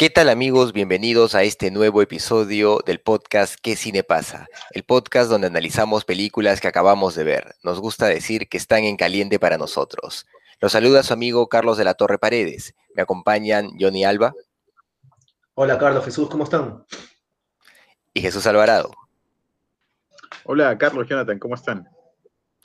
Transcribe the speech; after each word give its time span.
¿Qué 0.00 0.08
tal 0.08 0.30
amigos? 0.30 0.72
Bienvenidos 0.72 1.34
a 1.34 1.42
este 1.42 1.70
nuevo 1.70 2.00
episodio 2.00 2.78
del 2.86 3.00
podcast 3.00 3.56
¿Qué 3.60 3.76
cine 3.76 4.02
pasa? 4.02 4.48
El 4.70 4.82
podcast 4.82 5.28
donde 5.28 5.48
analizamos 5.48 6.06
películas 6.06 6.62
que 6.62 6.68
acabamos 6.68 7.14
de 7.14 7.22
ver. 7.22 7.54
Nos 7.62 7.80
gusta 7.80 8.06
decir 8.06 8.48
que 8.48 8.56
están 8.56 8.84
en 8.84 8.96
caliente 8.96 9.38
para 9.38 9.58
nosotros. 9.58 10.26
Los 10.58 10.72
saluda 10.72 11.02
su 11.02 11.12
amigo 11.12 11.50
Carlos 11.50 11.76
de 11.76 11.84
la 11.84 11.92
Torre 11.92 12.16
Paredes. 12.16 12.74
Me 12.94 13.02
acompañan 13.02 13.72
Johnny 13.78 14.06
Alba. 14.06 14.32
Hola 15.52 15.76
Carlos, 15.76 16.02
Jesús, 16.02 16.30
¿cómo 16.30 16.44
están? 16.44 16.82
Y 18.14 18.22
Jesús 18.22 18.46
Alvarado. 18.46 18.92
Hola 20.44 20.78
Carlos, 20.78 21.06
Jonathan, 21.10 21.38
¿cómo 21.38 21.56
están? 21.56 21.86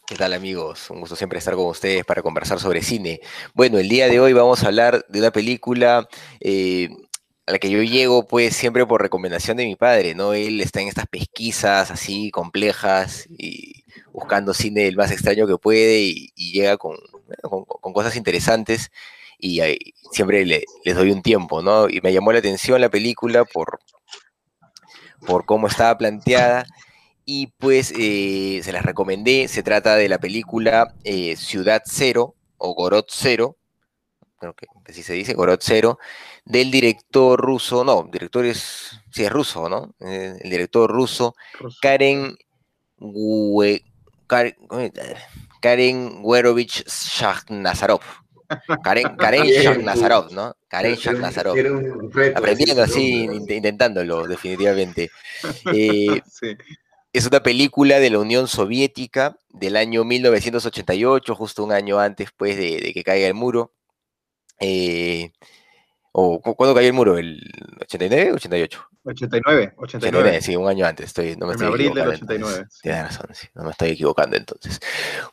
¿Qué 0.07 0.15
tal 0.15 0.33
amigos? 0.33 0.91
Un 0.91 0.99
gusto 0.99 1.15
siempre 1.15 1.39
estar 1.39 1.55
con 1.55 1.65
ustedes 1.65 2.05
para 2.05 2.21
conversar 2.21 2.59
sobre 2.59 2.83
cine. 2.83 3.21
Bueno, 3.55 3.79
el 3.79 3.89
día 3.89 4.07
de 4.07 4.19
hoy 4.19 4.33
vamos 4.33 4.63
a 4.63 4.67
hablar 4.67 5.03
de 5.09 5.17
una 5.17 5.31
película 5.31 6.07
eh, 6.39 6.89
a 7.47 7.51
la 7.51 7.59
que 7.59 7.69
yo 7.69 7.81
llego 7.83 8.27
pues 8.27 8.55
siempre 8.55 8.85
por 8.85 9.01
recomendación 9.01 9.57
de 9.57 9.65
mi 9.65 9.75
padre, 9.75 10.15
¿no? 10.15 10.33
Él 10.33 10.61
está 10.61 10.81
en 10.81 10.87
estas 10.87 11.07
pesquisas 11.07 11.91
así 11.91 12.31
complejas 12.31 13.27
y 13.37 13.83
buscando 14.11 14.53
cine 14.53 14.87
el 14.87 14.95
más 14.95 15.11
extraño 15.11 15.45
que 15.47 15.57
puede 15.57 15.99
y, 16.01 16.31
llega 16.35 16.77
con, 16.77 16.97
con, 17.41 17.93
cosas 17.93 18.15
interesantes 18.15 18.91
y 19.37 19.59
siempre 20.11 20.45
le, 20.45 20.65
les 20.83 20.95
doy 20.95 21.11
un 21.11 21.21
tiempo, 21.21 21.61
¿no? 21.61 21.87
Y 21.89 22.01
me 22.01 22.13
llamó 22.13 22.31
la 22.31 22.39
atención 22.39 22.81
la 22.81 22.89
película 22.89 23.45
por, 23.45 23.79
por 25.25 25.45
cómo 25.45 25.67
estaba 25.67 25.97
planteada 25.97 26.65
y 27.25 27.47
pues 27.57 27.93
eh, 27.97 28.61
se 28.63 28.71
las 28.71 28.85
recomendé, 28.85 29.47
se 29.47 29.63
trata 29.63 29.95
de 29.95 30.09
la 30.09 30.19
película 30.19 30.93
eh, 31.03 31.35
Ciudad 31.35 31.81
Cero 31.85 32.35
o 32.57 32.73
Gorod 32.73 33.05
Cero, 33.09 33.57
creo 34.39 34.53
que 34.53 34.67
así 34.87 35.03
se 35.03 35.13
dice, 35.13 35.33
Gorod 35.33 35.59
Cero, 35.61 35.99
del 36.45 36.69
director 36.69 37.39
ruso, 37.41 37.83
no, 37.83 38.07
director 38.11 38.45
es, 38.45 38.91
sí, 39.11 39.23
es 39.23 39.31
ruso, 39.31 39.67
¿no? 39.67 39.95
Eh, 39.99 40.37
el 40.39 40.49
director 40.49 40.89
ruso, 40.89 41.35
Karen, 41.81 42.37
Karen, 45.59 46.19
Werovich 46.21 46.85
Shakhnazarov. 46.85 48.01
Karen, 48.83 49.15
Karen 49.17 49.85
¿no? 50.31 50.55
Karen 50.67 50.95
Shakhnazarov. 50.95 51.57
Aprendiendo 52.35 52.83
así, 52.83 53.23
intentándolo, 53.23 54.27
definitivamente. 54.27 55.09
Eh, 55.73 56.21
es 57.13 57.27
una 57.27 57.43
película 57.43 57.99
de 57.99 58.09
la 58.09 58.19
Unión 58.19 58.47
Soviética 58.47 59.37
del 59.49 59.77
año 59.77 60.03
1988, 60.03 61.35
justo 61.35 61.63
un 61.63 61.71
año 61.71 61.99
antes 61.99 62.29
pues, 62.35 62.57
de, 62.57 62.79
de 62.79 62.93
que 62.93 63.03
caiga 63.03 63.27
el 63.27 63.33
muro. 63.33 63.73
Eh, 64.59 65.31
¿O 66.17 66.39
cuándo 66.39 66.73
cayó 66.73 66.87
el 66.87 66.93
muro? 66.93 67.17
¿El 67.17 67.41
89 67.81 68.31
o 68.31 68.35
88? 68.35 68.89
89, 69.03 69.73
89. 69.75 70.41
sí, 70.41 70.55
un 70.55 70.69
año 70.69 70.85
antes. 70.85 71.07
Estoy, 71.07 71.35
no 71.35 71.45
me 71.45 71.51
en 71.51 71.55
estoy 71.55 71.67
abril 71.67 71.93
del 71.93 72.07
89. 72.07 72.67
Tienes 72.81 73.03
razón, 73.03 73.27
sí, 73.33 73.47
no 73.53 73.63
me 73.65 73.71
estoy 73.71 73.89
equivocando 73.89 74.37
entonces. 74.37 74.79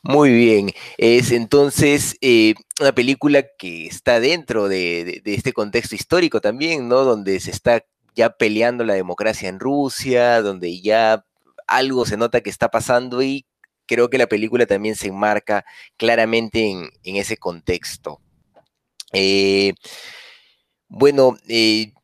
Muy 0.03 0.33
bien. 0.33 0.73
Es 0.99 1.31
entonces 1.31 2.17
eh, 2.21 2.55
una 2.81 2.91
película 2.91 3.45
que 3.57 3.87
está 3.87 4.19
dentro 4.19 4.67
de, 4.67 5.23
este 5.25 5.53
contexto 5.53 5.95
histórico 5.95 6.41
también, 6.41 6.89
¿no? 6.89 7.05
Donde 7.05 7.39
se 7.39 7.53
está 7.53 7.85
ya 8.17 8.31
peleando 8.31 8.83
la 8.83 8.95
democracia 8.95 9.49
en 9.49 9.61
Rusia, 9.61 10.43
donde 10.43 10.81
ya 10.81 11.25
algo 11.69 12.07
se 12.07 12.17
nota 12.17 12.41
que 12.41 12.51
está 12.51 12.73
pasando 12.73 13.23
y 13.23 13.47
creo 13.87 14.11
que 14.11 14.19
la 14.19 14.27
película 14.27 14.67
también 14.67 14.97
se 14.97 15.07
enmarca 15.07 15.65
claramente 15.97 16.69
en, 16.69 16.91
en 17.05 17.15
ese 17.15 17.37
contexto. 17.37 18.21
Eh, 19.13 19.75
bueno, 20.95 21.39
eh, 21.49 21.95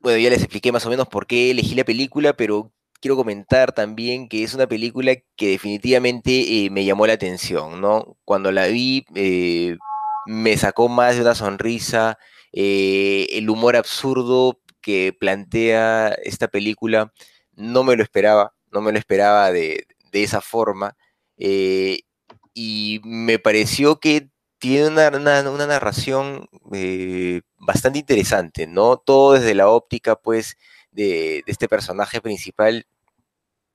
bueno, 0.00 0.18
ya 0.18 0.30
les 0.30 0.40
expliqué 0.42 0.70
más 0.70 0.84
o 0.86 0.90
menos 0.90 1.08
por 1.08 1.26
qué 1.26 1.50
elegí 1.50 1.74
la 1.74 1.84
película, 1.84 2.34
pero 2.34 2.72
quiero 3.00 3.16
comentar 3.16 3.72
también 3.72 4.28
que 4.28 4.42
es 4.44 4.54
una 4.54 4.66
película 4.66 5.14
que 5.36 5.48
definitivamente 5.48 6.66
eh, 6.66 6.70
me 6.70 6.84
llamó 6.84 7.06
la 7.06 7.14
atención, 7.14 7.80
¿no? 7.80 8.18
Cuando 8.26 8.52
la 8.52 8.66
vi, 8.66 9.06
eh, 9.14 9.78
me 10.26 10.56
sacó 10.58 10.88
más 10.88 11.16
de 11.16 11.22
una 11.22 11.34
sonrisa, 11.34 12.18
el 12.52 13.48
humor 13.48 13.76
absurdo 13.76 14.60
que 14.82 15.14
plantea 15.18 16.08
esta 16.24 16.48
película, 16.48 17.12
no 17.54 17.82
me 17.82 17.96
lo 17.96 18.02
esperaba, 18.02 18.52
no 18.72 18.82
me 18.82 18.92
lo 18.92 18.98
esperaba 18.98 19.50
de, 19.52 19.86
de 20.12 20.22
esa 20.22 20.42
forma, 20.42 20.96
y 21.38 23.00
me 23.04 23.38
pareció 23.38 24.00
que 24.00 24.31
tiene 24.62 24.86
una, 24.86 25.66
narración 25.66 26.48
eh, 26.72 27.42
bastante 27.58 27.98
interesante, 27.98 28.68
¿no? 28.68 28.96
Todo 28.96 29.32
desde 29.32 29.56
la 29.56 29.68
óptica, 29.68 30.14
pues, 30.14 30.56
de, 30.92 31.42
este 31.48 31.68
personaje 31.68 32.20
principal 32.20 32.86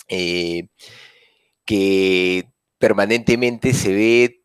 eh, 0.07 0.69
que 1.65 2.49
permanentemente 2.79 3.73
se 3.73 3.93
ve 3.93 4.43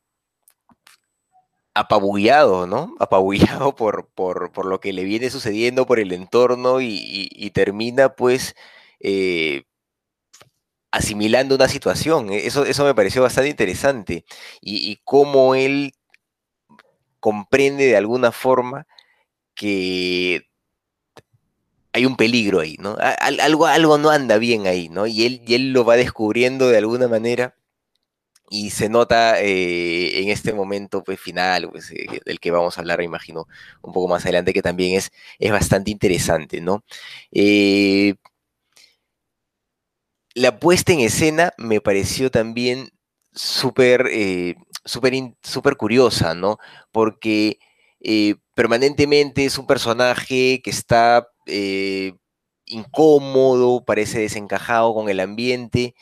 apabullado, 1.75 2.67
¿no? 2.67 2.97
Apabullado 2.99 3.75
por, 3.77 4.09
por, 4.09 4.67
lo 4.67 4.81
que 4.81 4.93
le 4.93 5.05
viene 5.05 5.31
sucediendo, 5.31 5.87
por 5.87 6.01
el 6.01 6.13
entorno 6.13 6.81
y, 6.81 7.51
termina, 7.55 8.17
pues, 8.17 8.57
eh, 8.99 9.63
asimilando 10.91 11.55
una 11.55 11.69
situación. 11.69 12.33
Eso, 12.33 12.65
eso 12.67 12.85
me 12.85 12.97
pareció 12.97 13.23
bastante 13.23 13.51
interesante. 13.51 14.25
Y, 14.61 14.91
y 14.91 15.01
cómo 15.05 15.55
él 15.55 15.93
comprende 17.23 17.87
de 17.87 17.97
alguna 17.97 18.33
forma 18.33 18.89
que 19.55 20.49
hay 21.93 22.05
un 22.05 22.17
peligro 22.17 22.59
ahí, 22.59 22.77
¿no? 22.81 22.97
Algo, 23.21 23.67
algo 23.67 23.97
no 23.97 24.11
anda 24.11 24.39
bien 24.39 24.67
ahí, 24.67 24.89
¿no? 24.89 25.07
Y 25.07 25.25
él, 25.25 25.43
y 25.47 25.55
él 25.55 25.73
lo 25.73 25.85
va 25.85 25.97
descubriendo 25.97 26.69
de 26.69 26.79
alguna 26.79 27.07
manera 27.07 27.55
y 28.51 28.71
se 28.71 28.89
nota 28.89 29.41
eh, 29.41 30.21
en 30.21 30.31
este 30.31 30.53
momento 30.53 31.05
pues, 31.05 31.21
final, 31.21 31.71
pues, 31.71 31.93
eh, 31.93 32.21
del 32.27 32.41
que 32.41 32.51
vamos 32.51 32.77
a 32.77 32.81
hablar, 32.81 32.99
me 32.99 33.05
imagino, 33.05 33.47
un 33.83 33.93
poco 33.93 34.09
más 34.09 34.25
adelante, 34.25 34.53
que 34.53 34.63
también 34.63 34.97
es, 34.97 35.13
es 35.39 35.53
bastante 35.53 35.93
interesante, 35.93 36.61
¿no? 36.61 36.83
Eh, 37.31 38.17
la 40.35 40.59
puesta 40.59 40.93
en 40.93 41.01
escena 41.01 41.53
me 41.57 41.81
pareció 41.81 42.33
también 42.33 42.91
súper 43.33 44.09
súper 44.85 45.77
curiosa, 45.77 46.35
¿no? 46.35 46.59
Porque 46.91 47.59
eh, 48.01 48.37
permanentemente 48.55 49.45
es 49.45 49.59
un 49.59 49.67
personaje 49.67 50.61
que 50.63 50.71
está 50.71 51.29
eh, 51.47 52.15
incómodo, 52.67 53.85
parece 53.85 54.21
desencajado 54.21 54.95
con 54.95 55.09
el 55.09 55.21
ambiente 55.21 55.95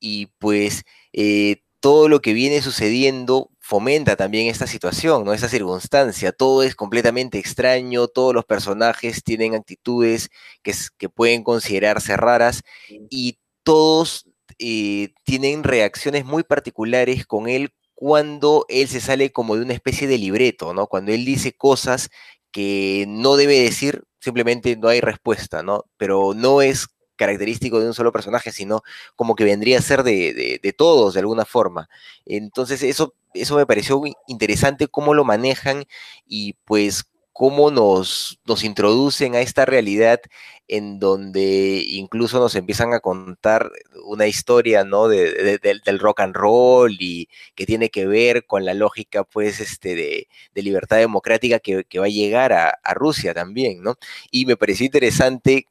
y 0.00 0.26
pues 0.38 0.84
eh, 1.12 1.62
todo 1.80 2.08
lo 2.08 2.20
que 2.20 2.32
viene 2.32 2.62
sucediendo 2.62 3.50
fomenta 3.60 4.16
también 4.16 4.48
esta 4.48 4.66
situación, 4.66 5.24
¿no? 5.24 5.32
Esta 5.32 5.48
circunstancia. 5.48 6.32
Todo 6.32 6.62
es 6.62 6.74
completamente 6.74 7.38
extraño, 7.38 8.08
todos 8.08 8.34
los 8.34 8.44
personajes 8.44 9.22
tienen 9.24 9.54
actitudes 9.54 10.30
que, 10.62 10.72
que 10.96 11.08
pueden 11.08 11.42
considerarse 11.44 12.16
raras 12.16 12.62
y 13.10 13.38
todos 13.64 14.26
tienen 14.58 15.62
reacciones 15.62 16.24
muy 16.24 16.42
particulares 16.42 17.26
con 17.26 17.48
él 17.48 17.72
cuando 18.00 18.64
él 18.68 18.86
se 18.86 19.00
sale 19.00 19.32
como 19.32 19.56
de 19.56 19.62
una 19.62 19.72
especie 19.72 20.06
de 20.06 20.18
libreto, 20.18 20.72
¿no? 20.72 20.86
Cuando 20.86 21.10
él 21.10 21.24
dice 21.24 21.52
cosas 21.52 22.10
que 22.52 23.06
no 23.08 23.34
debe 23.34 23.58
decir, 23.58 24.04
simplemente 24.20 24.76
no 24.76 24.86
hay 24.86 25.00
respuesta, 25.00 25.64
¿no? 25.64 25.84
Pero 25.96 26.32
no 26.32 26.62
es 26.62 26.86
característico 27.16 27.80
de 27.80 27.88
un 27.88 27.94
solo 27.94 28.12
personaje, 28.12 28.52
sino 28.52 28.82
como 29.16 29.34
que 29.34 29.42
vendría 29.42 29.80
a 29.80 29.82
ser 29.82 30.04
de, 30.04 30.74
todos 30.78 31.14
de 31.14 31.20
alguna 31.20 31.44
forma. 31.44 31.88
Entonces 32.24 32.84
eso, 32.84 33.14
eso 33.34 33.56
me 33.56 33.66
pareció 33.66 34.00
interesante 34.28 34.86
cómo 34.86 35.12
lo 35.12 35.24
manejan 35.24 35.84
y 36.24 36.52
pues 36.66 37.10
cómo 37.38 37.70
nos, 37.70 38.40
nos 38.46 38.64
introducen 38.64 39.36
a 39.36 39.40
esta 39.40 39.64
realidad 39.64 40.20
en 40.66 40.98
donde 40.98 41.84
incluso 41.86 42.40
nos 42.40 42.56
empiezan 42.56 42.92
a 42.94 42.98
contar 42.98 43.70
una 44.06 44.26
historia, 44.26 44.82
¿no? 44.82 45.06
De, 45.06 45.60
del 45.60 45.98
rock 46.00 46.18
and 46.18 46.34
roll 46.34 46.96
y 46.98 47.28
que 47.54 47.64
tiene 47.64 47.90
que 47.90 48.08
ver 48.08 48.44
con 48.44 48.64
la 48.64 48.74
lógica, 48.74 49.22
pues, 49.22 49.60
este, 49.60 49.94
de, 49.94 50.26
libertad 50.60 50.96
democrática 50.96 51.60
que, 51.60 51.84
va 52.00 52.06
a 52.06 52.08
llegar 52.08 52.52
a, 52.52 52.76
Rusia 52.94 53.34
también, 53.34 53.84
¿no? 53.84 53.94
Y 54.32 54.44
me 54.44 54.56
pareció 54.56 54.86
interesante 54.86 55.68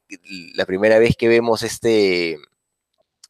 la 0.55 0.65
primera 0.65 0.99
vez 0.99 1.17
que 1.17 1.27
vemos 1.27 1.63
este, 1.63 2.37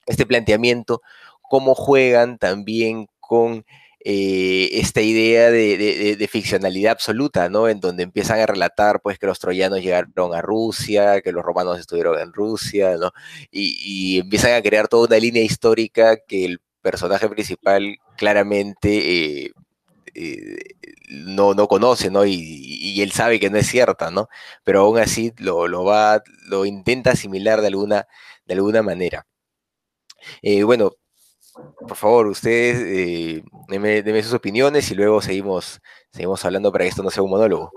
este 0.06 0.28
planteamiento, 0.28 1.02
cómo 1.42 1.74
juegan 1.74 2.38
también 2.38 3.08
con 3.20 3.66
eh, 4.10 4.80
esta 4.80 5.02
idea 5.02 5.52
de, 5.52 6.30
ficcionalidad 6.32 6.94
absoluta, 6.94 7.50
¿no? 7.50 7.68
En 7.68 7.82
donde 7.82 8.04
empiezan 8.04 8.40
a 8.40 8.46
relatar, 8.46 9.02
pues, 9.02 9.20
que 9.20 9.26
los 9.28 9.38
troyanos 9.38 9.82
llegaron 9.82 10.34
a 10.34 10.42
Rusia, 10.42 11.20
que 11.22 11.34
los 11.34 11.44
romanos 11.44 11.78
estuvieron 11.78 12.18
en 12.18 12.32
Rusia, 12.32 12.96
¿no? 12.96 13.12
Y, 13.52 14.20
empiezan 14.20 14.54
a 14.54 14.62
crear 14.62 14.88
toda 14.88 15.08
una 15.08 15.18
línea 15.18 15.44
histórica 15.44 16.16
que 16.26 16.46
el 16.46 16.62
personaje 16.82 17.28
principal 17.28 17.98
claramente 18.16 19.44
eh, 19.46 19.52
eh, 20.14 20.58
no, 21.10 21.54
no 21.54 21.68
conoce, 21.68 22.10
¿no? 22.10 22.26
Y, 22.26 23.02
él 23.02 23.12
sabe 23.12 23.42
que 23.42 23.50
no 23.50 23.58
es 23.58 23.68
cierta, 23.68 24.10
¿no? 24.10 24.30
Pero 24.64 24.82
aún 24.82 25.00
así 25.00 25.34
lo, 25.38 25.68
lo 25.68 25.84
va, 25.84 26.24
lo 26.48 26.66
intenta 26.66 27.12
asimilar 27.12 27.60
de 27.60 27.68
alguna, 27.68 28.08
de 28.46 28.54
alguna 28.54 28.82
manera. 28.84 29.28
bueno, 30.64 30.92
por 31.80 31.96
favor, 31.96 32.28
ustedes 32.28 32.80
eh, 32.80 33.44
denme, 33.68 34.24
sus 34.24 34.34
opiniones 34.34 34.90
y 34.92 34.96
luego 34.96 35.22
seguimos, 35.22 35.80
seguimos 36.12 36.44
hablando 36.46 36.72
para 36.72 36.84
que 36.84 36.90
esto 36.90 37.04
no 37.04 37.10
sea 37.10 37.24
un 37.24 37.30
monólogo. 37.30 37.72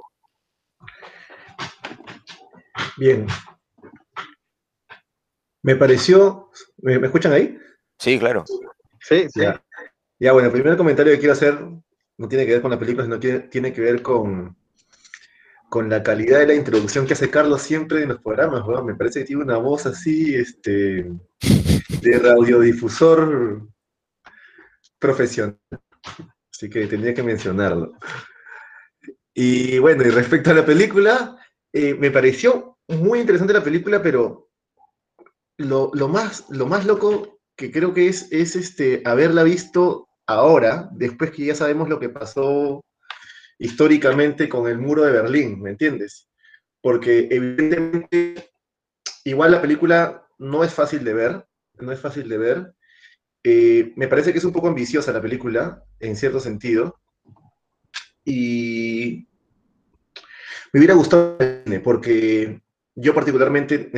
Bien. 2.97 3.27
Me 5.63 5.77
pareció. 5.77 6.51
¿Me, 6.79 6.95
escuchan 6.95 7.33
ahí? 7.33 7.59
Sí, 7.99 8.19
claro. 8.19 8.45
Sí, 9.01 9.27
sí. 9.29 9.41
Ya. 9.41 10.33
bueno, 10.33 10.49
el 10.49 10.53
primer 10.53 10.77
comentario 10.77 11.13
que 11.13 11.19
quiero 11.19 11.33
hacer 11.35 11.59
no 12.17 12.29
tiene 12.29 12.47
que 12.47 12.53
ver 12.53 12.63
con 12.63 12.71
la 12.71 12.79
película, 12.79 13.05
sino 13.05 13.21
que 13.21 13.41
tiene 13.41 13.73
que 13.73 13.81
ver 13.81 14.03
con, 14.03 14.57
con 15.71 15.89
la 15.89 16.03
calidad 16.03 16.41
de 16.41 16.49
la 16.49 16.55
introducción 16.55 17.07
que 17.07 17.15
hace 17.15 17.31
Carlos 17.31 17.63
siempre 17.63 18.03
en 18.03 18.11
los 18.11 18.21
programas, 18.21 18.63
Me 18.85 18.95
parece 18.95 19.21
que 19.21 19.27
tiene 19.27 19.43
una 19.43 19.57
voz 19.57 19.87
así, 19.87 20.35
este, 20.35 21.11
de 22.01 22.19
radiodifusor 22.19 23.69
profesional. 24.99 25.59
Así 26.53 26.69
que 26.69 26.87
tenía 26.87 27.15
que 27.15 27.23
mencionarlo. 27.23 27.93
Y 29.35 29.79
bueno, 29.79 30.03
y 30.03 30.11
respecto 30.11 30.51
a 30.51 30.55
la 30.55 30.67
película, 30.67 31.37
eh, 31.73 31.95
me 31.95 32.11
pareció 32.11 32.79
muy 32.89 33.21
interesante 33.21 33.53
la 33.53 33.65
película, 33.65 34.03
pero 34.03 34.51
lo, 35.57 35.91
más, 36.09 36.45
lo 36.51 36.67
más 36.67 36.85
loco 36.87 37.41
que 37.57 37.71
creo 37.71 37.95
que 37.95 38.09
es, 38.09 38.31
es 38.33 38.57
este, 38.57 39.03
haberla 39.05 39.43
visto 39.43 40.09
ahora, 40.27 40.89
después 40.93 41.31
que 41.31 41.47
ya 41.47 41.55
sabemos 41.55 41.89
lo 41.89 42.01
que 42.01 42.09
pasó 42.09 42.83
históricamente 43.59 44.49
con 44.49 44.69
el 44.69 44.79
muro 44.79 45.03
de 45.03 45.13
Berlín, 45.13 45.61
¿me 45.61 45.71
entiendes? 45.71 46.29
Porque 46.81 47.29
evidentemente, 47.31 48.51
igual 49.25 49.53
la 49.53 49.61
película 49.61 50.27
no 50.39 50.65
es 50.65 50.73
fácil 50.73 51.05
de 51.05 51.15
ver, 51.15 51.47
no 51.81 51.93
es 51.93 52.01
fácil 52.01 52.29
de 52.29 52.39
ver. 52.39 52.75
Eh, 53.43 53.93
me 53.97 54.09
parece 54.09 54.33
que 54.33 54.39
es 54.39 54.45
un 54.45 54.53
poco 54.53 54.69
ambiciosa 54.69 55.13
la 55.13 55.23
película, 55.23 55.85
en 55.99 56.17
cierto 56.17 56.41
sentido. 56.41 57.01
Y 58.25 59.27
me 60.73 60.81
hubiera 60.81 60.95
gustado 60.95 61.39
porque 61.83 62.61
yo 62.95 63.15
particularmente 63.15 63.91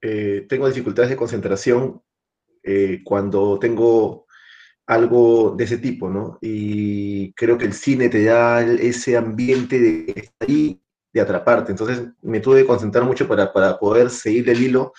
eh, 0.00 0.46
tengo 0.48 0.68
dificultades 0.68 1.10
de 1.10 1.16
concentración 1.16 2.02
eh, 2.62 3.00
cuando 3.04 3.58
tengo 3.58 4.26
algo 4.86 5.54
de 5.56 5.64
ese 5.64 5.78
tipo, 5.78 6.10
¿no? 6.10 6.38
Y 6.40 7.32
creo 7.32 7.56
que 7.56 7.64
el 7.64 7.72
cine 7.72 8.08
te 8.08 8.24
da 8.24 8.62
ese 8.62 9.16
ambiente 9.16 9.80
de 9.80 10.30
ahí, 10.40 10.80
de 11.12 11.20
atraparte. 11.20 11.72
Entonces 11.72 12.02
me 12.22 12.40
tuve 12.40 12.60
que 12.60 12.66
concentrar 12.66 13.04
mucho 13.04 13.26
para, 13.26 13.52
para 13.52 13.78
poder 13.78 14.10
seguir 14.10 14.48
el 14.50 14.62
hilo, 14.62 14.92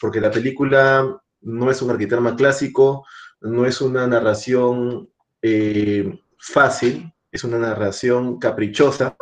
porque 0.00 0.20
la 0.20 0.30
película 0.30 1.20
no 1.40 1.70
es 1.70 1.82
un 1.82 1.90
arquitecto 1.90 2.36
clásico, 2.36 3.06
no 3.40 3.66
es 3.66 3.80
una 3.80 4.06
narración 4.06 5.10
eh, 5.42 6.20
fácil, 6.38 7.12
es 7.30 7.44
una 7.44 7.58
narración 7.58 8.38
caprichosa 8.38 9.16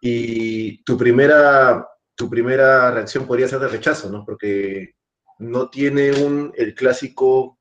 y 0.00 0.82
tu 0.84 0.98
primera, 0.98 1.86
tu 2.14 2.28
primera 2.28 2.90
reacción 2.90 3.26
podría 3.26 3.48
ser 3.48 3.60
de 3.60 3.68
rechazo, 3.68 4.10
¿no? 4.10 4.24
Porque 4.24 4.94
no 5.38 5.70
tiene 5.70 6.12
un, 6.12 6.52
el 6.56 6.74
clásico, 6.74 7.58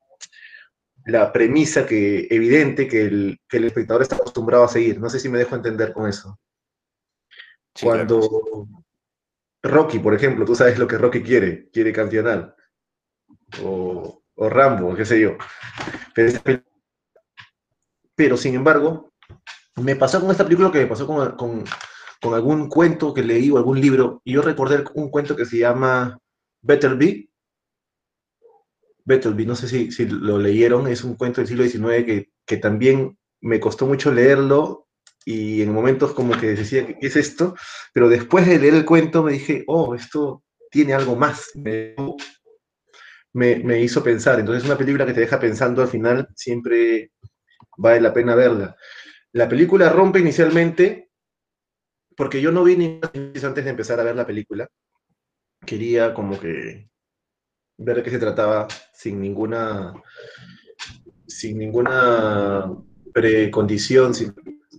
la 1.06 1.32
premisa 1.32 1.86
que, 1.86 2.28
evidente 2.30 2.88
que 2.88 3.04
el, 3.04 3.40
que 3.48 3.58
el 3.58 3.66
espectador 3.66 4.02
está 4.02 4.16
acostumbrado 4.16 4.66
a 4.66 4.70
seguir. 4.70 5.00
No 5.00 5.10
sé 5.10 5.20
si 5.20 5.30
me 5.30 5.38
dejo 5.38 5.56
entender 5.56 5.94
con 5.94 6.10
eso. 6.10 6.38
Cuando 7.82 8.68
Rocky, 9.64 10.00
por 10.00 10.14
ejemplo, 10.14 10.44
tú 10.44 10.56
sabes 10.56 10.78
lo 10.78 10.88
que 10.88 10.98
Rocky 10.98 11.24
quiere, 11.24 11.70
quiere 11.70 11.94
campeonar 11.94 12.56
o, 13.64 14.22
Rambo, 14.38 14.96
qué 14.96 15.06
sé 15.06 15.20
yo. 15.20 15.38
Pero, 18.16 18.38
sin 18.38 18.56
embargo, 18.56 19.12
me 19.78 19.96
pasó 19.96 20.20
con 20.22 20.32
esta 20.32 20.44
película 20.44 20.72
que 20.72 20.80
me 20.80 20.88
pasó 20.88 21.08
con, 21.08 21.64
algún 22.34 22.70
cuento 22.70 23.14
que 23.14 23.24
leí 23.24 23.50
o 23.50 23.58
algún 23.58 23.80
libro, 23.80 24.22
y 24.24 24.34
yo 24.34 24.42
recordé 24.42 24.84
un 24.94 25.10
cuento 25.10 25.36
que 25.36 25.46
se 25.46 25.58
llama 25.58 26.18
Better 26.62 26.96
Be. 26.96 27.30
Better 29.06 29.34
Be, 29.34 29.46
no 29.46 29.56
sé 29.56 29.68
si, 29.68 29.92
si 29.92 30.06
lo 30.06 30.38
leyeron, 30.38 30.88
es 30.88 31.04
un 31.04 31.16
cuento 31.16 31.42
del 31.42 31.48
siglo 31.48 31.64
XIX 31.64 32.06
que, 32.06 32.30
que 32.46 32.58
también 32.58 33.18
me 33.42 33.60
costó 33.60 33.88
mucho 33.88 34.12
leerlo 34.12 34.88
y 35.26 35.62
en 35.62 35.74
momentos 35.74 36.14
como 36.14 36.38
que 36.38 36.48
decía, 36.56 36.86
¿qué 36.86 37.08
es 37.08 37.16
esto? 37.16 37.56
Pero 37.94 38.10
después 38.10 38.48
de 38.48 38.60
leer 38.60 38.76
el 38.76 38.86
cuento 38.86 39.24
me 39.24 39.34
dije, 39.34 39.64
oh, 39.68 39.96
esto 39.96 40.44
tiene 40.72 40.94
algo 40.94 41.16
más 41.16 41.50
me, 41.56 41.96
hizo 43.34 44.04
pensar. 44.04 44.40
Entonces, 44.40 44.66
una 44.66 44.78
película 44.78 45.06
que 45.06 45.14
te 45.14 45.22
deja 45.22 45.40
pensando 45.40 45.82
al 45.82 45.88
final 45.88 46.28
siempre 46.36 47.12
vale 47.78 48.02
la 48.02 48.14
pena 48.14 48.36
verla. 48.36 48.76
La 49.32 49.48
película 49.48 49.90
rompe 49.90 50.20
inicialmente 50.20 51.10
porque 52.16 52.42
yo 52.42 52.52
no 52.52 52.64
vi 52.64 52.76
ni 52.76 53.00
antes 53.04 53.64
de 53.64 53.70
empezar 53.70 54.00
a 54.00 54.04
ver 54.04 54.16
la 54.16 54.28
película. 54.28 54.68
Quería 55.66 56.14
como 56.14 56.40
que 56.40 56.90
ver 57.78 57.96
de 57.98 58.04
qué 58.04 58.10
se 58.10 58.20
trataba 58.20 58.68
sin 58.94 59.22
ninguna 59.22 59.94
sin 61.28 61.58
ninguna 61.60 62.76
precondición, 63.14 64.14
sin 64.14 64.34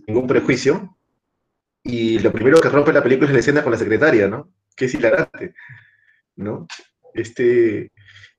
ningún 0.05 0.27
prejuicio. 0.27 0.97
Y 1.83 2.19
lo 2.19 2.31
primero 2.31 2.59
que 2.59 2.69
rompe 2.69 2.93
la 2.93 3.01
película 3.01 3.27
es 3.27 3.33
la 3.33 3.39
escena 3.39 3.63
con 3.63 3.71
la 3.71 3.77
secretaria, 3.77 4.27
¿no? 4.27 4.53
Que 4.75 4.85
es 4.85 4.93
hilarante, 4.93 5.55
¿no? 6.35 6.67
Este, 7.13 7.91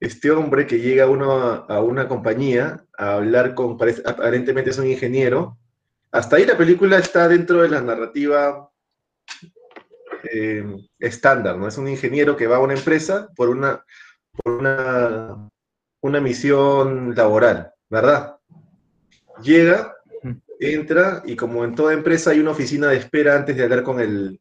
este 0.02 0.32
hombre 0.32 0.66
que 0.66 0.80
llega 0.80 1.06
uno 1.06 1.32
a, 1.68 1.80
una 1.80 2.08
compañía 2.08 2.84
a 2.98 3.14
hablar 3.14 3.54
con, 3.54 3.78
aparentemente 4.04 4.70
es 4.70 4.78
un 4.78 4.88
ingeniero, 4.88 5.58
hasta 6.10 6.36
ahí 6.36 6.44
la 6.44 6.58
película 6.58 6.98
está 6.98 7.28
dentro 7.28 7.62
de 7.62 7.68
la 7.68 7.80
narrativa 7.80 8.68
eh, 10.24 10.64
estándar, 10.98 11.56
¿no? 11.56 11.68
Es 11.68 11.78
un 11.78 11.86
ingeniero 11.86 12.36
que 12.36 12.48
va 12.48 12.56
a 12.56 12.60
una 12.60 12.74
empresa 12.74 13.28
por 13.36 13.48
una, 13.48 13.84
por 14.42 14.54
una, 14.54 15.48
una 16.00 16.20
misión 16.20 17.14
laboral, 17.14 17.72
¿verdad? 17.88 18.38
Llega, 19.40 19.94
entra 20.58 21.22
y 21.24 21.36
como 21.36 21.62
en 21.62 21.76
toda 21.76 21.92
empresa 21.92 22.32
hay 22.32 22.40
una 22.40 22.50
oficina 22.50 22.88
de 22.88 22.96
espera 22.96 23.36
antes 23.36 23.56
de 23.56 23.62
hablar 23.62 23.84
con 23.84 24.00
el, 24.00 24.40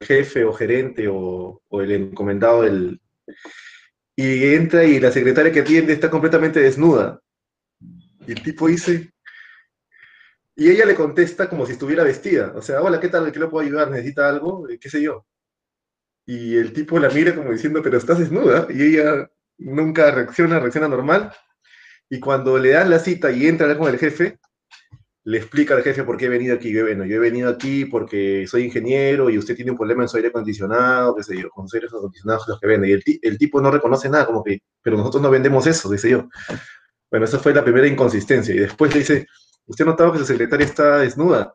jefe 0.00 0.44
o 0.44 0.52
gerente 0.52 1.08
o, 1.08 1.62
o 1.68 1.80
el 1.80 1.92
encomendado 1.92 2.62
del, 2.62 3.00
y 4.16 4.54
entra 4.54 4.84
y 4.84 4.98
la 4.98 5.12
secretaria 5.12 5.52
que 5.52 5.60
atiende 5.60 5.92
está 5.92 6.10
completamente 6.10 6.58
desnuda. 6.58 7.20
Y 8.26 8.32
el 8.32 8.42
tipo 8.42 8.66
dice, 8.66 9.12
y 10.56 10.70
ella 10.70 10.86
le 10.86 10.94
contesta 10.94 11.50
como 11.50 11.66
si 11.66 11.72
estuviera 11.72 12.02
vestida. 12.02 12.52
O 12.56 12.62
sea, 12.62 12.80
hola, 12.80 12.98
¿qué 12.98 13.08
tal? 13.08 13.30
¿Qué 13.30 13.38
le 13.38 13.46
puedo 13.46 13.64
ayudar? 13.64 13.90
¿Necesita 13.90 14.28
algo? 14.28 14.68
Eh, 14.68 14.78
¿Qué 14.78 14.88
sé 14.88 15.02
yo? 15.02 15.26
Y 16.24 16.56
el 16.56 16.72
tipo 16.72 16.98
la 16.98 17.10
mira 17.10 17.34
como 17.34 17.52
diciendo, 17.52 17.82
pero 17.82 17.98
estás 17.98 18.18
desnuda. 18.18 18.66
Y 18.70 18.82
ella 18.82 19.30
nunca 19.58 20.10
reacciona, 20.10 20.58
reacciona 20.58 20.88
normal. 20.88 21.32
Y 22.08 22.18
cuando 22.18 22.58
le 22.58 22.70
dan 22.70 22.88
la 22.88 22.98
cita 22.98 23.30
y 23.30 23.46
entra 23.46 23.76
con 23.76 23.92
el 23.92 23.98
jefe, 23.98 24.38
le 25.26 25.38
explica 25.38 25.74
al 25.74 25.82
jefe 25.82 26.04
por 26.04 26.16
qué 26.16 26.26
he 26.26 26.28
venido 26.28 26.54
aquí. 26.54 26.72
Yo, 26.72 26.84
bueno, 26.84 27.04
yo 27.04 27.16
he 27.16 27.18
venido 27.18 27.50
aquí 27.50 27.84
porque 27.84 28.46
soy 28.46 28.64
ingeniero 28.64 29.28
y 29.28 29.38
usted 29.38 29.56
tiene 29.56 29.72
un 29.72 29.76
problema 29.76 30.02
en 30.02 30.08
su 30.08 30.16
aire 30.16 30.28
acondicionado, 30.28 31.14
qué 31.16 31.22
sé 31.22 31.36
yo, 31.36 31.50
con 31.50 31.66
aires 31.72 31.92
acondicionados 31.92 32.46
los 32.48 32.60
que 32.60 32.66
vende. 32.66 32.88
Y 32.88 33.18
el, 33.22 33.38
tipo 33.38 33.60
no 33.60 33.70
reconoce 33.70 34.08
nada, 34.08 34.26
como 34.26 34.42
que, 34.42 34.60
pero 34.82 34.96
nosotros 34.96 35.22
no 35.22 35.30
vendemos 35.30 35.66
eso, 35.66 35.90
dice 35.90 36.10
yo. 36.10 36.28
Bueno, 37.10 37.26
esa 37.26 37.38
fue 37.38 37.52
la 37.54 37.64
primera 37.64 37.86
inconsistencia. 37.86 38.54
Y 38.54 38.58
después 38.58 38.92
le 38.94 39.00
dice, 39.00 39.26
¿usted 39.66 39.84
ha 39.84 39.88
notado 39.88 40.12
que 40.12 40.18
su 40.18 40.26
secretaria 40.26 40.64
está 40.64 40.98
desnuda? 40.98 41.54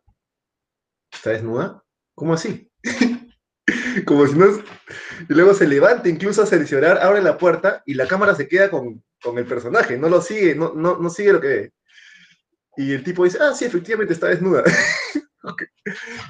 ¿está 1.11 1.31
desnuda? 1.31 1.83
¿Cómo 2.15 2.33
así? 2.33 2.69
Como 4.05 4.25
si 4.27 4.35
no... 4.35 4.47
Y 5.29 5.33
luego 5.33 5.53
se 5.53 5.67
levanta 5.67 6.09
incluso 6.09 6.41
a 6.41 6.45
seleccionar, 6.45 6.97
abre 6.97 7.21
la 7.21 7.37
puerta 7.37 7.83
y 7.85 7.93
la 7.93 8.07
cámara 8.07 8.33
se 8.35 8.47
queda 8.47 8.69
con, 8.69 9.03
el 9.37 9.45
personaje, 9.45 9.97
no 9.97 10.09
lo 10.09 10.21
sigue, 10.21 10.55
no, 10.55 10.73
no, 10.73 11.09
sigue 11.09 11.33
lo 11.33 11.41
que... 11.41 11.71
Y 12.77 12.93
el 12.93 13.03
tipo 13.03 13.23
dice, 13.23 13.37
ah, 13.41 13.53
sí, 13.53 13.65
efectivamente 13.65 14.13
está 14.13 14.27
desnuda. 14.27 14.63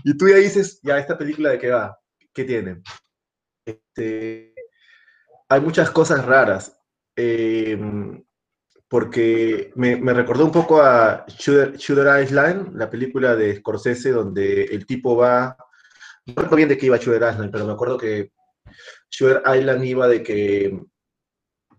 Y 0.03 0.17
tú 0.17 0.29
ya 0.29 0.37
dices, 0.37 0.79
ya, 0.81 0.97
¿esta 0.97 1.17
película 1.17 1.49
de 1.49 1.59
qué 1.59 1.69
va? 1.69 1.99
¿Qué 2.33 2.45
tiene? 2.45 2.81
Este, 3.65 4.53
hay 5.49 5.61
muchas 5.61 5.91
cosas 5.91 6.25
raras. 6.25 6.79
Em, 7.15 8.23
porque 8.87 9.71
me, 9.75 10.13
recordó 10.13 10.45
un 10.45 10.51
poco 10.51 10.81
a 10.81 11.25
Shooter, 11.27 12.23
Island, 12.23 12.75
la 12.75 12.89
película 12.89 13.35
de 13.35 13.57
Scorsese, 13.57 14.11
donde 14.11 14.63
el 14.63 14.85
tipo 14.85 15.15
va. 15.15 15.55
No 16.25 16.33
recuerdo 16.33 16.55
bien 16.57 16.69
de 16.69 16.77
qué 16.77 16.87
iba 16.87 16.97
Shooter 16.97 17.29
Island, 17.31 17.51
pero 17.51 17.65
me 17.65 17.73
acuerdo 17.73 17.97
que 17.97 18.31
Shooter 19.09 19.43
Island 19.57 19.83
iba 19.85 20.07
de 20.07 20.23
que 20.23 20.79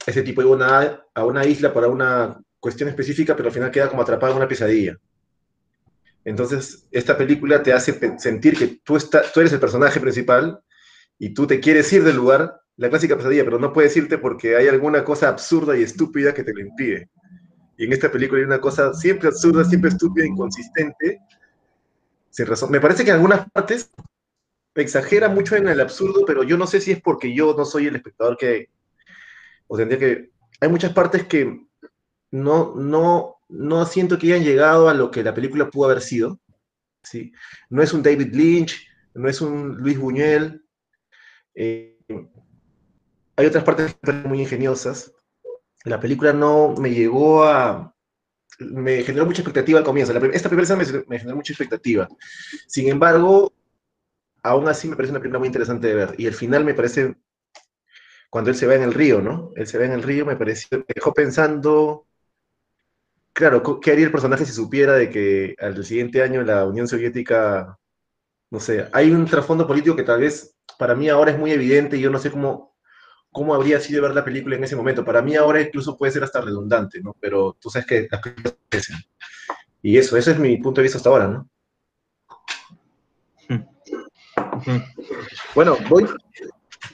ese 0.07 0.23
tipo 0.23 0.43
iba 0.43 1.01
a 1.15 1.25
una 1.25 1.45
isla 1.45 1.73
para 1.73 1.89
una 1.89 2.43
cuestión 2.63 2.89
específica, 2.89 3.35
pero 3.35 3.49
al 3.49 3.55
final 3.55 3.73
queda 3.73 3.91
como 3.91 4.03
atrapado 4.03 4.33
en 4.33 4.39
una 4.39 4.47
pesadilla. 4.47 4.97
Entonces, 6.25 6.87
esta 6.93 7.19
película 7.19 7.61
te 7.61 7.73
hace 7.73 7.99
sentir 8.19 8.57
que 8.57 8.81
tú, 8.85 8.97
tú 9.35 9.41
eres 9.41 9.53
el 9.53 9.59
personaje 9.59 9.99
principal 9.99 10.63
y 11.19 11.35
tú 11.35 11.45
te 11.45 11.59
quieres 11.59 11.93
ir 11.93 12.05
del 12.05 12.15
lugar, 12.15 12.61
la 12.77 12.89
clásica 12.89 13.17
pesadilla, 13.17 13.45
pero 13.45 13.59
no 13.59 13.73
puedes 13.73 13.97
irte 13.97 14.17
porque 14.17 14.57
hay 14.57 14.69
alguna 14.69 15.03
cosa 15.03 15.29
absurda 15.29 15.77
y 15.77 15.83
estúpida 15.83 16.33
que 16.33 16.45
te 16.45 16.55
lo 16.55 16.61
impide. 16.61 17.11
Y 17.77 17.87
en 17.87 17.93
esta 17.95 18.13
película 18.13 18.39
hay 18.39 18.47
una 18.47 18.61
cosa 18.61 18.95
siempre 18.95 19.27
absurda, 19.27 19.65
siempre 19.65 19.91
estúpida, 19.91 20.25
inconsistente, 20.25 21.19
sin 22.31 22.47
razón. 22.47 22.71
Me 22.71 22.81
parece 22.81 23.03
que 23.03 23.11
en 23.11 23.17
algunas 23.17 23.51
partes 23.51 23.91
exagera 24.77 25.29
mucho 25.29 25.57
en 25.57 25.67
el 25.67 25.81
absurdo, 25.81 26.23
pero 26.25 26.45
yo 26.45 26.57
no 26.57 26.69
sé 26.69 26.81
si 26.81 26.93
es 26.93 27.03
porque 27.03 27.35
yo 27.35 27.57
no 27.59 27.65
soy 27.65 27.89
el 27.89 27.97
espectador 27.97 28.37
que... 28.37 28.69
O 29.67 29.77
sea, 29.77 29.89
que 29.89 30.31
hay 30.61 30.69
muchas 30.69 30.93
partes 30.93 31.27
que 31.27 31.67
no, 32.33 32.75
no, 32.75 33.37
no 33.49 33.87
siento 33.87 34.19
que 34.19 34.33
hayan 34.33 34.45
llegado 34.45 34.89
a 34.89 34.95
lo 34.95 35.11
que 35.11 35.23
la 35.23 35.35
película 35.35 35.71
pudo 35.71 35.91
haber 35.91 36.03
sido. 36.03 36.41
¿sí? 37.03 37.33
No 37.69 37.83
es 37.83 37.93
un 37.93 38.03
David 38.03 38.33
Lynch, 38.33 38.89
no 39.15 39.29
es 39.29 39.41
un 39.41 39.77
Luis 39.77 39.99
Buñuel. 39.99 40.65
Eh, 41.55 41.99
hay 43.37 43.47
otras 43.47 43.65
partes 43.65 43.97
muy 44.25 44.41
ingeniosas. 44.41 45.13
La 45.85 46.01
película 46.01 46.33
no 46.33 46.75
me 46.77 46.91
llegó 46.91 47.45
a... 47.45 47.95
Me 48.59 49.03
generó 49.03 49.27
mucha 49.27 49.43
expectativa 49.43 49.79
al 49.79 49.85
comienzo. 49.85 50.13
esta 50.13 50.49
primera 50.49 50.75
vez 50.77 51.07
me, 51.09 51.19
generó 51.19 51.37
mucha 51.37 51.53
expectativa. 51.53 52.09
Sin 52.67 52.89
embargo, 52.89 53.53
aún 54.43 54.69
así 54.69 54.89
me 54.89 54.97
parece 54.97 55.11
una 55.11 55.21
película 55.21 55.39
muy 55.39 55.49
interesante 55.49 55.89
de 55.89 55.95
ver. 55.95 56.15
Y 56.17 56.27
el 56.27 56.35
final 56.35 56.65
me 56.65 56.75
parece, 56.75 57.17
cuando 58.31 58.51
él 58.51 58.57
se 58.57 58.67
va 58.67 58.75
en 58.75 58.83
el 58.83 58.95
río, 58.95 59.21
¿no? 59.21 59.51
Él 59.57 59.67
se 59.67 59.79
va 59.79 59.85
en 59.85 59.93
el 59.93 60.03
río, 60.03 60.25
me 60.25 60.37
pareció, 60.37 60.79
me 60.79 60.85
dejó 60.95 61.13
pensando 61.13 62.07
claro, 63.33 63.81
¿qué 63.81 63.93
haría 63.93 64.07
el 64.07 64.13
personaje 64.13 64.45
si 64.45 64.53
supiera 64.53 64.95
de 64.95 65.11
que 65.11 65.57
al 65.59 65.85
siguiente 65.85 66.23
año 66.23 66.43
la 66.43 66.65
Unión 66.67 66.89
Soviética, 66.89 67.79
no 68.51 68.61
sé, 68.61 68.89
hay 68.93 69.11
un 69.11 69.27
trasfondo 69.27 69.67
político 69.67 69.97
que 69.97 70.03
tal 70.03 70.21
vez 70.21 70.57
para 70.79 70.95
mí 70.95 71.09
ahora 71.09 71.33
es 71.33 71.39
muy 71.39 71.53
evidente 71.53 71.97
y 71.97 72.01
yo 72.01 72.11
no 72.11 72.19
sé 72.19 72.31
cómo, 72.31 72.77
cómo 73.31 73.55
habría 73.55 73.81
sido 73.81 74.03
ver 74.03 74.15
la 74.15 74.25
película 74.25 74.57
en 74.57 74.65
ese 74.65 74.77
momento. 74.77 75.05
Para 75.05 75.23
mí 75.23 75.35
ahora 75.37 75.61
incluso 75.61 75.97
puede 75.97 76.13
ser 76.13 76.25
hasta 76.25 76.41
redundante, 76.41 77.01
¿no? 77.01 77.17
Pero 77.21 77.57
tú 77.61 77.71
sabes 77.71 77.87
que 77.87 78.09
las 78.11 78.21
películas 78.21 78.55
Y 79.81 79.97
eso, 79.97 80.17
ese 80.17 80.33
es 80.33 80.39
mi 80.39 80.57
punto 80.59 80.81
de 80.81 80.85
vista 80.85 80.99
hasta 80.99 81.11
ahora, 81.11 81.29
¿no? 81.29 81.49
Bueno, 85.55 85.77
voy, 85.89 86.07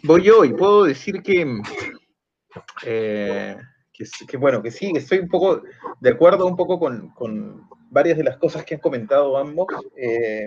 voy 0.03 0.23
yo 0.23 0.45
y 0.45 0.53
puedo 0.53 0.85
decir 0.85 1.23
que 1.23 1.61
eh, 2.85 3.57
que, 4.29 4.37
bueno, 4.37 4.63
que 4.63 4.71
sí, 4.71 4.93
estoy 4.95 5.19
un 5.19 5.29
poco 5.29 5.63
de 6.01 6.11
acuerdo 6.11 6.47
un 6.47 6.57
poco 6.57 6.79
con, 6.79 7.69
varias 7.91 8.19
de 8.19 8.25
las 8.25 8.37
cosas 8.37 8.65
que 8.65 8.75
han 8.75 8.81
comentado 8.81 9.37
ambos. 9.37 9.67
Eh, 9.97 10.47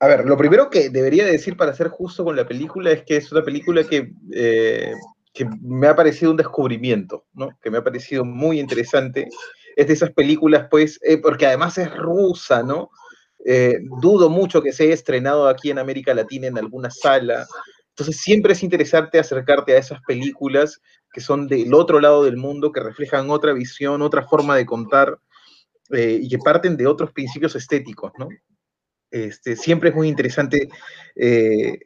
a 0.00 0.08
ver, 0.08 0.26
lo 0.26 0.36
primero 0.36 0.68
que 0.68 0.90
debería 0.90 1.24
decir 1.24 1.56
para 1.56 1.72
ser 1.72 1.88
justo 1.88 2.24
con 2.24 2.36
la 2.36 2.46
película 2.46 2.90
es 2.90 3.04
que 3.04 3.16
es 3.16 3.32
una 3.32 3.42
película 3.42 3.84
que, 3.84 4.12
eh, 4.32 4.92
que 5.32 5.48
me 5.62 5.86
ha 5.86 5.96
parecido 5.96 6.32
un 6.32 6.36
descubrimiento, 6.36 7.24
¿no? 7.32 7.50
Que 7.62 7.70
me 7.70 7.78
ha 7.78 7.84
parecido 7.84 8.24
muy 8.24 8.60
interesante. 8.60 9.28
Es 9.76 9.86
de 9.86 9.94
esas 9.94 10.12
películas, 10.12 10.66
pues, 10.70 11.00
eh, 11.02 11.18
porque 11.18 11.46
además 11.46 11.78
es 11.78 11.94
rusa, 11.96 12.62
¿no? 12.62 12.90
dudo 14.00 14.30
mucho 14.30 14.62
que 14.62 14.72
se 14.72 14.84
haya 14.84 14.94
estrenado 14.94 15.48
aquí 15.48 15.70
en 15.70 15.78
América 15.78 16.14
Latina 16.14 16.46
en 16.46 16.56
alguna 16.56 16.88
sala. 16.90 17.46
Entonces 17.96 18.20
siempre 18.20 18.54
es 18.54 18.62
interesante 18.64 19.20
acercarte 19.20 19.72
a 19.72 19.78
esas 19.78 20.00
películas 20.02 20.80
que 21.12 21.20
son 21.20 21.46
del 21.46 21.72
otro 21.74 22.00
lado 22.00 22.24
del 22.24 22.36
mundo, 22.36 22.72
que 22.72 22.80
reflejan 22.80 23.30
otra 23.30 23.52
visión, 23.52 24.02
otra 24.02 24.26
forma 24.26 24.56
de 24.56 24.66
contar 24.66 25.16
eh, 25.90 26.18
y 26.20 26.28
que 26.28 26.38
parten 26.38 26.76
de 26.76 26.88
otros 26.88 27.12
principios 27.12 27.54
estéticos, 27.54 28.10
¿no? 28.18 28.28
Este, 29.12 29.54
siempre 29.54 29.90
es 29.90 29.94
muy 29.94 30.08
interesante, 30.08 30.68
eh, 31.14 31.78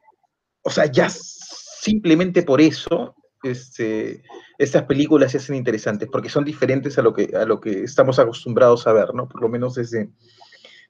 o 0.62 0.70
sea, 0.70 0.86
ya 0.86 1.10
simplemente 1.10 2.42
por 2.42 2.62
eso 2.62 3.14
este, 3.42 4.22
estas 4.56 4.84
películas 4.84 5.32
se 5.32 5.36
hacen 5.36 5.56
interesantes, 5.56 6.08
porque 6.10 6.30
son 6.30 6.42
diferentes 6.42 6.98
a 6.98 7.02
lo 7.02 7.12
que, 7.12 7.36
a 7.36 7.44
lo 7.44 7.60
que 7.60 7.82
estamos 7.82 8.18
acostumbrados 8.18 8.86
a 8.86 8.94
ver, 8.94 9.12
¿no? 9.12 9.28
Por 9.28 9.42
lo 9.42 9.50
menos 9.50 9.74
desde, 9.74 10.08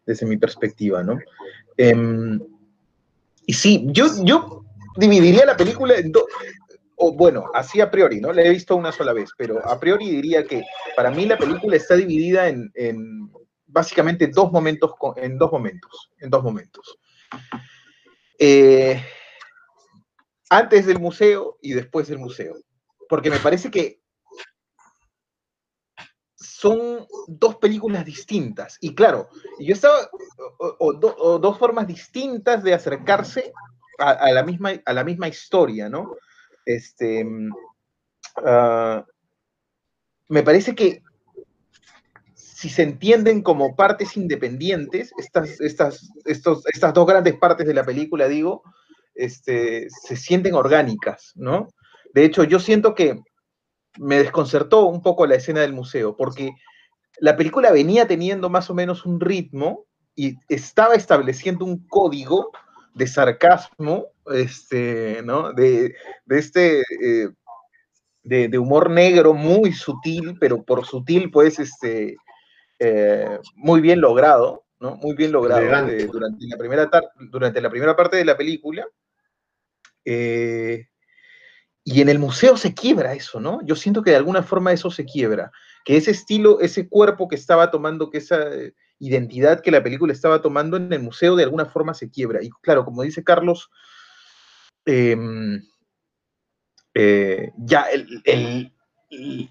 desde 0.06 0.26
mi 0.26 0.36
perspectiva, 0.36 1.02
¿no? 1.02 1.18
Em, 1.76 2.40
y 3.46 3.52
sí, 3.52 3.84
yo, 3.88 4.06
yo 4.22 4.64
dividiría 4.98 5.46
la 5.46 5.56
película 5.56 5.94
en 5.94 6.10
dos, 6.10 6.24
o 6.96 7.12
bueno, 7.12 7.46
así 7.54 7.80
a 7.80 7.90
priori, 7.90 8.20
¿no? 8.20 8.32
La 8.32 8.42
he 8.42 8.50
visto 8.50 8.74
una 8.74 8.90
sola 8.90 9.12
vez, 9.12 9.30
pero 9.38 9.64
a 9.64 9.78
priori 9.78 10.10
diría 10.10 10.44
que 10.44 10.64
para 10.96 11.10
mí 11.10 11.24
la 11.26 11.38
película 11.38 11.76
está 11.76 11.94
dividida 11.94 12.48
en, 12.48 13.30
básicamente 13.66 14.26
dos 14.26 14.50
momentos, 14.50 14.92
en 15.16 15.38
dos 15.38 15.52
momentos, 15.52 16.10
en 16.18 16.30
dos 16.30 16.42
momentos. 16.42 16.98
Eh, 18.38 19.00
antes 20.50 20.86
del 20.86 20.98
museo 20.98 21.58
y 21.62 21.74
después 21.74 22.08
del 22.08 22.18
museo, 22.18 22.56
porque 23.08 23.30
me 23.30 23.38
parece 23.38 23.70
que 23.70 24.00
son 26.34 27.06
dos 27.28 27.56
películas 27.56 28.04
distintas. 28.04 28.78
Y 28.80 28.94
claro, 28.96 29.28
yo 29.60 29.72
estaba, 29.72 29.96
o, 30.58 31.38
dos 31.38 31.58
formas 31.58 31.86
distintas 31.86 32.64
de 32.64 32.74
acercarse 32.74 33.52
a, 33.98 34.32
la 34.32 34.42
misma, 34.42 34.72
a 34.84 34.92
la 34.92 35.04
misma 35.04 35.28
historia, 35.28 35.88
¿no? 35.88 36.16
Este, 36.64 37.26
ah, 38.44 39.04
me 40.28 40.42
parece 40.42 40.74
que 40.74 41.02
si 42.34 42.68
se 42.68 42.82
entienden 42.82 43.42
como 43.42 43.76
partes 43.76 44.16
independientes, 44.16 45.12
estas, 45.18 45.60
estas, 45.60 46.10
estos, 46.24 46.66
estas 46.66 46.92
dos 46.92 47.06
grandes 47.06 47.36
partes 47.36 47.66
de 47.66 47.74
la 47.74 47.84
película, 47.84 48.26
digo, 48.26 48.62
este, 49.14 49.88
se 49.90 50.16
sienten 50.16 50.54
orgánicas, 50.54 51.32
¿no? 51.36 51.68
De 52.14 52.24
hecho, 52.24 52.44
yo 52.44 52.58
siento 52.58 52.94
que 52.94 53.20
me 53.98 54.18
desconcertó 54.18 54.86
un 54.86 55.02
poco 55.02 55.26
la 55.26 55.36
escena 55.36 55.60
del 55.60 55.72
museo, 55.72 56.16
porque 56.16 56.50
la 57.20 57.36
película 57.36 57.70
venía 57.70 58.06
teniendo 58.06 58.48
más 58.48 58.70
o 58.70 58.74
menos 58.74 59.06
un 59.06 59.20
ritmo 59.20 59.86
y 60.14 60.34
estaba 60.48 60.94
estableciendo 60.94 61.64
un 61.64 61.86
código 61.86 62.50
de 62.98 63.06
sarcasmo, 63.06 64.08
este, 64.26 65.22
¿no? 65.24 65.52
De, 65.52 65.94
este, 66.28 66.80
eh, 66.80 67.30
de, 68.22 68.58
humor 68.58 68.90
negro 68.90 69.32
muy 69.32 69.72
sutil, 69.72 70.36
pero 70.38 70.62
por 70.64 70.84
sutil, 70.84 71.30
pues, 71.30 71.60
este, 71.60 72.16
eh, 72.80 73.38
muy 73.54 73.80
bien 73.80 74.00
logrado, 74.00 74.64
¿no? 74.80 74.96
Muy 74.96 75.14
bien 75.14 75.30
logrado 75.32 75.62
eh, 75.88 76.06
durante, 76.06 76.46
la 76.46 76.56
primera 76.58 76.90
durante 77.30 77.60
la 77.60 77.70
primera 77.70 77.96
parte 77.96 78.16
de 78.16 78.24
la 78.24 78.36
película. 78.36 78.86
y 80.04 82.02
en 82.02 82.08
el 82.08 82.18
museo 82.18 82.56
se 82.56 82.74
quiebra 82.74 83.14
eso, 83.14 83.40
¿no? 83.40 83.60
Yo 83.64 83.74
siento 83.76 84.02
que 84.02 84.10
de 84.10 84.16
alguna 84.16 84.42
forma 84.42 84.72
eso 84.72 84.90
se 84.90 85.04
quiebra, 85.04 85.50
que 85.84 85.96
ese 85.96 86.10
estilo, 86.10 86.60
ese 86.60 86.88
cuerpo 86.88 87.28
que 87.28 87.36
estaba 87.36 87.70
tomando, 87.70 88.10
que 88.10 88.18
esa 88.18 88.44
identidad 88.98 89.60
que 89.60 89.70
la 89.70 89.82
película 89.82 90.12
estaba 90.12 90.42
tomando 90.42 90.76
en 90.76 90.92
el 90.92 91.00
museo 91.00 91.36
de 91.36 91.44
alguna 91.44 91.66
forma 91.66 91.94
se 91.94 92.10
quiebra. 92.10 92.42
Y 92.42 92.50
claro, 92.62 92.84
como 92.84 93.02
dice 93.02 93.22
Carlos, 93.22 93.70
em, 94.84 95.62
eh, 96.94 97.52
ya 97.58 97.86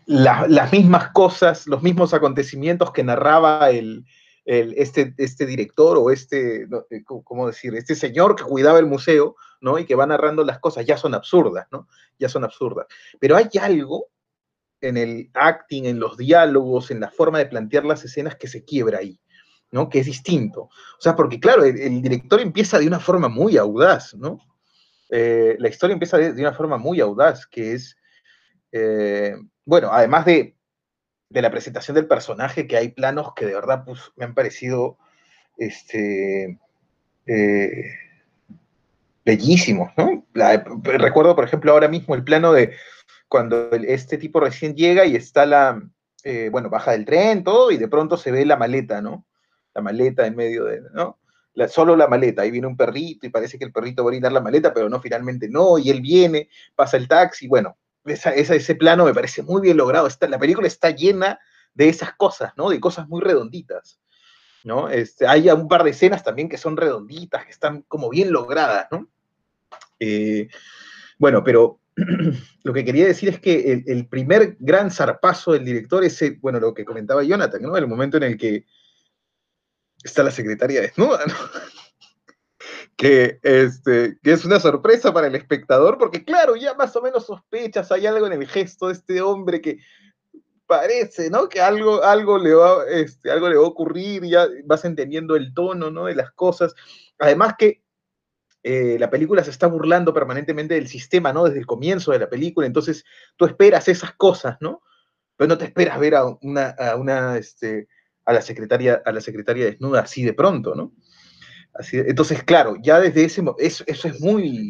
las 0.06 0.72
mismas 0.72 1.12
cosas, 1.12 1.66
los 1.68 1.82
mismos 1.82 2.14
acontecimientos 2.14 2.92
que 2.92 3.04
narraba 3.04 3.70
el, 3.72 4.06
este, 4.46 5.14
este 5.18 5.46
director 5.46 5.98
o 5.98 6.12
este, 6.12 6.64
eh, 6.64 7.04
¿cómo 7.04 7.48
decir? 7.48 7.76
Este 7.76 7.96
señor 7.96 8.36
que 8.36 8.44
cuidaba 8.44 8.80
el 8.80 8.86
museo, 8.86 9.36
¿no? 9.62 9.80
Y 9.80 9.86
que 9.86 9.96
va 9.96 10.06
narrando 10.06 10.44
las 10.44 10.60
cosas, 10.60 10.86
ya 10.86 10.98
son 10.98 11.14
absurdas, 11.14 11.68
¿no? 11.72 11.88
Ya 12.20 12.30
son 12.30 12.44
absurdas. 12.44 12.86
Pero 13.20 13.36
hay 13.36 13.50
algo 13.60 14.08
en 14.80 14.96
el 14.96 15.32
acting, 15.34 15.86
en 15.86 16.00
los 16.00 16.18
diálogos, 16.18 16.92
en 16.92 17.00
la 17.00 17.10
forma 17.10 17.40
de 17.40 17.48
plantear 17.48 17.84
las 17.84 18.06
escenas 18.06 18.36
que 18.36 18.48
se 18.48 18.64
quiebra 18.64 19.00
ahí 19.00 19.20
¿no? 19.72 19.90
Que 19.90 20.00
es 20.00 20.06
distinto. 20.06 20.62
O 20.64 21.00
sea, 21.00 21.16
porque 21.16 21.40
claro, 21.40 21.64
el, 21.64 22.02
director 22.02 22.40
empieza 22.40 22.80
de 22.80 22.88
una 22.88 23.00
forma 23.00 23.28
muy 23.28 23.58
audaz, 23.58 24.14
¿no? 24.16 24.40
Eh, 25.10 25.56
la 25.60 25.70
historia 25.70 25.94
empieza 25.94 26.18
de, 26.18 26.42
una 26.42 26.54
forma 26.54 26.78
muy 26.78 27.00
audaz, 27.00 27.46
que 27.46 27.74
es, 27.74 27.98
eh, 28.72 29.36
bueno, 29.66 29.90
además 29.92 30.26
de, 30.26 30.56
la 31.30 31.52
presentación 31.52 31.96
del 31.96 32.08
personaje, 32.08 32.68
que 32.68 32.78
hay 32.78 32.90
planos 32.90 33.34
que 33.36 33.46
de 33.46 33.54
verdad 33.54 33.84
pues, 33.86 34.00
me 34.16 34.26
han 34.26 34.34
parecido 34.34 34.98
este, 35.58 36.58
eh, 37.26 37.84
bellísimos, 39.26 39.92
¿no? 39.98 40.26
recuerdo, 40.84 41.36
por 41.36 41.44
ejemplo, 41.44 41.72
ahora 41.74 41.90
mismo 41.90 42.16
el 42.16 42.24
plano 42.24 42.54
de 42.54 42.74
cuando 43.28 43.72
este 43.72 44.18
tipo 44.18 44.40
recién 44.40 44.76
llega 44.76 45.06
y 45.06 45.18
está 45.18 45.46
la, 45.46 45.82
bueno, 46.52 46.70
baja 46.70 46.92
del 46.92 47.06
tren, 47.06 47.44
todo, 47.44 47.72
y 47.72 47.78
de 47.78 47.90
pronto 47.90 48.16
se 48.16 48.32
ve 48.32 48.46
la 48.46 48.56
maleta, 48.56 49.02
¿no? 49.02 49.27
La 49.78 49.84
maleta 49.84 50.26
en 50.26 50.36
medio 50.36 50.66
de, 50.66 50.82
¿no? 50.94 51.20
solo 51.68 51.96
la 51.96 52.08
maleta, 52.08 52.42
ahí 52.42 52.52
viene 52.52 52.68
un 52.68 52.78
perrito 52.78 53.26
y 53.26 53.30
parece 53.30 53.58
que 53.58 53.66
el 53.66 53.72
perrito 53.72 54.04
va 54.04 54.08
a 54.08 54.12
orinar 54.12 54.32
la 54.32 54.42
maleta, 54.42 54.74
pero 54.74 54.90
no, 54.90 55.00
finalmente 55.00 55.50
no, 55.50 55.78
y 55.78 55.90
él 55.90 56.02
viene, 56.02 56.50
pasa 56.76 56.98
el 56.98 57.08
taxi, 57.08 57.48
bueno, 57.48 57.78
ese 58.06 58.76
plano 58.76 59.06
me 59.06 59.14
parece 59.14 59.44
muy 59.44 59.62
bien 59.62 59.78
logrado, 59.78 60.08
está, 60.08 60.28
la 60.28 60.40
película 60.40 60.68
está 60.68 60.92
llena 60.92 61.40
de 61.74 61.90
esas 61.90 62.14
cosas, 62.14 62.54
¿no? 62.58 62.70
De 62.70 62.80
cosas 62.80 63.08
muy 63.08 63.22
redonditas, 63.22 64.00
¿no? 64.64 64.90
Este, 64.90 65.28
hay 65.28 65.50
un 65.50 65.68
par 65.68 65.84
de 65.84 65.92
escenas 65.92 66.24
también 66.24 66.48
que 66.48 66.58
son 66.58 66.78
redonditas, 66.78 67.46
que 67.46 67.52
están 67.52 67.84
como 67.88 68.10
bien 68.10 68.32
logradas, 68.32 68.88
¿no? 68.92 69.08
Eh, 70.00 70.48
bueno, 71.18 71.44
pero 71.44 71.80
lo 72.64 72.74
que 72.74 72.86
quería 72.86 73.06
decir 73.06 73.30
es 73.30 73.40
que 73.40 73.74
el, 73.74 73.84
el, 73.88 74.08
primer 74.08 74.58
gran 74.60 74.92
zarpazo 74.92 75.54
del 75.54 75.66
director 75.66 76.04
es, 76.04 76.20
bueno, 76.40 76.60
lo 76.60 76.74
que 76.74 76.86
comentaba 76.86 77.24
Jonathan, 77.24 77.62
¿no? 77.64 77.76
El 77.78 77.88
momento 77.88 78.18
en 78.18 78.24
el 78.24 78.38
que 78.38 78.66
está 80.04 80.24
la 80.24 80.32
secretaria 80.32 80.82
desnuda, 80.82 81.26
¿no? 81.26 81.34
que, 82.98 83.40
este, 83.44 84.18
que 84.24 84.32
es 84.32 84.44
una 84.44 84.60
sorpresa 84.60 85.14
para 85.14 85.28
el 85.28 85.36
espectador, 85.36 85.98
porque 85.98 86.24
claro, 86.24 86.56
ya 86.56 86.74
más 86.74 86.96
o 86.96 87.02
menos 87.02 87.26
sospechas, 87.26 87.92
hay 87.92 88.08
algo 88.08 88.28
en 88.28 88.34
el 88.34 88.48
gesto 88.48 88.88
de 88.88 88.94
este 88.94 89.22
hombre 89.22 89.62
que 89.62 89.80
parece, 90.66 91.30
¿no? 91.30 91.48
Que 91.48 91.62
algo, 91.62 92.04
algo, 92.04 92.38
le, 92.38 92.54
va, 92.54 92.86
este, 92.90 93.32
algo 93.32 93.50
le 93.50 93.56
va 93.56 93.64
a 93.64 93.68
ocurrir, 93.68 94.24
ya 94.26 94.48
vas 94.66 94.84
entendiendo 94.86 95.36
el 95.36 95.54
tono, 95.54 95.90
¿no? 95.90 96.06
De 96.06 96.16
las 96.16 96.32
cosas. 96.32 96.76
Además 97.20 97.56
que 97.58 97.82
eh, 98.64 98.98
la 99.00 99.10
película 99.10 99.44
se 99.44 99.52
está 99.52 99.68
burlando 99.68 100.14
permanentemente 100.14 100.74
del 100.74 100.88
sistema, 100.88 101.32
¿no? 101.32 101.46
Desde 101.46 101.60
el 101.60 101.66
comienzo 101.66 102.12
de 102.12 102.20
la 102.20 102.30
película, 102.30 102.68
entonces 102.68 103.06
tú 103.38 103.46
esperas 103.46 103.88
esas 103.88 104.14
cosas, 104.14 104.58
¿no? 104.60 104.82
Pero 105.38 105.48
no 105.48 105.58
te 105.58 105.66
esperas 105.66 106.00
ver 106.00 106.16
a 106.16 106.26
una, 106.42 106.70
a 106.72 106.96
una 106.96 107.38
este, 107.38 107.88
a 108.28 108.34
la 108.34 108.42
secretaria, 108.42 109.02
a 109.06 109.12
la 109.12 109.22
secretaria 109.22 109.66
desnuda 109.66 110.02
así 110.02 110.22
de 110.22 110.34
pronto, 110.34 110.76
¿no? 110.76 110.92
Así, 111.74 111.98
entonces, 111.98 112.44
claro, 112.44 112.76
ya 112.82 113.00
desde 113.00 113.24
ese 113.24 113.42
eso, 113.60 113.84
eso 113.88 114.08
es 114.08 114.20
muy 114.20 114.70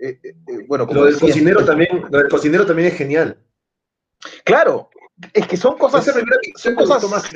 eh, 0.00 0.20
eh, 0.22 0.34
eh, 0.46 0.64
bueno. 0.68 0.86
Como 0.86 1.00
lo 1.00 1.06
del 1.06 1.18
cocinero 1.18 1.64
también, 1.64 2.04
lo 2.10 2.18
del 2.18 2.28
cocinero 2.28 2.66
también 2.66 2.88
es 2.88 2.94
genial. 2.94 3.38
Claro, 4.44 4.90
es 5.32 5.46
que 5.46 5.56
son 5.56 5.78
cosas, 5.78 6.04
son 6.56 6.74
cosas, 6.74 7.30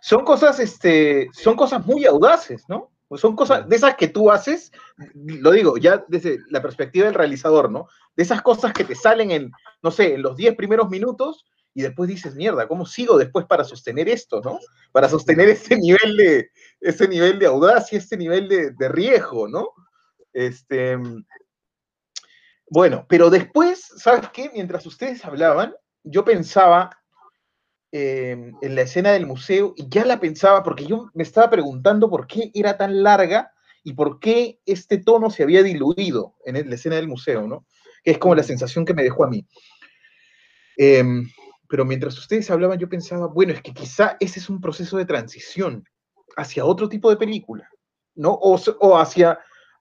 son 0.00 0.24
cosas, 0.24 0.58
este, 0.58 1.28
son 1.32 1.54
cosas 1.54 1.84
muy 1.84 2.06
audaces, 2.06 2.64
¿no? 2.68 2.90
Son 3.16 3.36
cosas 3.36 3.68
de 3.68 3.76
esas 3.76 3.96
que 3.96 4.08
tú 4.08 4.30
haces, 4.30 4.70
lo 5.14 5.50
digo 5.50 5.76
ya 5.76 6.04
desde 6.06 6.38
la 6.48 6.62
perspectiva 6.62 7.06
del 7.06 7.14
realizador, 7.14 7.70
¿no? 7.70 7.88
De 8.16 8.22
esas 8.22 8.40
cosas 8.40 8.72
que 8.72 8.84
te 8.84 8.94
salen 8.94 9.32
en, 9.32 9.50
no 9.82 9.90
sé, 9.90 10.14
en 10.14 10.22
los 10.22 10.36
10 10.36 10.54
primeros 10.54 10.88
minutos 10.88 11.44
y 11.74 11.82
después 11.82 12.08
dices, 12.08 12.34
mierda, 12.34 12.66
¿cómo 12.66 12.84
sigo 12.84 13.16
después 13.16 13.46
para 13.46 13.64
sostener 13.64 14.08
esto, 14.08 14.40
no? 14.40 14.58
Para 14.92 15.08
sostener 15.08 15.48
ese 15.48 15.76
nivel 15.76 16.16
de, 16.16 16.50
ese 16.80 17.06
nivel 17.06 17.38
de 17.38 17.46
audacia, 17.46 17.98
ese 17.98 18.16
nivel 18.16 18.48
de, 18.48 18.88
riesgo, 18.88 19.48
¿no? 19.48 19.70
Este, 20.32 20.98
bueno, 22.68 23.06
pero 23.08 23.30
después, 23.30 23.84
¿sabes 23.96 24.28
qué? 24.30 24.50
Mientras 24.52 24.84
ustedes 24.86 25.24
hablaban, 25.24 25.74
yo 26.02 26.24
pensaba 26.24 26.90
em, 27.92 28.52
en 28.62 28.74
la 28.74 28.82
escena 28.82 29.12
del 29.12 29.26
museo 29.26 29.74
y 29.76 29.88
ya 29.88 30.04
la 30.04 30.18
pensaba 30.18 30.62
porque 30.62 30.86
yo 30.86 31.10
me 31.14 31.22
estaba 31.22 31.50
preguntando 31.50 32.10
por 32.10 32.26
qué 32.26 32.50
era 32.54 32.76
tan 32.76 33.02
larga 33.02 33.52
y 33.84 33.92
por 33.94 34.18
qué 34.18 34.60
este 34.66 34.98
tono 34.98 35.30
se 35.30 35.42
había 35.42 35.62
diluido 35.62 36.34
en 36.44 36.68
la 36.68 36.74
escena 36.74 36.96
del 36.96 37.08
museo, 37.08 37.46
¿no? 37.46 37.66
Que 38.02 38.12
es 38.12 38.18
como 38.18 38.34
la 38.34 38.42
sensación 38.42 38.84
que 38.84 38.94
me 38.94 39.02
dejó 39.02 39.24
a 39.24 39.28
mí. 39.28 39.46
Eh, 40.76 41.04
pero 41.70 41.84
mientras 41.84 42.18
ustedes 42.18 42.50
hablaban 42.50 42.78
yo 42.78 42.88
pensaba, 42.88 43.28
bueno, 43.28 43.52
es 43.52 43.62
que 43.62 43.72
quizá 43.72 44.16
ese 44.18 44.40
es 44.40 44.50
un 44.50 44.60
proceso 44.60 44.98
de 44.98 45.04
transición 45.04 45.84
hacia 46.36 46.64
otro 46.64 46.88
tipo 46.88 47.08
de 47.08 47.16
película, 47.16 47.70
¿no? 48.16 48.32
O, 48.32 48.98
hacia, 48.98 49.38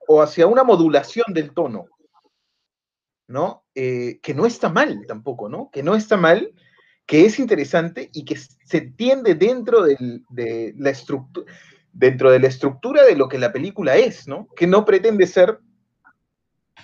o 0.08 0.22
hacia 0.22 0.46
una 0.46 0.64
modulación 0.64 1.34
del 1.34 1.52
tono, 1.52 1.88
¿no? 3.28 3.66
Eh, 3.74 4.20
que 4.22 4.36
no 4.36 4.46
está 4.46 4.70
mal 4.70 5.04
tampoco, 5.08 5.50
¿no? 5.50 5.72
Que 5.72 5.82
no 5.82 5.96
está 5.96 6.16
mal, 6.16 6.54
que 7.08 7.26
es 7.26 7.40
interesante 7.40 8.12
y 8.14 8.24
que 8.24 8.36
se 8.38 8.78
entiende 8.78 9.34
dentro 9.34 9.84
de 9.84 10.74
la 10.78 10.92
estructura 10.92 11.52
dentro 11.92 12.30
de 12.32 12.40
la 12.40 12.48
estructura 12.48 13.04
de 13.04 13.16
lo 13.16 13.28
que 13.28 13.40
la 13.40 13.52
película 13.52 13.98
es, 13.98 14.28
¿no? 14.28 14.48
Que 14.56 14.68
no 14.68 14.86
pretende 14.86 15.26
ser, 15.26 15.60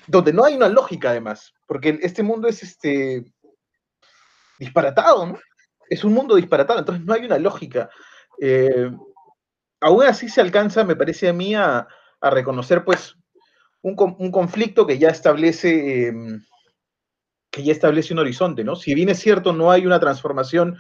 donde 0.08 0.34
no 0.34 0.44
hay 0.44 0.56
una 0.56 0.68
lógica 0.68 1.12
además, 1.12 1.54
porque 1.68 2.00
este 2.02 2.24
mundo 2.24 2.48
es 2.48 2.64
este, 2.64 3.24
disparatado, 4.60 5.26
¿no? 5.26 5.40
Es 5.90 6.04
un 6.04 6.14
mundo 6.14 6.36
disparatado, 6.36 6.80
entonces 6.80 7.06
no 7.06 7.14
hay 7.14 7.26
una 7.26 7.38
lógica. 7.38 7.90
Eh, 8.42 8.92
aún 9.82 10.04
así 10.04 10.30
se 10.30 10.42
alcanza, 10.42 10.84
me 10.84 10.96
parece 10.96 11.30
a 11.30 11.34
mí, 11.34 11.56
a, 11.56 11.88
reconocer, 12.22 12.84
pues, 12.84 13.16
un, 13.84 13.96
conflicto 13.96 14.88
que 14.88 14.98
ya 14.98 15.10
establece, 15.10 16.08
em, 16.08 16.44
que 17.52 17.64
ya 17.64 17.72
establece 17.72 18.14
un 18.14 18.20
horizonte, 18.20 18.64
¿no? 18.64 18.76
Si 18.76 18.96
bien 18.96 19.10
es 19.10 19.20
cierto, 19.20 19.54
no 19.54 19.70
hay 19.70 19.86
una 19.86 20.00
transformación 20.00 20.78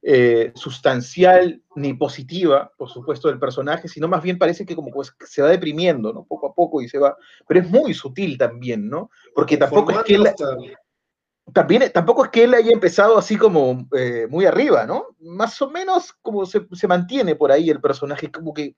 eh, 0.00 0.52
sustancial 0.54 1.60
ni 1.74 1.92
positiva, 1.92 2.72
por 2.78 2.88
supuesto, 2.88 3.28
del 3.28 3.38
personaje, 3.38 3.88
sino 3.88 4.06
más 4.08 4.22
bien 4.22 4.38
parece 4.38 4.64
que 4.64 4.76
como 4.76 4.90
pues, 4.92 5.12
se 5.26 5.42
va 5.42 5.48
deprimiendo, 5.48 6.12
¿no? 6.12 6.24
Poco 6.24 6.46
a 6.46 6.54
poco 6.54 6.80
y 6.80 6.88
se 6.88 6.98
va, 6.98 7.16
pero 7.46 7.60
es 7.60 7.68
muy 7.68 7.92
sutil 7.92 8.38
también, 8.38 8.88
¿no? 8.88 9.10
Porque 9.34 9.56
tampoco 9.56 9.92
es 9.92 10.02
que 10.04 10.18
también 11.52 11.90
tampoco 11.92 12.24
es 12.24 12.30
que 12.30 12.44
él 12.44 12.54
haya 12.54 12.72
empezado 12.72 13.18
así 13.18 13.36
como 13.36 13.88
eh, 13.96 14.26
muy 14.28 14.44
arriba, 14.46 14.86
¿no? 14.86 15.16
Más 15.20 15.60
o 15.62 15.70
menos 15.70 16.12
como 16.22 16.46
se, 16.46 16.66
mantiene 16.86 17.34
por 17.36 17.52
ahí 17.52 17.70
el 17.70 17.80
personaje, 17.80 18.30
como 18.30 18.52
que 18.52 18.76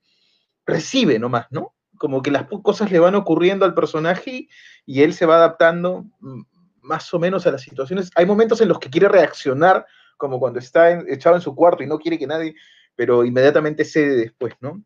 recibe 0.65 1.19
nomás, 1.19 1.47
¿no? 1.49 1.75
Como 1.97 2.21
que 2.21 2.31
las 2.31 2.47
cosas 2.63 2.91
le 2.91 2.99
van 2.99 3.15
ocurriendo 3.15 3.65
al 3.65 3.73
personaje 3.73 4.47
y 4.85 5.01
él 5.01 5.13
se 5.13 5.25
va 5.25 5.35
adaptando 5.35 6.05
mm, 6.19 6.41
más 6.81 7.13
o 7.13 7.19
menos 7.19 7.45
a 7.45 7.51
las 7.51 7.61
situaciones. 7.61 8.11
Hay 8.15 8.25
momentos 8.25 8.61
en 8.61 8.69
los 8.69 8.79
que 8.79 8.89
quiere 8.89 9.09
reaccionar, 9.09 9.85
como 10.17 10.39
cuando 10.39 10.59
está 10.59 10.91
echado 11.07 11.35
en 11.35 11.41
su 11.41 11.55
cuarto 11.55 11.83
y 11.83 11.87
no 11.87 11.99
quiere 11.99 12.17
que 12.17 12.27
nadie, 12.27 12.55
pero 12.95 13.25
inmediatamente 13.25 13.85
cede 13.85 14.15
después, 14.15 14.53
¿no? 14.61 14.83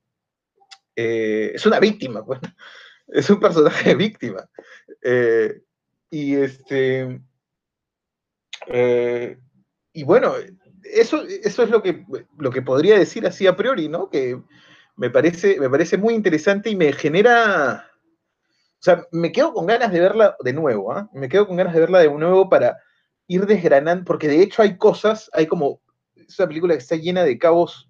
Eh, 0.95 1.51
es 1.53 1.65
una 1.65 1.79
víctima, 1.79 2.25
pues. 2.25 2.39
Es 3.07 3.29
un 3.29 3.39
personaje 3.39 3.93
víctima. 3.93 4.49
Eh, 5.03 5.61
y 6.09 6.33
este 6.37 7.21
eh, 8.67 9.37
y 9.93 10.03
bueno, 10.03 10.33
eso, 10.83 11.23
eso 11.23 11.63
es 11.63 11.69
lo 11.69 11.81
que, 11.81 12.05
lo 12.37 12.51
que 12.51 12.61
podría 12.61 12.97
decir 12.97 13.25
así 13.25 13.47
a 13.47 13.55
priori, 13.55 13.87
¿no? 13.87 14.09
Que 14.09 14.41
me 14.95 15.09
parece, 15.09 15.59
me 15.59 15.69
parece 15.69 15.97
muy 15.97 16.13
interesante 16.13 16.69
y 16.69 16.75
me 16.75 16.93
genera. 16.93 17.89
O 18.79 18.83
sea, 18.85 19.05
me 19.11 19.31
quedo 19.31 19.53
con 19.53 19.65
ganas 19.65 19.91
de 19.91 19.99
verla 19.99 20.35
de 20.39 20.53
nuevo, 20.53 20.91
¿ah? 20.93 21.09
Me 21.13 21.27
quedo 21.27 21.47
con 21.47 21.57
ganas 21.57 21.73
de 21.73 21.79
verla 21.79 21.99
de 21.99 22.09
nuevo 22.09 22.49
para 22.49 22.77
ir 23.27 23.45
desgranando, 23.45 24.05
porque 24.05 24.27
de 24.27 24.41
hecho 24.41 24.61
hay 24.61 24.77
cosas, 24.77 25.29
hay 25.33 25.47
como. 25.47 25.81
Es 26.15 26.39
una 26.39 26.47
película 26.47 26.73
que 26.73 26.79
está 26.79 26.95
llena 26.95 27.23
de 27.23 27.37
cabos, 27.37 27.89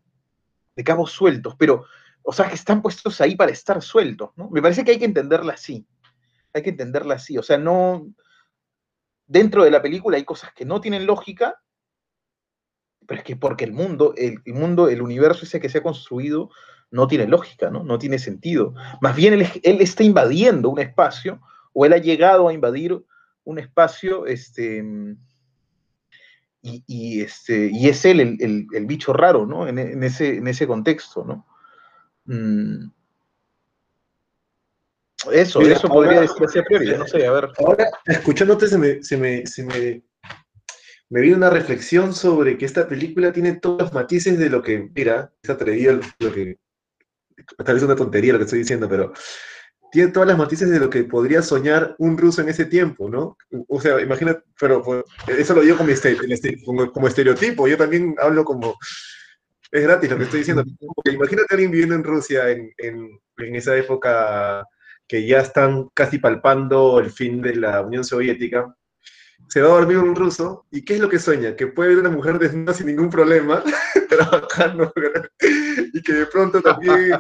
de 0.76 0.84
cabos 0.84 1.12
sueltos, 1.12 1.56
pero, 1.58 1.86
o 2.24 2.34
sea, 2.34 2.50
que 2.50 2.56
están 2.56 2.82
puestos 2.82 3.22
ahí 3.22 3.36
para 3.36 3.52
estar 3.52 3.82
sueltos, 3.82 4.32
¿no? 4.36 4.50
Me 4.50 4.62
parece 4.62 4.84
que 4.84 4.92
hay 4.92 5.00
que 5.00 5.06
entenderla 5.06 5.54
así. 5.54 5.86
Hay 6.54 6.62
que 6.62 6.72
entenderla 6.72 7.16
así. 7.16 7.38
O 7.38 7.44
sea, 7.44 7.58
no 7.58 8.08
dentro 9.28 9.64
de 9.64 9.72
la 9.72 9.82
película 9.82 10.18
hay 10.18 10.24
cosas 10.24 10.54
que 10.54 10.66
no 10.66 10.82
tienen 10.82 11.06
lógica, 11.06 11.62
pero 13.08 13.20
es 13.20 13.26
que 13.26 13.36
porque 13.36 13.66
el 13.66 13.74
mundo, 13.74 14.14
el, 14.18 14.42
mundo, 14.54 14.90
el 14.90 15.02
universo 15.02 15.46
ese 15.46 15.60
que 15.60 15.70
se 15.70 15.80
ha 15.80 15.84
construido 15.84 16.50
no 16.92 17.08
tiene 17.08 17.28
lógica, 17.28 17.70
¿no? 17.70 17.84
No 17.84 18.00
tiene 18.00 18.20
sentido. 18.20 18.74
Más 19.02 19.16
bien 19.16 19.34
él, 19.34 19.48
está 19.64 20.04
invadiendo 20.04 20.70
un 20.70 20.80
espacio, 20.80 21.42
o 21.74 21.86
él 21.86 21.94
ha 21.94 21.98
llegado 21.98 22.48
a 22.48 22.54
invadir 22.54 23.04
un 23.44 23.60
espacio, 23.60 24.26
este, 24.26 24.84
y, 26.62 27.22
este, 27.22 27.70
y 27.72 27.90
es 27.90 28.06
él 28.06 28.20
el, 28.20 28.86
bicho 28.86 29.14
raro, 29.14 29.46
¿no? 29.46 29.68
En, 29.68 30.04
ese, 30.04 30.38
en 30.38 30.48
ese 30.48 30.66
contexto, 30.66 31.24
¿no? 31.26 31.46
Mm. 32.26 32.92
Eso, 35.32 35.62
eso 35.62 35.88
podría 35.88 36.22
decirse 36.22 36.60
a 36.60 36.64
priori, 36.64 36.98
no 36.98 37.08
sé, 37.08 37.26
a 37.26 37.32
ver. 37.32 37.50
Ahora, 37.58 37.90
escuchándote, 38.06 38.68
se 38.68 38.78
me, 38.78 39.04
se 39.04 39.18
me, 39.18 39.46
se 39.46 39.64
me, 39.64 40.04
me 41.10 41.22
vino 41.22 41.38
una 41.38 41.50
reflexión 41.50 42.14
sobre 42.14 42.58
que 42.58 42.66
esta 42.66 42.88
película 42.88 43.32
tiene 43.32 43.54
todos 43.54 43.84
los 43.84 43.94
matices 43.94 44.38
de 44.38 44.50
lo 44.50 44.62
que, 44.62 44.90
mira, 44.94 45.32
es 45.42 45.50
atrevido 45.50 46.00
lo 46.20 46.34
que, 46.34 46.58
tal 47.64 47.76
vez 47.76 47.84
una 47.84 47.96
tontería 47.96 48.34
lo 48.34 48.40
que 48.40 48.46
estoy 48.46 48.60
diciendo, 48.60 48.90
pero 48.90 49.14
tiene 49.92 50.12
todas 50.12 50.28
las 50.28 50.38
matices 50.38 50.70
de 50.70 50.80
lo 50.80 50.90
que 50.90 51.04
podría 51.04 51.42
soñar 51.42 51.96
un 52.00 52.18
ruso 52.18 52.42
en 52.42 52.50
ese 52.50 52.66
tiempo, 52.66 53.10
¿no? 53.10 53.38
O 53.70 53.80
sea, 53.80 54.02
imagina, 54.02 54.42
pero 54.60 54.82
pues, 54.82 55.04
eso 55.28 55.54
lo 55.54 55.62
digo 55.62 55.78
como, 55.78 56.92
como, 56.92 57.08
estereotipo, 57.08 57.68
yo 57.68 57.78
también 57.78 58.16
hablo 58.20 58.44
como, 58.44 58.76
es 59.72 59.84
gratis 59.84 60.10
lo 60.10 60.18
que 60.18 60.24
estoy 60.24 60.40
diciendo, 60.40 60.64
imagínate 61.06 61.48
a 61.50 61.54
alguien 61.54 61.72
viviendo 61.72 61.96
en 61.96 62.04
Rusia 62.04 62.50
en, 62.50 62.74
en, 62.78 63.10
en 63.38 63.56
esa 63.56 63.78
época 63.78 64.68
que 65.08 65.28
ya 65.28 65.40
están 65.40 65.90
casi 65.94 66.20
palpando 66.20 67.00
el 67.00 67.12
fin 67.12 67.42
de 67.42 67.56
la 67.56 67.82
Unión 67.82 68.04
Soviética, 68.04 68.76
se 69.48 69.62
va 69.62 69.68
a 69.68 69.80
dormir 69.80 69.98
un 69.98 70.16
ruso, 70.16 70.66
¿y 70.72 70.84
qué 70.84 70.96
es 70.96 71.00
lo 71.00 71.10
que 71.10 71.20
sueña? 71.20 71.56
Que 71.56 71.68
puede 71.68 71.90
ver 71.90 72.00
una 72.00 72.10
mujer 72.10 72.40
desnuda 72.40 72.74
sin 72.74 72.88
ningún 72.88 73.10
problema, 73.10 73.64
trabajando, 74.10 74.92
y 75.94 76.02
que 76.02 76.14
de 76.14 76.26
pronto 76.26 76.62
también 76.62 77.12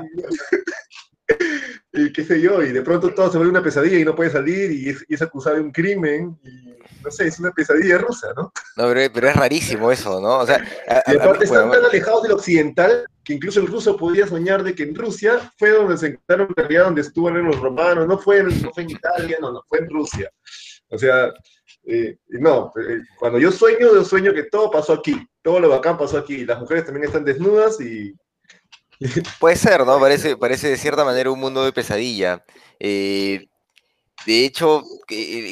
y 1.93 2.11
qué 2.11 2.23
sé 2.23 2.41
yo, 2.41 2.61
y 2.61 2.71
de 2.71 2.81
pronto 2.81 3.13
todo 3.13 3.31
se 3.31 3.37
vuelve 3.37 3.51
una 3.51 3.63
pesadilla 3.63 3.97
y 3.97 4.05
no 4.05 4.15
puede 4.15 4.29
salir 4.29 4.71
y 4.71 5.13
es, 5.13 5.21
acusado 5.21 5.55
de 5.55 5.61
un 5.61 5.71
crimen, 5.71 6.37
y 6.43 6.75
no 7.03 7.09
sé, 7.09 7.27
es 7.27 7.39
una 7.39 7.51
pesadilla 7.51 7.97
rusa, 7.97 8.27
¿no? 8.35 8.51
No, 8.75 8.93
pero, 9.13 9.27
es 9.29 9.35
rarísimo 9.35 9.91
eso, 9.91 10.19
¿no? 10.19 10.39
O 10.39 10.45
sea, 10.45 10.63
y 11.07 11.15
aparte 11.15 11.45
están 11.45 11.71
tan 11.71 11.85
alejados 11.85 12.23
del 12.23 12.33
occidental 12.33 13.05
que 13.25 13.33
incluso 13.33 13.59
el 13.59 13.67
ruso 13.67 13.97
podía 13.97 14.27
soñar 14.27 14.63
de 14.63 14.75
que 14.75 14.83
en 14.83 14.95
Rusia 14.95 15.51
fue 15.57 15.71
donde 15.71 15.97
se 15.97 16.07
encontraron 16.07 16.47
en 16.49 16.55
realidad 16.55 16.85
donde 16.85 17.01
estuvieron 17.01 17.47
los 17.47 17.59
romanos, 17.59 18.07
no 18.07 18.17
fue, 18.17 18.37
en, 18.39 18.61
no 18.61 18.71
fue 18.71 18.83
en 18.83 18.91
Italia, 18.91 19.37
no, 19.41 19.51
no 19.51 19.63
fue 19.67 19.79
en 19.79 19.89
Rusia. 19.89 20.31
O 20.89 20.97
sea, 20.97 21.33
eh, 21.85 22.17
no, 22.29 22.71
eh, 22.79 22.99
cuando 23.19 23.39
yo 23.39 23.51
sueño, 23.51 23.93
yo 23.93 24.05
sueño 24.05 24.33
que 24.33 24.43
todo 24.43 24.71
pasó 24.71 24.93
aquí, 24.93 25.27
todo 25.41 25.59
lo 25.59 25.69
bacán 25.69 25.97
pasó 25.97 26.17
aquí, 26.17 26.45
las 26.45 26.59
mujeres 26.59 26.85
también 26.85 27.05
están 27.05 27.25
desnudas 27.25 27.81
y 27.81 28.15
Puede 29.39 29.55
ser, 29.55 29.85
¿no? 29.85 29.99
Parece, 29.99 30.37
parece 30.37 30.69
de 30.69 30.77
cierta 30.77 31.03
manera 31.03 31.31
un 31.31 31.39
mundo 31.39 31.65
de 31.65 31.73
pesadilla. 31.73 32.43
Eh, 32.79 33.47
de 34.25 34.43
hecho, 34.45 34.83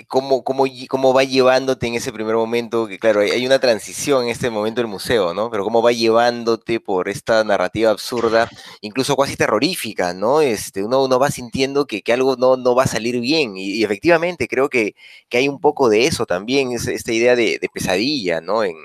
¿cómo, 0.08 0.44
cómo, 0.44 0.66
cómo 0.90 1.14
va 1.14 1.24
llevándote 1.24 1.88
en 1.88 1.94
ese 1.96 2.12
primer 2.12 2.36
momento? 2.36 2.88
Que 2.88 2.98
claro, 2.98 3.22
hay 3.22 3.46
una 3.46 3.60
transición 3.60 4.24
en 4.24 4.30
este 4.30 4.50
momento 4.50 4.82
del 4.82 4.88
museo, 4.88 5.34
¿no? 5.34 5.52
Pero 5.52 5.64
cómo 5.64 5.84
va 5.84 5.92
llevándote 5.92 6.80
por 6.80 7.08
esta 7.08 7.44
narrativa 7.44 7.92
absurda, 7.92 8.50
incluso 8.82 9.16
casi 9.16 9.36
terrorífica, 9.36 10.14
¿no? 10.14 10.42
Este, 10.42 10.84
uno, 10.84 11.04
uno 11.04 11.20
va 11.20 11.30
sintiendo 11.30 11.86
que, 11.86 12.02
que 12.02 12.14
algo 12.14 12.36
no, 12.36 12.58
no 12.58 12.74
va 12.74 12.84
a 12.84 12.88
salir 12.88 13.20
bien. 13.20 13.58
Y, 13.58 13.84
efectivamente, 13.84 14.48
creo 14.48 14.70
que, 14.70 14.96
que, 15.30 15.38
hay 15.38 15.48
un 15.48 15.60
poco 15.60 15.90
de 15.90 16.08
eso 16.08 16.26
también, 16.26 16.72
esta 16.72 17.12
idea 17.12 17.36
de, 17.36 17.60
pesadilla, 17.74 18.42
¿no? 18.42 18.64
En, 18.64 18.76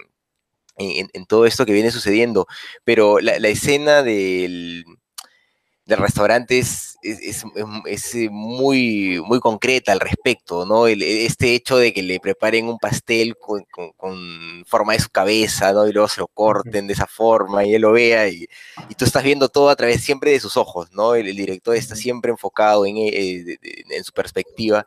en, 0.78 1.26
todo 1.26 1.46
esto 1.46 1.66
que 1.66 1.72
viene 1.72 1.90
sucediendo. 1.90 2.46
Pero 2.84 3.20
la, 3.20 3.36
escena 3.48 4.02
del, 4.02 4.84
del 5.88 5.98
restaurante 5.98 6.58
es, 6.58 6.98
es, 7.02 7.44
eh, 8.14 8.28
muy, 8.30 9.20
muy 9.24 9.40
concreta 9.40 9.90
al 9.90 10.00
respecto, 10.00 10.66
¿no? 10.66 10.86
este 10.86 11.54
hecho 11.54 11.78
de 11.78 11.92
que 11.92 12.02
le 12.02 12.20
preparen 12.20 12.68
un 12.68 12.78
pastel 12.78 13.36
con, 13.36 13.64
forma 14.66 14.92
de 14.92 15.00
su 15.00 15.08
cabeza, 15.08 15.72
¿no? 15.72 15.88
Y 15.88 15.92
luego 15.92 16.08
se 16.08 16.20
lo 16.20 16.28
corten 16.28 16.86
de 16.86 16.92
esa 16.92 17.06
forma 17.06 17.64
y 17.64 17.74
él 17.74 17.82
lo 17.82 17.92
vea 17.92 18.28
y, 18.28 18.46
tú 18.96 19.04
estás 19.04 19.24
viendo 19.24 19.48
todo 19.48 19.70
a 19.70 19.76
través 19.76 20.02
siempre 20.04 20.30
de 20.30 20.40
sus 20.40 20.56
ojos, 20.56 20.92
¿no? 20.92 21.14
El, 21.14 21.34
director 21.34 21.74
está 21.74 21.96
siempre 21.96 22.30
enfocado 22.30 22.84
en, 22.84 22.98
eh, 22.98 23.58
en 23.90 24.04
su 24.04 24.12
perspectiva. 24.12 24.86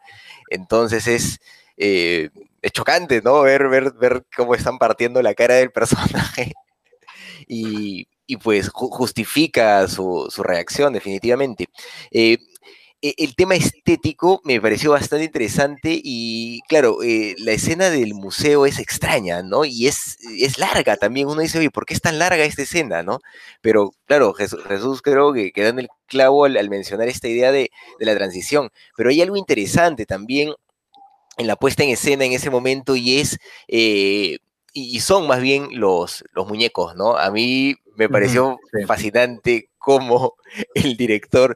Entonces 0.50 1.08
es 1.08 1.40
eh, 1.78 2.30
es 2.62 2.72
chocante, 2.72 3.22
¿no? 3.24 3.42
Ver, 3.42 3.68
ver, 3.68 3.92
ver 3.94 4.24
cómo 4.36 4.54
están 4.54 4.78
partiendo 4.78 5.20
la 5.24 5.34
cara 5.34 5.56
del 5.56 5.72
personaje. 5.72 6.54
y, 7.48 8.08
pues 8.42 8.70
justifica 8.70 9.88
su, 9.88 10.30
reacción, 10.38 10.94
definitivamente. 10.94 11.68
Eh, 12.12 12.38
e, 13.02 13.16
el 13.18 13.36
tema 13.36 13.56
estético 13.56 14.42
me 14.44 14.62
pareció 14.62 14.92
bastante 14.92 15.26
interesante 15.26 16.00
y 16.04 16.62
claro, 16.68 17.02
eh, 17.04 17.36
la 17.40 17.52
escena 17.52 17.90
del 17.90 18.14
museo 18.14 18.66
es 18.66 18.80
extraña, 18.80 19.42
¿no? 19.42 19.66
Y 19.66 19.88
es, 19.88 20.18
es 20.38 20.58
larga 20.60 20.98
también. 20.98 21.28
Uno 21.28 21.42
dice, 21.42 21.60
oye, 21.60 21.72
¿por 21.72 21.86
qué 21.86 21.94
es 21.96 22.02
tan 22.02 22.20
larga 22.20 22.44
esta 22.44 22.62
escena, 22.62 23.04
no? 23.04 23.20
Pero 23.62 23.92
claro, 24.06 24.34
Jesús, 24.34 25.02
creo 25.02 25.34
que, 25.34 25.52
queda 25.52 25.70
en 25.70 25.80
el 25.80 25.90
clavo 26.08 26.46
al, 26.46 26.70
mencionar 26.70 27.08
esta 27.08 27.28
idea 27.28 27.52
de, 27.52 27.72
de, 28.00 28.06
la 28.06 28.16
transición. 28.16 28.70
Pero 28.96 29.10
hay 29.10 29.22
algo 29.22 29.38
interesante 29.38 30.06
también 30.06 30.54
en 31.38 31.48
la 31.48 31.56
puesta 31.56 31.84
en 31.84 31.90
escena 31.90 32.26
en 32.26 32.34
ese 32.34 32.50
momento 32.50 32.96
y 32.96 33.20
es, 33.20 33.40
eh, 33.68 34.40
y 34.74 35.00
son 35.02 35.28
más 35.28 35.42
bien 35.42 35.68
los, 35.72 36.24
los 36.34 36.48
muñecos, 36.48 36.96
¿no? 36.96 37.18
A 37.18 37.32
mí 37.32 37.76
me 37.96 38.10
pareció 38.10 38.60
fascinante 38.88 39.70
cómo 39.78 40.36
el 40.76 40.98
director 40.98 41.56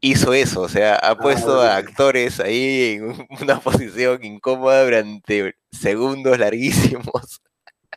hizo 0.00 0.34
eso, 0.34 0.62
o 0.62 0.68
sea, 0.68 0.94
ha 0.94 1.10
ah, 1.10 1.18
puesto 1.18 1.60
a 1.60 1.76
actores 1.76 2.38
ahí 2.40 2.96
en 2.96 3.26
una 3.42 3.60
posición 3.60 4.24
incómoda 4.24 4.84
durante 4.84 5.56
segundos 5.72 6.38
larguísimos, 6.38 7.40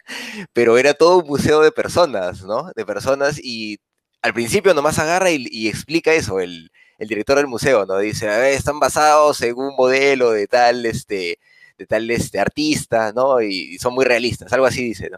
pero 0.54 0.78
era 0.78 0.93
todo 0.93 1.19
un 1.19 1.28
museo 1.28 1.62
de 1.62 1.72
personas, 1.72 2.43
¿no? 2.43 2.72
De 2.76 2.86
personas 2.86 3.39
y 3.41 3.80
al 4.22 4.34
principio 4.34 4.74
nomás 4.74 5.00
agarra 5.00 5.30
y 5.32 5.67
explica 5.69 6.13
eso, 6.13 6.39
el, 6.39 6.72
el 7.00 7.08
director 7.08 7.38
del 7.38 7.48
museo, 7.48 7.86
¿no? 7.86 7.98
Dice, 7.98 8.54
están 8.54 8.80
basados 8.80 9.41
en 9.41 9.58
un 9.58 9.76
modelo 9.76 10.32
de 10.32 10.48
tal, 10.48 10.86
este, 10.86 11.39
de 11.78 11.86
tal 11.86 12.12
este, 12.12 12.39
artista, 12.39 13.13
¿no? 13.13 13.41
Y, 13.41 13.78
son 13.80 13.93
muy 13.93 14.06
realistas, 14.06 14.52
algo 14.52 14.65
así 14.65 14.84
dice, 14.84 15.10
¿no? 15.10 15.17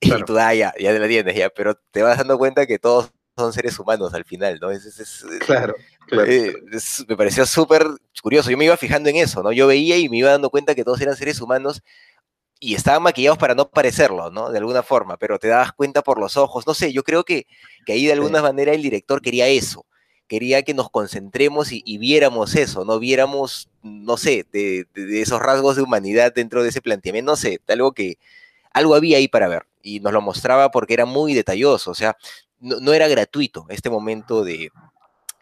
Y 0.20 0.24
tú, 0.24 0.38
ah, 0.38 0.54
ya, 0.54 0.72
ya 0.78 0.92
te 0.92 0.98
la 0.98 1.04
entiendes, 1.04 1.36
ya, 1.36 1.50
pero 1.50 1.74
te 1.90 2.02
vas 2.02 2.16
dando 2.16 2.38
cuenta 2.38 2.66
que 2.66 2.78
todos 2.78 3.12
son 3.36 3.52
seres 3.52 3.78
humanos 3.78 4.14
al 4.14 4.24
final, 4.24 4.58
¿no? 4.60 4.70
Es, 4.70 5.24
claro, 5.46 5.74
eh, 6.26 6.54
me 7.08 7.16
pareció 7.16 7.46
súper 7.46 7.86
curioso, 8.22 8.50
yo 8.50 8.58
me 8.58 8.64
iba 8.64 8.76
fijando 8.76 9.08
en 9.08 9.16
eso, 9.16 9.42
¿no? 9.42 9.52
Yo 9.52 9.66
veía 9.66 9.96
y 9.98 10.08
me 10.08 10.18
iba 10.18 10.30
dando 10.30 10.50
cuenta 10.50 10.74
que 10.74 10.84
todos 10.84 11.00
eran 11.00 11.16
seres 11.16 11.40
humanos 11.40 11.82
y 12.58 12.74
estaban 12.74 13.02
maquillados 13.02 13.38
para 13.38 13.54
no 13.54 13.70
parecerlo, 13.70 14.30
¿no? 14.30 14.50
De 14.50 14.58
alguna 14.58 14.82
forma, 14.82 15.16
pero 15.16 15.38
te 15.38 15.48
dabas 15.48 15.72
cuenta 15.72 16.02
por 16.02 16.18
los 16.18 16.36
ojos, 16.36 16.66
no 16.66 16.74
sé, 16.74 16.92
yo 16.92 17.02
creo 17.02 17.24
que, 17.24 17.46
que 17.86 17.92
ahí 17.92 18.06
de 18.06 18.12
alguna 18.12 18.42
manera 18.42 18.72
el 18.72 18.82
director 18.82 19.22
quería 19.22 19.48
eso, 19.48 19.86
quería 20.28 20.62
que 20.62 20.74
nos 20.74 20.90
concentremos 20.90 21.72
y, 21.72 21.98
viéramos 21.98 22.54
eso, 22.54 22.84
no 22.84 22.98
viéramos, 22.98 23.70
no 23.82 24.16
sé, 24.16 24.46
de, 24.52 24.86
esos 24.94 25.40
rasgos 25.40 25.76
de 25.76 25.82
humanidad 25.82 26.32
dentro 26.34 26.62
de 26.62 26.68
ese 26.68 26.82
planteamiento, 26.82 27.32
no 27.32 27.36
sé, 27.36 27.60
algo 27.68 27.92
que, 27.92 28.18
algo 28.72 28.94
había 28.94 29.16
ahí 29.16 29.28
para 29.28 29.48
ver 29.48 29.69
y 29.82 30.00
nos 30.00 30.12
lo 30.12 30.20
mostraba 30.20 30.70
porque 30.70 30.94
era 30.94 31.06
muy 31.06 31.34
detalloso, 31.34 31.90
o 31.90 31.94
sea, 31.94 32.16
no, 32.60 32.92
era 32.92 33.08
gratuito 33.08 33.66
este 33.68 33.90
momento 33.90 34.44
de 34.44 34.70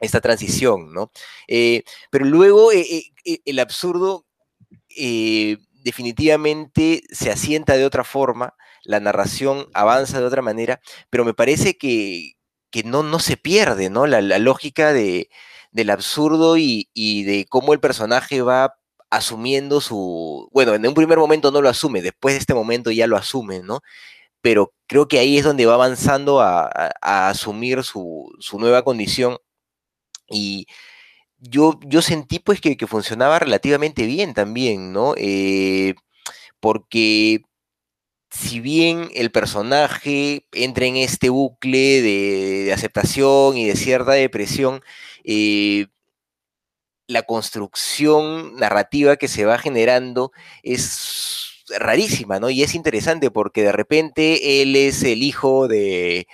esta 0.00 0.20
transición, 0.20 0.92
¿no? 0.92 1.10
Eh, 1.48 1.82
pero 2.10 2.24
luego 2.24 2.72
eh, 2.72 3.12
eh, 3.24 3.40
el 3.44 3.58
absurdo 3.58 4.24
definitivamente 5.82 7.02
se 7.10 7.30
asienta 7.30 7.76
de 7.76 7.84
otra 7.84 8.04
forma, 8.04 8.54
la 8.84 9.00
narración 9.00 9.66
avanza 9.74 10.20
de 10.20 10.26
otra 10.26 10.42
manera, 10.42 10.80
pero 11.10 11.24
me 11.24 11.34
parece 11.34 11.76
que, 11.76 12.38
que 12.70 12.82
no, 12.82 13.02
no 13.02 13.18
se 13.18 13.36
pierde, 13.36 13.90
¿no? 13.90 14.06
La, 14.06 14.20
lógica 14.38 14.92
de, 14.92 15.28
del 15.70 15.90
absurdo 15.90 16.56
y, 16.56 16.88
de 16.94 17.46
cómo 17.48 17.72
el 17.72 17.80
personaje 17.80 18.42
va 18.42 18.74
asumiendo 19.10 19.80
su, 19.80 20.48
bueno, 20.52 20.74
en 20.74 20.86
un 20.86 20.94
primer 20.94 21.18
momento 21.18 21.50
no 21.50 21.62
lo 21.62 21.68
asume, 21.68 22.02
después 22.02 22.34
de 22.34 22.40
este 22.40 22.54
momento 22.54 22.90
ya 22.90 23.06
lo 23.06 23.16
asume, 23.16 23.60
¿no? 23.62 23.80
Pero 24.40 24.72
creo 24.86 25.08
que 25.08 25.18
ahí 25.18 25.38
es 25.38 25.44
donde 25.44 25.66
va 25.66 25.74
avanzando 25.74 26.40
a, 26.40 26.68
asumir 27.02 27.82
su, 27.84 28.30
nueva 28.58 28.82
condición 28.82 29.38
y 30.28 30.66
yo, 31.38 31.78
yo 31.86 32.02
sentí 32.02 32.38
pues 32.40 32.60
que, 32.60 32.76
funcionaba 32.86 33.38
relativamente 33.38 34.06
bien 34.06 34.34
también, 34.34 34.92
¿no? 34.92 35.14
Eh, 35.16 35.94
porque 36.60 37.42
si 38.30 38.60
bien 38.60 39.10
el 39.14 39.30
personaje 39.30 40.46
entra 40.52 40.86
en 40.86 40.96
este 40.96 41.30
bucle 41.30 42.02
de, 42.02 42.72
aceptación 42.72 43.56
y 43.56 43.66
de 43.66 43.76
cierta 43.76 44.12
depresión, 44.12 44.82
eh, 45.24 45.86
la 47.06 47.22
construcción 47.22 48.56
narrativa 48.56 49.16
que 49.16 49.28
se 49.28 49.44
va 49.46 49.58
generando 49.58 50.30
es 50.62 51.47
rarísima, 51.78 52.40
¿no? 52.40 52.50
Y 52.50 52.62
es 52.62 52.74
interesante 52.74 53.30
porque 53.30 53.62
de 53.62 53.72
repente 53.72 54.62
él 54.62 54.76
es 54.76 55.02
el 55.02 55.22
hijo 55.22 55.68
de, 55.68 56.26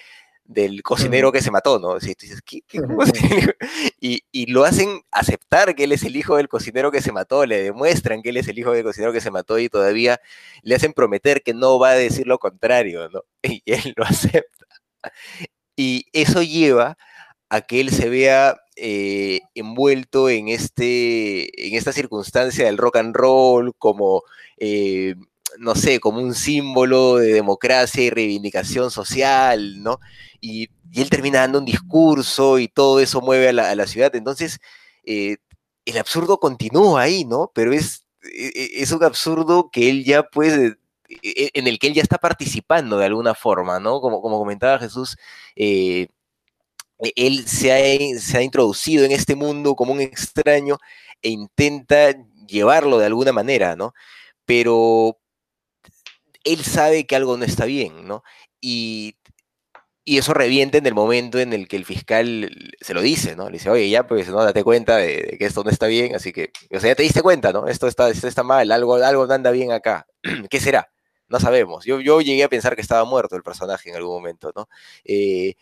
del 0.44 0.82
cocinero 0.82 1.32
que 1.32 1.40
se 1.40 1.50
mató, 1.50 1.78
¿no? 1.78 1.96
y, 4.00 4.46
lo 4.46 4.64
hacen 4.64 5.00
aceptar 5.10 5.74
que 5.74 5.84
él 5.84 5.92
es 5.92 6.04
el 6.04 6.16
hijo 6.16 6.36
del 6.36 6.48
cocinero 6.48 6.92
que 6.92 7.00
se 7.00 7.12
mató, 7.12 7.46
le 7.46 7.62
demuestran 7.62 8.22
que 8.22 8.30
él 8.30 8.36
es 8.36 8.48
el 8.48 8.58
hijo 8.58 8.72
del 8.72 8.84
cocinero 8.84 9.12
que 9.12 9.20
se 9.20 9.30
mató 9.30 9.58
y 9.58 9.68
todavía 9.68 10.20
le 10.62 10.74
hacen 10.74 10.92
prometer 10.92 11.42
que 11.42 11.54
no 11.54 11.78
va 11.78 11.90
a 11.90 11.94
decir 11.94 12.26
lo 12.26 12.38
contrario, 12.38 13.08
¿no? 13.08 13.22
Y 13.42 13.62
él 13.66 13.94
lo 13.96 14.04
acepta. 14.04 14.66
Y 15.76 16.06
eso 16.12 16.42
lleva 16.42 16.96
a 17.54 17.60
que 17.60 17.80
él 17.80 17.90
se 17.90 18.08
vea 18.08 18.56
eh, 18.76 19.40
envuelto 19.54 20.28
en, 20.28 20.48
este, 20.48 21.68
en 21.68 21.74
esta 21.76 21.92
circunstancia 21.92 22.66
del 22.66 22.78
rock 22.78 22.96
and 22.96 23.14
roll 23.14 23.74
como... 23.78 24.22
Eh, 24.58 25.14
no 25.58 25.76
sé, 25.76 26.00
como 26.00 26.18
un 26.18 26.34
símbolo 26.34 27.16
de 27.16 27.32
democracia 27.32 28.02
y 28.02 28.10
reivindicación 28.10 28.90
social, 28.90 29.82
¿no? 29.84 30.00
Y, 30.40 30.68
él 30.94 31.10
termina 31.10 31.40
dando 31.40 31.58
un 31.58 31.64
discurso 31.64 32.58
y 32.60 32.68
todo 32.68 33.00
eso 33.00 33.20
mueve 33.20 33.48
a 33.48 33.52
la, 33.52 33.86
ciudad. 33.86 34.14
Entonces, 34.14 34.60
eh, 35.04 35.38
el 35.84 35.98
absurdo 35.98 36.38
continúa 36.38 37.02
ahí, 37.02 37.24
¿no? 37.24 37.50
Pero 37.54 37.72
es, 37.72 38.06
e, 38.22 38.52
e, 38.54 38.82
es 38.82 38.92
un 38.92 39.02
absurdo 39.02 39.70
que 39.72 39.90
él 39.90 40.04
ya 40.04 40.22
puede, 40.22 40.76
en 41.22 41.66
el 41.66 41.78
que 41.78 41.88
él 41.88 41.94
ya 41.94 42.02
está 42.02 42.18
participando 42.18 42.98
de 42.98 43.06
alguna 43.06 43.34
forma, 43.34 43.80
¿no? 43.80 44.00
Como, 44.00 44.22
como 44.22 44.38
comentaba 44.38 44.78
Jesús, 44.78 45.16
eh, 45.56 46.08
él 47.16 47.46
se 47.46 47.72
ha, 47.72 48.20
se 48.20 48.38
ha 48.38 48.42
introducido 48.42 49.04
en 49.04 49.12
este 49.12 49.36
mundo 49.36 49.74
como 49.74 49.92
un 49.92 50.00
extraño 50.00 50.78
e 51.22 51.30
intenta 51.30 52.14
llevarlo 52.46 52.98
de 52.98 53.06
alguna 53.06 53.32
manera, 53.32 53.76
¿no? 53.76 53.94
Pero 54.44 55.18
él 56.44 56.64
sabe 56.64 57.06
que 57.06 57.16
algo 57.16 57.36
no 57.36 57.44
está 57.44 57.64
bien, 57.64 58.06
¿no? 58.06 58.22
Y, 58.60 59.16
eso 60.06 60.34
revienta 60.34 60.76
en 60.78 60.86
el 60.86 60.94
momento 60.94 61.38
en 61.38 61.54
el 61.54 61.66
que 61.66 61.76
el 61.76 61.86
fiscal 61.86 62.50
se 62.80 62.92
lo 62.92 63.00
dice, 63.00 63.36
¿no? 63.36 63.46
Le 63.46 63.54
dice, 63.54 63.70
oye, 63.70 63.88
ya, 63.88 64.06
pues, 64.06 64.28
¿no? 64.28 64.44
Date 64.44 64.62
cuenta 64.62 64.98
de, 64.98 65.36
que 65.38 65.46
esto 65.46 65.64
no 65.64 65.70
está 65.70 65.86
bien, 65.86 66.14
así 66.14 66.30
que, 66.32 66.52
o 66.70 66.78
sea, 66.80 66.90
ya 66.90 66.94
te 66.94 67.04
diste 67.04 67.22
cuenta, 67.22 67.52
¿no? 67.52 67.68
Esto 67.68 67.88
está, 67.88 68.10
esto 68.10 68.28
está 68.28 68.42
mal, 68.42 68.70
algo, 68.70 68.96
algo 68.96 69.26
no 69.26 69.32
anda 69.34 69.50
bien 69.50 69.72
acá. 69.72 70.06
¿Qué 70.50 70.60
será? 70.60 70.90
No 71.28 71.40
sabemos. 71.40 71.86
Yo, 71.86 72.00
yo 72.00 72.20
llegué 72.20 72.44
a 72.44 72.48
pensar 72.50 72.76
que 72.76 72.82
estaba 72.82 73.04
muerto 73.06 73.36
el 73.36 73.42
personaje 73.42 73.90
en 73.90 73.96
algún 73.96 74.14
momento, 74.16 74.52
¿no? 74.54 74.68
Eh, 75.04 75.54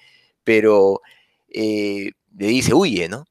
pero 0.44 1.00
eh, 1.52 2.12
le 2.36 2.46
dice, 2.46 2.74
huye, 2.74 3.08
¿no? 3.08 3.24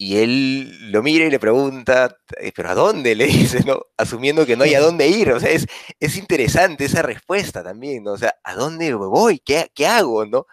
Y 0.00 0.18
él 0.18 0.92
lo 0.92 1.02
mira 1.02 1.24
y 1.24 1.30
le 1.30 1.40
pregunta, 1.40 2.16
eh, 2.40 2.52
¿pero 2.54 2.70
a 2.70 2.74
dónde? 2.74 3.16
Le 3.16 3.26
dice, 3.26 3.64
¿no? 3.66 3.80
Asumiendo 3.96 4.46
que 4.46 4.56
no 4.56 4.64
hay 4.64 4.74
a 4.74 4.80
dónde 4.80 5.08
ir. 5.08 5.32
O 5.32 5.40
sea, 5.40 5.50
es, 5.50 5.66
es 5.98 6.16
interesante 6.16 6.84
esa 6.84 7.02
respuesta 7.02 7.64
también, 7.64 8.04
¿no? 8.04 8.12
O 8.12 8.18
sea, 8.18 8.34
¿a 8.44 8.54
dónde 8.54 8.94
voy? 8.94 9.40
¿Qué, 9.40 9.70
qué 9.74 9.86
hago, 9.86 10.24
no? 10.24 10.46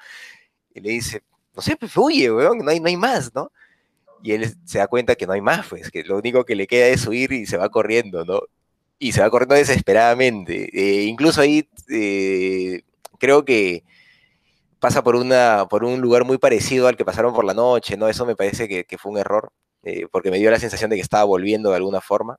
Y 0.74 0.82
le 0.82 0.92
dice, 0.92 1.24
no 1.56 1.62
sé, 1.62 1.76
pues 1.78 1.96
huye, 1.96 2.32
weón, 2.32 2.60
no 2.60 2.72
hay, 2.72 2.80
no 2.80 2.88
hay 2.88 2.98
más, 2.98 3.34
¿no? 3.36 3.52
Y 4.24 4.34
él 4.34 4.56
se 4.66 4.80
da 4.80 4.88
cuenta 4.88 5.16
que 5.16 5.28
no 5.28 5.34
hay 5.34 5.42
más, 5.42 5.68
pues, 5.68 5.92
que 5.92 6.04
lo 6.04 6.18
único 6.18 6.46
que 6.46 6.56
le 6.56 6.68
queda 6.68 6.88
es 6.88 7.06
huir 7.08 7.32
y 7.32 7.46
se 7.46 7.58
va 7.58 7.70
corriendo, 7.70 8.26
¿no? 8.26 8.42
Y 9.00 9.12
se 9.12 9.22
va 9.22 9.30
corriendo 9.30 9.56
desesperadamente. 9.56 10.70
Eh, 10.74 11.04
incluso 11.04 11.42
ahí 11.42 11.70
eh, 11.90 12.82
creo 13.20 13.46
que 13.46 13.84
pasa 14.80 15.04
por, 15.04 15.16
una, 15.16 15.68
por 15.70 15.84
un 15.84 16.02
lugar 16.02 16.26
muy 16.26 16.38
parecido 16.38 16.88
al 16.88 16.98
que 16.98 17.06
pasaron 17.06 17.34
por 17.34 17.46
la 17.46 17.54
noche, 17.54 17.98
¿no? 17.98 18.08
Eso 18.08 18.26
me 18.26 18.36
parece 18.36 18.68
que, 18.68 18.98
fue 18.98 19.12
un 19.12 19.18
error, 19.18 19.52
eh, 19.84 20.08
porque 20.12 20.32
me 20.32 20.38
dio 20.38 20.52
la 20.52 20.60
sensación 20.60 20.90
de 20.90 20.98
que 20.98 21.02
estaba 21.02 21.24
volviendo 21.24 21.70
de 21.70 21.78
alguna 21.78 22.02
forma, 22.02 22.38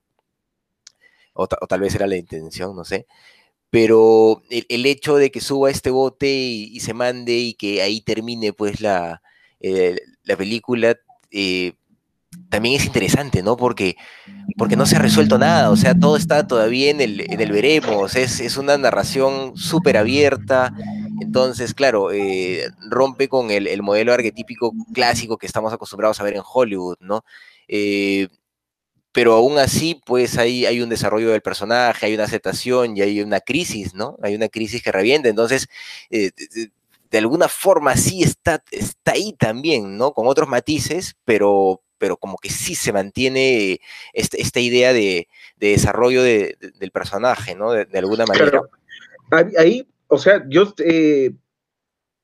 o, 1.35 1.46
tal 1.46 1.81
vez 1.81 1.94
era 1.94 2.07
la 2.07 2.16
intención, 2.16 2.75
no 2.77 2.85
sé. 2.85 3.07
Pero 3.70 4.42
el, 4.51 4.87
hecho 4.87 5.16
de 5.16 5.31
que 5.31 5.40
suba 5.40 5.70
este 5.70 5.90
bote 5.90 6.29
y, 6.29 6.81
se 6.81 6.94
mande 6.94 7.35
y 7.35 7.55
que 7.55 7.83
ahí 7.83 8.01
termine 8.01 8.53
pues 8.53 8.81
la, 8.81 9.22
eh, 9.61 9.96
la 10.25 10.37
película, 10.37 10.96
eh, 11.31 11.75
también 12.51 12.77
es 12.77 12.87
interesante, 12.87 13.42
¿no? 13.42 13.57
Porque, 13.57 13.96
porque 14.57 14.77
no 14.77 14.87
se 14.87 14.96
ha 14.96 15.01
resuelto 15.01 15.38
nada, 15.38 15.70
o 15.70 15.77
sea, 15.77 15.94
todo 15.94 16.16
está 16.16 16.46
todavía 16.46 16.90
en 16.90 17.01
el, 17.01 17.20
en 17.20 17.40
el 17.40 17.53
veremos, 17.53 18.14
es, 18.16 18.40
es 18.40 18.57
una 18.57 18.79
narración 18.79 19.57
súper 19.57 19.96
abierta, 19.96 20.72
entonces, 21.20 21.74
claro, 21.74 22.12
eh, 22.12 22.70
rompe 22.88 23.29
con 23.29 23.50
el, 23.50 23.83
modelo 23.83 24.12
arquetípico 24.12 24.72
clásico 24.92 25.38
que 25.38 25.46
estamos 25.46 25.72
acostumbrados 25.72 26.20
a 26.20 26.24
ver 26.24 26.35
en 26.35 26.42
Hollywood, 26.44 26.96
¿no? 27.00 27.24
Eh, 27.68 28.29
pero 29.12 29.33
aún 29.33 29.59
así, 29.59 30.00
pues 30.05 30.37
hay, 30.37 30.66
hay 30.66 30.83
un 30.83 30.90
desarrollo 30.90 31.31
del 31.31 31.40
personaje, 31.40 32.05
hay 32.05 32.14
una 32.14 32.24
aceptación 32.24 32.96
y 32.96 33.00
hay 33.00 33.22
una 33.22 33.40
crisis, 33.40 33.94
¿no? 33.94 34.18
Hay 34.22 34.35
una 34.35 34.48
crisis 34.48 34.83
que 34.83 34.92
revienta. 34.92 35.31
Entonces, 35.31 35.68
eh, 36.11 36.33
de, 37.11 37.18
alguna 37.18 37.48
forma 37.48 37.96
sí 37.96 38.22
está, 38.22 38.62
está 38.70 39.12
ahí 39.12 39.33
también, 39.33 39.96
¿no? 39.96 40.12
Con 40.12 40.26
otros 40.26 40.48
matices, 40.48 41.16
pero, 41.24 41.81
pero 41.96 42.18
como 42.18 42.37
que 42.37 42.50
sí 42.50 42.74
se 42.74 42.92
mantiene 42.92 43.81
este, 44.12 44.42
esta 44.42 44.61
idea 44.61 44.92
de, 44.92 45.29
desarrollo 45.57 46.22
del 46.22 46.90
personaje, 46.92 47.55
¿no? 47.55 47.72
De, 47.72 47.98
alguna 47.98 48.26
manera. 48.26 48.61
ahí 49.59 49.87
o 50.09 50.19
sea, 50.19 50.45
yo, 50.49 50.73
eh, 50.79 51.33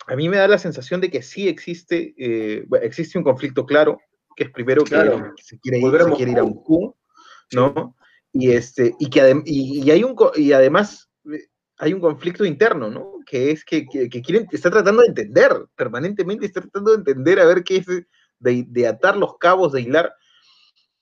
a 0.07 0.17
mí 0.17 0.29
me 0.29 0.37
da 0.37 0.49
la 0.49 0.59
sensación 0.59 1.01
de 1.01 1.11
que 1.11 1.23
sí 1.23 1.49
existe, 1.49 2.15
eh, 2.17 2.65
existe 2.83 3.19
un 3.19 3.25
conflicto 3.25 3.67
claro, 3.67 3.99
que 4.37 4.45
es 4.45 4.51
primero 4.51 4.85
que, 4.85 4.97
se 5.43 5.59
quiere 5.59 5.79
ir, 5.79 6.39
a 6.39 6.45
Moscú, 6.45 6.97
¿no? 7.53 7.97
Y, 8.33 8.53
este, 8.53 8.95
y, 8.99 9.11
que 9.11 9.43
y, 9.45 9.91
hay 9.91 10.05
un, 10.05 10.17
y 10.37 10.53
además 10.53 11.11
eh, 11.31 11.49
hay 11.79 11.93
un 11.93 12.01
conflicto 12.01 12.45
interno, 12.45 12.89
¿no? 12.91 13.21
Que 13.27 13.51
es 13.51 13.65
que, 13.65 13.87
que, 13.87 14.23
quieren, 14.23 14.47
está 14.51 14.71
tratando 14.71 15.03
de 15.03 15.09
entender, 15.09 15.53
permanentemente 15.77 16.47
está 16.47 16.61
tratando 16.63 16.93
de 16.93 16.99
entender 16.99 17.41
a 17.41 17.47
ver 17.47 17.63
qué 17.63 17.77
es, 17.79 17.87
de, 17.87 18.65
de 18.67 18.87
atar 18.87 19.17
los 19.17 19.37
cabos, 19.39 19.73
de 19.73 19.83
hilar, 19.83 20.13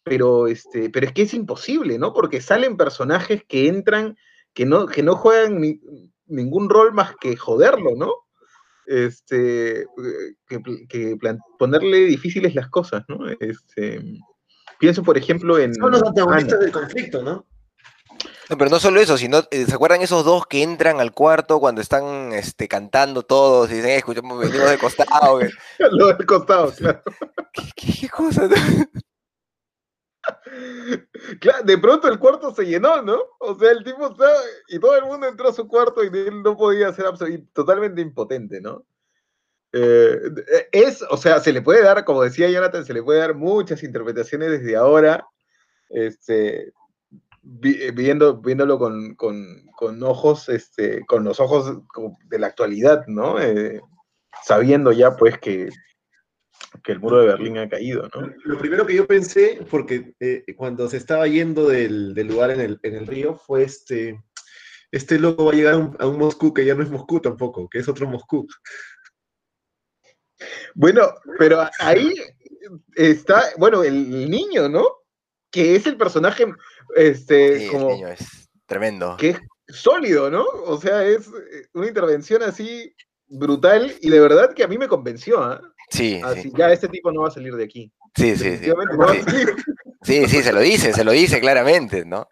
pero, 0.02 0.46
este, 0.46 0.90
pero 0.90 1.06
es 1.06 1.12
que 1.12 1.22
es 1.22 1.34
imposible, 1.34 1.98
¿no? 1.98 2.12
Porque 2.12 2.40
salen 2.40 2.76
personajes 2.76 3.44
que 3.46 3.68
entran, 3.68 4.16
que 4.52 4.66
no, 4.66 4.86
que 4.86 5.02
no 5.02 5.14
juegan 5.14 5.60
ni, 5.60 5.80
ningún 6.30 6.68
rol 6.70 6.92
más 6.92 7.14
que 7.20 7.36
joderlo, 7.36 7.96
¿no? 7.96 8.12
Este, 8.86 9.86
que, 10.48 11.16
ponerle 11.58 11.98
difíciles 12.06 12.54
las 12.54 12.68
cosas, 12.68 13.04
¿no? 13.08 13.18
Este, 13.38 14.02
pienso, 14.78 15.02
por 15.02 15.16
ejemplo, 15.16 15.58
en. 15.58 15.74
Son 15.74 15.92
los 15.92 16.02
antagonistas 16.02 16.60
del 16.60 16.72
conflicto, 16.72 17.22
¿no? 17.22 17.46
No, 18.48 18.58
pero 18.58 18.68
no 18.68 18.80
solo 18.80 19.00
eso, 19.00 19.16
sino, 19.16 19.44
eh, 19.52 19.64
¿se 19.64 19.74
acuerdan 19.74 20.02
esos 20.02 20.24
dos 20.24 20.44
que 20.44 20.64
entran 20.64 21.00
al 21.00 21.12
cuarto 21.12 21.60
cuando 21.60 21.80
están 21.80 22.32
este, 22.32 22.66
cantando 22.66 23.22
todos 23.22 23.70
y 23.70 23.74
dicen, 23.74 23.90
eh, 23.90 23.96
escuchamos, 23.98 24.40
venimos 24.40 24.70
de 24.70 24.78
costado? 24.78 25.38
Lo 25.92 26.08
del 26.08 26.26
costado, 26.26 26.72
claro. 26.72 27.00
¿Qué, 27.52 27.92
qué 28.00 28.08
cosa? 28.08 28.48
Claro, 31.40 31.64
de 31.64 31.78
pronto 31.78 32.08
el 32.08 32.18
cuarto 32.18 32.54
se 32.54 32.64
llenó, 32.64 33.02
¿no? 33.02 33.18
O 33.38 33.58
sea, 33.58 33.70
el 33.70 33.84
tipo 33.84 34.10
está 34.10 34.30
y 34.68 34.78
todo 34.78 34.96
el 34.96 35.04
mundo 35.04 35.26
entró 35.26 35.48
a 35.48 35.52
su 35.52 35.66
cuarto 35.66 36.02
y 36.04 36.08
él 36.08 36.42
no 36.42 36.56
podía 36.56 36.92
ser 36.92 37.06
totalmente 37.52 38.00
impotente, 38.00 38.60
¿no? 38.60 38.84
Eh, 39.72 40.18
es, 40.72 41.02
o 41.10 41.16
sea, 41.16 41.40
se 41.40 41.52
le 41.52 41.62
puede 41.62 41.82
dar, 41.82 42.04
como 42.04 42.22
decía 42.22 42.50
Jonathan, 42.50 42.84
se 42.84 42.94
le 42.94 43.02
puede 43.02 43.20
dar 43.20 43.34
muchas 43.34 43.82
interpretaciones 43.82 44.50
desde 44.50 44.76
ahora, 44.76 45.26
este, 45.90 46.72
viendo, 47.42 48.40
viéndolo 48.40 48.78
con, 48.78 50.02
ojos, 50.02 50.48
este, 50.48 51.04
con 51.06 51.24
los 51.24 51.38
ojos 51.40 51.78
de 52.28 52.38
la 52.38 52.48
actualidad, 52.48 53.06
¿no? 53.06 53.40
Eh, 53.40 53.80
sabiendo 54.42 54.92
ya, 54.92 55.16
pues, 55.16 55.38
que 55.38 55.70
que 56.82 56.92
el 56.92 57.00
muro 57.00 57.20
de 57.20 57.26
Berlín 57.26 57.58
ha 57.58 57.68
caído, 57.68 58.08
¿no? 58.14 58.32
Lo 58.44 58.58
primero 58.58 58.86
que 58.86 58.94
yo 58.94 59.06
pensé, 59.06 59.64
porque 59.70 60.14
eh, 60.20 60.44
cuando 60.56 60.88
se 60.88 60.96
estaba 60.96 61.26
yendo 61.26 61.68
del, 61.68 62.14
lugar 62.26 62.50
en 62.50 62.60
el, 62.60 63.06
río, 63.06 63.36
fue 63.36 63.64
este, 63.64 64.22
este 64.92 65.18
loco 65.18 65.46
va 65.46 65.52
a 65.52 65.54
llegar 65.56 65.74
a 65.74 66.06
un, 66.06 66.18
Moscú 66.18 66.54
que 66.54 66.64
ya 66.64 66.74
no 66.74 66.82
es 66.82 66.90
Moscú 66.90 67.20
tampoco, 67.20 67.68
que 67.68 67.80
es 67.80 67.88
otro 67.88 68.08
Moscú. 68.08 68.46
Bueno, 70.74 71.12
pero 71.38 71.68
ahí 71.80 72.14
está, 72.94 73.44
bueno, 73.58 73.82
el 73.82 74.30
niño, 74.30 74.68
¿no? 74.68 74.86
Que 75.50 75.74
es 75.74 75.86
el 75.86 75.96
personaje, 75.96 76.46
este, 76.94 77.68
como... 77.70 77.90
El 77.90 77.96
niño 77.96 78.08
es 78.08 78.48
tremendo. 78.66 79.16
Que 79.18 79.30
es 79.30 79.40
sólido, 79.68 80.30
¿no? 80.30 80.44
O 80.44 80.80
sea, 80.80 81.04
es 81.04 81.28
una 81.74 81.88
intervención 81.88 82.42
así 82.42 82.94
brutal 83.26 83.94
y 84.00 84.10
de 84.10 84.20
verdad 84.20 84.52
que 84.54 84.64
a 84.64 84.68
mí 84.68 84.76
me 84.76 84.88
convenció, 84.88 85.42
¿ah? 85.42 85.60
Sí, 85.90 86.20
Ya 86.56 86.72
este 86.72 86.88
tipo 86.88 87.10
no 87.12 87.22
va 87.22 87.28
a 87.28 87.32
salir 87.32 87.54
de 87.54 87.64
aquí. 87.64 87.92
Sí, 88.14 88.36
sí, 88.36 88.56
sí. 88.58 88.70
Sí, 90.02 90.28
sí, 90.28 90.42
se 90.42 90.52
lo 90.52 90.60
dice, 90.60 90.92
se 90.92 91.04
lo 91.04 91.12
dice 91.12 91.40
claramente, 91.40 92.04
¿no? 92.04 92.28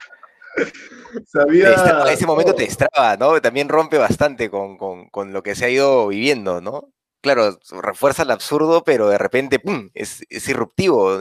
Sabía... 1.27 2.05
ese 2.11 2.27
momento 2.27 2.55
te 2.55 2.65
destraba, 2.65 3.17
¿no? 3.17 3.41
También 3.41 3.69
rompe 3.69 3.99
bastante 3.99 4.51
con, 4.51 4.79
lo 5.33 5.43
que 5.43 5.55
se 5.55 5.67
ha 5.67 5.71
ido 5.71 6.09
viviendo, 6.09 6.61
¿no? 6.61 6.93
Claro, 7.21 7.59
refuerza 7.83 8.23
el 8.23 8.31
absurdo, 8.31 8.85
pero 8.85 9.09
de 9.09 9.19
repente, 9.19 9.59
¡pum! 9.59 9.91
Es, 9.93 10.25
es 10.29 10.49
irruptivo, 10.49 11.19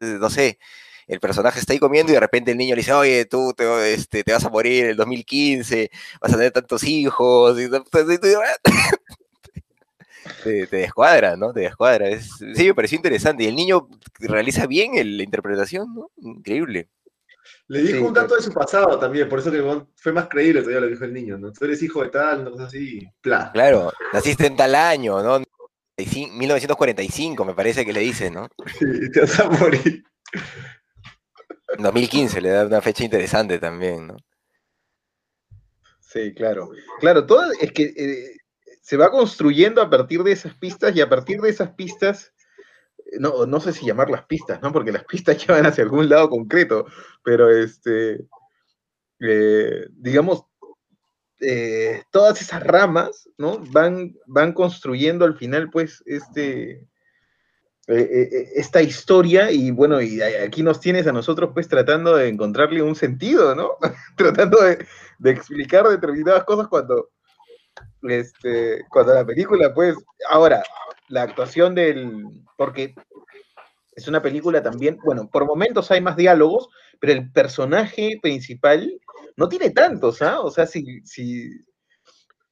no 0.00 0.30
sé, 0.30 0.58
el 1.06 1.20
personaje 1.20 1.60
está 1.60 1.72
ahí 1.72 1.78
comiendo 1.78 2.12
y 2.12 2.14
de 2.14 2.20
repente 2.20 2.52
el 2.52 2.58
niño 2.58 2.74
le 2.74 2.80
dice, 2.80 2.92
oye, 2.92 3.26
tú 3.26 3.52
te, 3.54 3.94
este, 3.94 4.24
te 4.24 4.32
vas 4.32 4.44
a 4.44 4.50
morir 4.50 4.84
en 4.84 4.90
el 4.90 4.96
2015, 4.96 5.90
vas 6.20 6.32
a 6.32 6.36
tener 6.36 6.52
tantos 6.52 6.82
hijos, 6.84 7.58
y, 7.60 7.68
te, 10.42 10.66
descuadra, 10.66 11.36
¿no? 11.36 11.52
Te 11.52 11.60
descuadra. 11.60 12.08
Es, 12.08 12.30
sí, 12.54 12.66
me 12.66 12.74
pareció 12.74 12.96
interesante. 12.96 13.44
Y 13.44 13.48
el 13.48 13.56
niño 13.56 13.88
realiza 14.20 14.66
bien 14.66 14.92
la 14.94 15.22
interpretación, 15.22 15.94
¿no? 15.94 16.10
Increíble. 16.16 16.88
Le 17.68 17.82
dijo 17.82 18.06
un 18.06 18.14
dato 18.14 18.36
de 18.36 18.42
su 18.42 18.52
pasado 18.52 18.98
también, 18.98 19.28
por 19.28 19.38
eso 19.38 19.50
que 19.50 19.62
fue 19.96 20.12
más 20.12 20.28
creíble 20.28 20.60
todavía 20.60 20.80
lo 20.80 20.88
dijo 20.88 21.04
el 21.04 21.12
niño, 21.12 21.38
¿no? 21.38 21.52
Tú 21.52 21.64
eres 21.64 21.82
hijo 21.82 22.02
de 22.02 22.10
tal, 22.10 22.40
una 22.40 22.50
cosa 22.50 22.64
así, 22.64 23.06
pla. 23.20 23.50
Claro, 23.52 23.90
naciste 24.12 24.46
en 24.46 24.56
tal 24.56 24.74
año, 24.74 25.22
¿no? 25.22 25.42
1945 25.96 27.44
me 27.44 27.54
parece 27.54 27.84
que 27.84 27.92
le 27.92 28.00
dice, 28.00 28.30
¿no? 28.30 28.48
Sí, 28.78 29.10
te 29.12 29.20
vas 29.20 29.40
a 29.40 29.48
morir. 29.48 30.04
2015 31.78 32.40
le 32.40 32.50
da 32.50 32.66
una 32.66 32.80
fecha 32.80 33.04
interesante 33.04 33.58
también, 33.58 34.08
¿no? 34.08 34.16
Sí, 36.00 36.32
claro. 36.34 36.70
Claro, 37.00 37.26
todo 37.26 37.50
es 37.60 37.72
que 37.72 37.92
eh, 37.96 38.36
se 38.84 38.98
va 38.98 39.10
construyendo 39.10 39.80
a 39.80 39.88
partir 39.88 40.22
de 40.22 40.32
esas 40.32 40.54
pistas 40.54 40.94
y 40.94 41.00
a 41.00 41.08
partir 41.08 41.40
de 41.40 41.48
esas 41.48 41.70
pistas, 41.70 42.34
no, 43.18 43.46
no 43.46 43.58
sé 43.58 43.72
si 43.72 43.86
llamarlas 43.86 44.26
pistas, 44.26 44.60
¿no? 44.60 44.72
Porque 44.72 44.92
las 44.92 45.04
pistas 45.08 45.38
llevan 45.38 45.64
hacia 45.64 45.84
algún 45.84 46.06
lado 46.10 46.28
concreto, 46.28 46.84
pero 47.22 47.50
este, 47.50 48.26
eh, 49.20 49.86
digamos, 49.90 50.44
eh, 51.40 52.02
todas 52.10 52.42
esas 52.42 52.62
ramas, 52.62 53.26
¿no? 53.38 53.58
Van, 53.70 54.14
van 54.26 54.52
construyendo 54.52 55.24
al 55.24 55.38
final, 55.38 55.70
pues, 55.70 56.02
este, 56.04 56.86
esta 57.86 58.82
historia 58.82 59.50
y 59.50 59.70
bueno, 59.70 60.02
y 60.02 60.20
aquí 60.20 60.62
nos 60.62 60.80
tienes 60.80 61.06
a 61.06 61.12
nosotros 61.12 61.50
pues 61.54 61.68
tratando 61.68 62.16
de 62.16 62.28
encontrarle 62.28 62.82
un 62.82 62.96
sentido, 62.96 63.54
¿no? 63.54 63.72
tratando 64.16 64.58
de 64.62 65.30
explicar 65.30 65.88
determinadas 65.88 66.44
cosas 66.44 66.68
cuando, 66.68 67.13
este, 68.02 68.84
cuando 68.90 69.14
la 69.14 69.24
película, 69.24 69.72
pues, 69.74 69.96
ahora, 70.30 70.62
la 71.08 71.22
actuación 71.22 71.74
del, 71.74 72.24
porque 72.56 72.94
es 73.94 74.08
una 74.08 74.22
película 74.22 74.62
también, 74.62 74.98
bueno, 75.04 75.28
por 75.30 75.46
momentos 75.46 75.90
hay 75.90 76.00
más 76.00 76.16
diálogos, 76.16 76.68
pero 77.00 77.12
el 77.12 77.30
personaje 77.32 78.18
principal 78.22 79.00
no 79.36 79.48
tiene 79.48 79.70
tantos, 79.70 80.22
¿ah? 80.22 80.40
O 80.40 80.50
sea, 80.50 80.66
si, 80.66 81.00
si, 81.04 81.50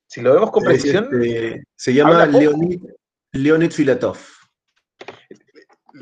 si 0.07 0.21
lo 0.21 0.35
vemos 0.35 0.51
con 0.51 0.65
precisión... 0.65 1.09
Este, 1.13 1.65
se 1.77 1.95
llama 1.95 2.27
Leonid, 2.27 2.83
Leonid 3.33 3.71
Filatov. 3.71 4.19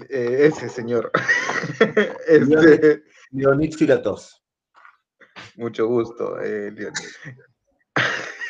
Eh, 0.08 0.50
ese 0.52 0.68
señor. 0.68 1.10
este, 2.26 3.02
Leonid 3.30 3.74
Filatov. 3.74 4.20
Mucho 5.56 5.86
gusto, 5.86 6.40
eh, 6.40 6.72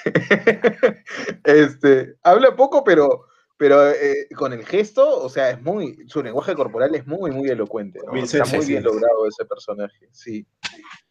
este, 1.44 2.14
habla 2.22 2.56
poco, 2.56 2.84
pero, 2.84 3.26
pero 3.56 3.90
eh, 3.90 4.28
con 4.36 4.52
el 4.52 4.64
gesto, 4.64 5.22
o 5.22 5.28
sea, 5.28 5.50
es 5.50 5.62
muy, 5.62 6.04
su 6.08 6.22
lenguaje 6.22 6.54
corporal 6.54 6.94
es 6.94 7.06
muy, 7.06 7.30
muy 7.30 7.48
elocuente. 7.48 8.00
está 8.22 8.44
muy 8.44 8.66
bien 8.66 8.84
logrado 8.84 9.26
ese 9.26 9.44
personaje, 9.44 10.08
sí. 10.12 10.46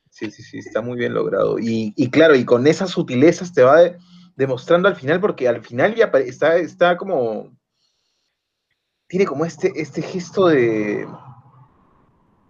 Sí, 0.10 0.32
sí, 0.32 0.44
sí, 0.44 0.58
está 0.58 0.82
muy 0.82 0.98
bien 0.98 1.14
logrado. 1.14 1.58
Y, 1.60 1.94
claro, 2.12 2.36
y 2.36 2.44
con 2.44 2.68
esas 2.68 2.90
sutilezas 2.90 3.54
te 3.54 3.64
va 3.64 3.80
demostrando 4.36 4.90
al 4.90 4.98
final, 4.98 5.22
porque 5.22 5.48
al 5.48 5.64
final 5.64 5.96
ya 5.96 6.12
está, 6.26 6.58
está 6.58 6.98
como. 6.98 7.58
Tiene 9.08 9.26
como 9.26 9.46
este, 9.46 9.72
este 9.76 10.02
gesto 10.02 10.48
de. 10.48 11.08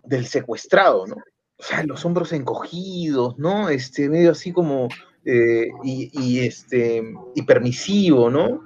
del 0.04 0.26
secuestrado, 0.26 1.06
¿no? 1.06 1.18
o 1.60 1.64
sea, 1.64 1.84
los 1.84 2.06
hombros 2.06 2.32
encogidos, 2.32 3.38
¿no? 3.38 3.70
Este, 3.70 4.10
medio 4.10 4.32
así 4.32 4.54
como, 4.54 4.88
eh, 5.26 5.68
y, 5.84 6.40
este, 6.40 7.04
y 7.36 7.42
permisivo, 7.44 8.30
¿no? 8.30 8.64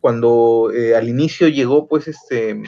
Cuando 0.00 0.70
eh, 0.74 0.96
al 0.96 1.08
inicio 1.08 1.48
llegó, 1.48 1.86
pues, 1.86 2.08
este, 2.08 2.62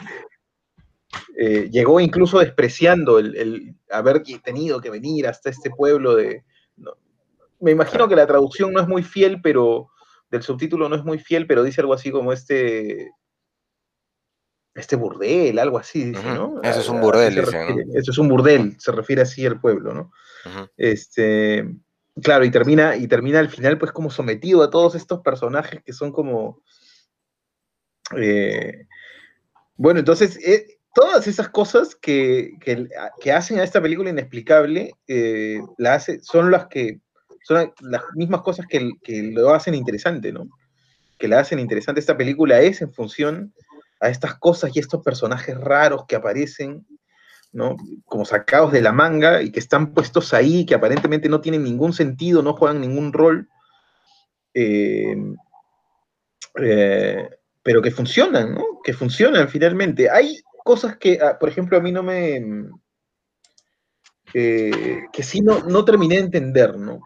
eh, 1.37 1.69
llegó 1.71 2.01
incluso 2.01 2.39
despreciando 2.39 3.19
el, 3.19 3.75
haber 3.91 4.23
tenido 4.43 4.81
que 4.81 4.91
venir 4.91 5.27
hasta 5.27 5.51
este 5.51 5.71
pueblo 5.71 6.15
de... 6.15 6.45
me 7.61 7.71
imagino 7.71 8.09
que 8.09 8.17
la 8.17 8.27
traducción 8.27 8.73
no 8.73 8.81
es 8.81 8.89
muy 8.89 9.03
fiel, 9.03 9.41
pero 9.43 9.89
del 10.31 10.43
subtítulo 10.43 10.89
no 10.89 10.97
es 10.97 11.05
muy 11.05 11.19
fiel, 11.19 11.47
pero 11.47 11.63
dice 11.63 11.81
algo 11.81 11.95
así 11.95 12.11
como 12.11 12.33
este 12.33 13.11
este 14.75 14.97
burdel, 14.97 15.59
algo 15.61 15.79
así, 15.79 16.05
dice, 16.05 16.35
¿no? 16.35 16.61
Eso 16.63 16.81
es 16.81 16.89
un 16.89 17.01
burdel, 17.01 17.37
dice, 17.37 17.65
¿no? 17.65 17.81
Eso 17.95 18.11
es 18.11 18.19
un 18.19 18.29
burdel, 18.29 18.75
se 18.81 18.91
refiere 18.91 19.23
así 19.23 19.47
al 19.47 19.61
pueblo, 19.61 19.95
¿no? 19.95 20.11
Este, 20.77 21.65
claro, 22.23 22.45
y 22.45 22.51
termina, 22.51 22.97
y 22.97 23.07
termina 23.07 23.41
al 23.41 23.51
final, 23.51 23.79
pues, 23.79 23.93
como 23.93 24.11
sometido 24.11 24.63
a 24.63 24.71
todos 24.71 24.95
estos 24.95 25.21
personajes 25.21 25.83
que 25.85 25.93
son 25.93 26.13
como. 26.13 26.63
Eh, 28.17 28.87
bueno, 29.77 30.01
entonces, 30.01 30.39
eh, 30.47 30.79
todas 30.95 31.27
esas 31.27 31.49
cosas 31.49 31.95
que, 31.95 32.53
que, 32.61 33.33
hacen 33.33 33.59
a 33.59 33.65
esta 33.65 33.83
película 33.83 34.11
inexplicable, 34.11 34.95
eh, 35.09 35.61
la 35.79 35.95
hace, 35.95 36.21
son 36.23 36.51
las 36.51 36.67
que. 36.69 37.01
Son 37.47 37.75
las 37.81 38.03
mismas 38.15 38.41
cosas 38.41 38.67
que, 38.67 38.93
que 39.03 39.23
lo 39.23 39.53
hacen 39.53 39.75
interesante, 39.75 40.33
¿no? 40.33 40.49
Que 41.19 41.29
la 41.29 41.41
hacen 41.41 41.59
interesante. 41.59 42.01
Esta 42.01 42.17
película 42.17 42.61
es 42.63 42.81
en 42.81 42.91
función 42.91 43.53
a 44.01 44.09
estas 44.09 44.35
cosas 44.39 44.75
y 44.75 44.79
estos 44.79 45.03
personajes 45.03 45.59
raros 45.59 46.07
que 46.07 46.17
aparecen, 46.17 46.87
Como 48.07 48.25
sacados 48.25 48.73
de 48.73 48.81
la 48.81 48.93
manga 48.93 49.43
y 49.43 49.53
que 49.53 49.61
están 49.61 49.95
puestos 49.95 50.35
ahí, 50.35 50.67
que 50.67 50.75
aparentemente 50.75 51.29
no 51.29 51.41
tienen 51.41 51.63
ningún 51.63 51.93
sentido, 51.93 52.43
no 52.43 52.55
juegan 52.55 52.81
ningún 52.81 53.13
rol, 53.13 53.49
eh, 54.55 55.17
eh, 56.61 57.31
pero 57.63 57.81
que 57.81 57.91
funcionan, 57.93 58.55
¿no? 58.55 58.65
Que 58.83 58.93
funcionan 58.93 59.49
finalmente. 59.49 60.11
Hay 60.11 60.43
cosas 60.65 60.97
que, 60.97 61.19
ah, 61.23 61.39
por 61.39 61.49
ejemplo, 61.49 61.77
a 61.77 61.81
mí 61.81 61.93
no 61.93 62.03
me... 62.03 62.69
Eh, 64.33 65.05
que 65.13 65.23
sí 65.23 65.41
no, 65.41 65.61
no 65.61 65.85
terminé 65.85 66.17
de 66.17 66.23
entender, 66.23 66.77
¿no? 66.77 67.01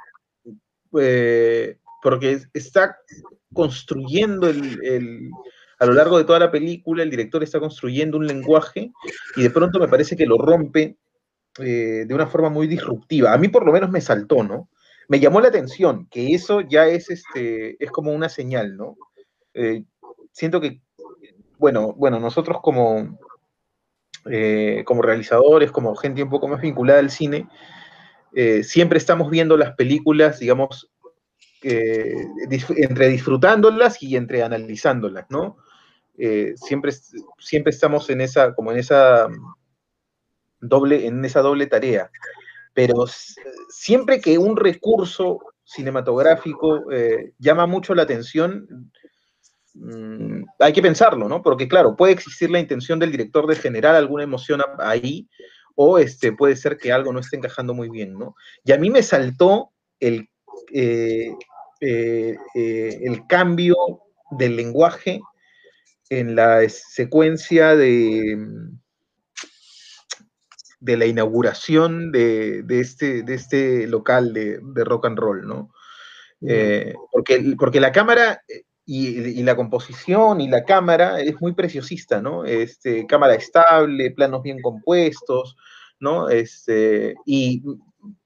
porque 2.03 2.41
está 2.55 2.97
construyendo 3.53 4.49
el, 4.49 5.31
a 5.79 5.87
lo 5.87 5.93
largo 5.93 6.19
de 6.19 6.25
toda 6.25 6.41
la 6.41 6.51
película 6.51 7.03
el 7.03 7.11
director 7.11 7.43
está 7.43 7.61
construyendo 7.61 8.19
un 8.19 8.27
lenguaje 8.27 8.93
y 9.37 9.43
de 9.43 9.51
pronto 9.51 9.79
me 9.79 9.89
parece 9.89 10.17
que 10.17 10.27
lo 10.27 10.37
rompe 10.37 10.97
eh, 11.61 12.05
de 12.07 12.15
una 12.15 12.27
forma 12.27 12.51
muy 12.51 12.67
disruptiva. 12.67 13.33
A 13.33 13.39
mí 13.39 13.49
por 13.49 13.65
lo 13.65 13.73
menos 13.73 13.91
me 13.91 14.01
saltó, 14.01 14.43
¿no? 14.43 14.69
Me 15.09 15.21
llamó 15.21 15.41
la 15.41 15.49
atención, 15.49 16.07
que 16.11 16.35
eso 16.35 16.61
ya 16.61 16.87
es, 16.87 17.11
este, 17.11 17.83
es 17.83 17.91
como 17.91 18.13
una 18.13 18.29
señal, 18.29 18.77
¿no? 18.77 18.97
Eh, 19.55 19.85
siento 20.33 20.61
que, 20.61 20.83
bueno, 21.59 21.95
bueno, 21.95 22.21
nosotros 22.21 22.59
como, 22.61 23.19
eh, 24.27 24.83
como 24.85 25.03
realizadores, 25.03 25.71
como 25.71 25.97
gente 25.97 26.23
un 26.23 26.31
poco 26.31 26.49
más 26.49 26.61
vinculada 26.61 26.99
al 26.99 27.11
cine, 27.11 27.49
siempre 28.63 28.99
estamos 28.99 29.31
viendo 29.31 29.57
las 29.57 29.75
películas, 29.75 30.39
digamos, 30.39 30.93
entre 31.63 33.09
disfrutándolas 33.09 34.01
y 34.01 34.15
entre 34.15 34.45
analizándolas, 34.45 35.27
¿no? 35.29 35.57
Eh, 36.19 36.55
siempre, 36.57 36.91
siempre 37.39 37.71
estamos 37.71 38.11
en 38.11 38.21
esa, 38.21 38.53
como 38.53 38.73
en 38.73 38.79
esa 38.79 39.29
doble, 40.61 41.07
en 41.07 41.25
esa 41.25 41.41
doble 41.41 41.67
tarea. 41.69 42.11
Pero 42.75 43.07
siempre 43.69 44.21
que 44.21 44.37
un 44.37 44.57
recurso 44.57 45.39
cinematográfico 45.65 46.91
eh, 46.91 47.35
llama 47.39 47.67
mucho 47.67 47.95
la 47.95 48.03
atención, 48.03 48.91
mm, 49.75 50.43
hay 50.59 50.73
que 50.73 50.83
pensarlo, 50.83 51.29
¿no? 51.29 51.41
Porque 51.41 51.69
claro, 51.69 51.95
puede 51.95 52.15
existir 52.15 52.51
la 52.51 52.59
intención 52.59 52.99
del 52.99 53.13
director 53.13 53.47
de 53.47 53.57
generar 53.57 53.95
alguna 53.95 54.25
emoción 54.25 54.61
ahí, 54.79 55.29
o 55.77 55.99
este, 55.99 56.33
puede 56.33 56.57
ser 56.57 56.77
que 56.79 56.91
algo 56.91 57.13
no 57.13 57.21
esté 57.21 57.37
encajando 57.37 57.75
muy 57.75 57.89
bien, 57.89 58.15
¿no? 58.19 58.35
Y 58.65 58.73
a 58.73 58.79
mí 58.79 58.91
me 58.91 59.05
saltó 59.05 59.71
el, 60.01 60.29
eh, 60.73 61.33
el 61.81 63.27
cambio 63.29 63.77
del 64.33 64.57
lenguaje 64.57 65.21
en 66.11 66.35
la 66.35 66.69
secuencia 66.69 67.77
de, 67.77 68.37
de 70.81 70.97
la 70.97 71.07
inauguración 71.07 72.13
de, 72.13 72.65
este, 72.69 73.23
de 73.23 73.35
este 73.35 73.87
local 73.87 74.33
de, 74.33 74.85
rock 74.85 75.07
and 75.07 75.19
roll, 75.19 75.47
¿no? 75.47 75.73
Eh, 76.41 76.95
porque, 77.11 77.55
porque 77.59 77.81
la 77.81 77.91
cámara 77.91 78.43
eh, 78.49 78.63
y, 78.87 79.43
la 79.43 79.57
composición 79.57 80.41
y 80.41 80.49
la 80.49 80.65
cámara 80.65 81.21
es 81.21 81.41
muy 81.41 81.53
preciosista, 81.53 82.23
¿no? 82.23 82.45
Este, 82.45 83.07
cámara 83.07 83.35
estable, 83.35 84.13
planos 84.13 84.43
bien 84.43 84.63
compuestos, 84.63 85.57
¿no? 85.99 86.29
Este, 86.29 87.15
y, 87.27 87.63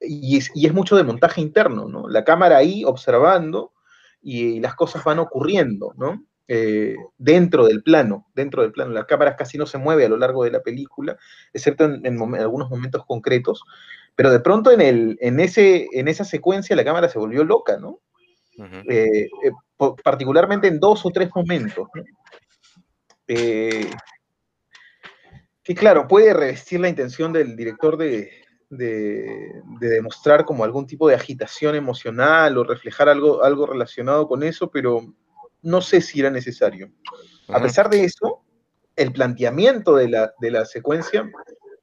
y, 0.00 0.36
es, 0.36 0.50
y, 0.54 0.66
es, 0.66 0.74
mucho 0.74 0.96
de 0.96 1.04
montaje 1.04 1.40
interno, 1.40 1.88
¿no? 1.88 2.08
La 2.08 2.22
cámara 2.22 2.58
ahí 2.58 2.84
observando 2.84 3.72
y 4.20 4.60
las 4.60 4.74
cosas 4.74 5.02
van 5.04 5.18
ocurriendo, 5.18 5.94
¿no? 5.96 6.22
Eh, 6.48 6.96
dentro 7.18 7.66
del 7.66 7.82
plano, 7.82 8.26
dentro 8.34 8.62
del 8.62 8.72
plano. 8.72 8.90
La 8.92 9.06
cámara 9.06 9.36
casi 9.36 9.56
no 9.58 9.66
se 9.66 9.78
mueve 9.78 10.04
a 10.04 10.08
lo 10.08 10.16
largo 10.16 10.44
de 10.44 10.50
la 10.50 10.60
película, 10.60 11.16
excepto 11.52 11.84
en, 11.84 12.20
algunos 12.34 12.68
momentos 12.68 13.06
concretos, 13.06 13.62
pero 14.16 14.30
de 14.30 14.40
pronto 14.40 14.70
en, 14.70 14.80
el, 14.80 15.18
en, 15.20 15.40
ese, 15.40 15.86
en 15.92 16.08
esa 16.08 16.24
secuencia 16.24 16.76
la 16.76 16.84
cámara 16.84 17.08
se 17.08 17.18
volvió 17.18 17.44
loca, 17.44 17.78
¿no? 17.78 18.00
Eh, 18.88 19.28
eh, 19.44 19.50
particularmente 20.04 20.68
en 20.68 20.78
dos 20.78 21.06
o 21.06 21.10
tres 21.10 21.30
momentos. 21.34 21.88
que 23.26 23.88
claro, 25.74 26.06
puede 26.06 26.34
revestir 26.34 26.80
la 26.80 26.88
intención 26.88 27.32
del 27.32 27.56
director 27.56 27.96
de, 27.96 28.30
de, 28.68 29.62
demostrar 29.80 30.44
como 30.44 30.64
algún 30.64 30.86
tipo 30.86 31.08
de 31.08 31.14
agitación 31.14 31.76
emocional 31.76 32.56
o 32.58 32.64
reflejar 32.64 33.08
algo, 33.08 33.42
algo 33.44 33.66
relacionado 33.66 34.26
con 34.26 34.42
eso, 34.42 34.70
pero 34.70 35.14
no 35.62 35.80
sé 35.80 36.00
si 36.00 36.20
era 36.20 36.30
necesario. 36.30 36.90
A 37.48 37.60
pesar 37.60 37.88
de 37.88 38.04
eso, 38.04 38.44
el 38.96 39.12
planteamiento 39.12 39.96
de 39.96 40.08
la, 40.08 40.64
secuencia 40.64 41.30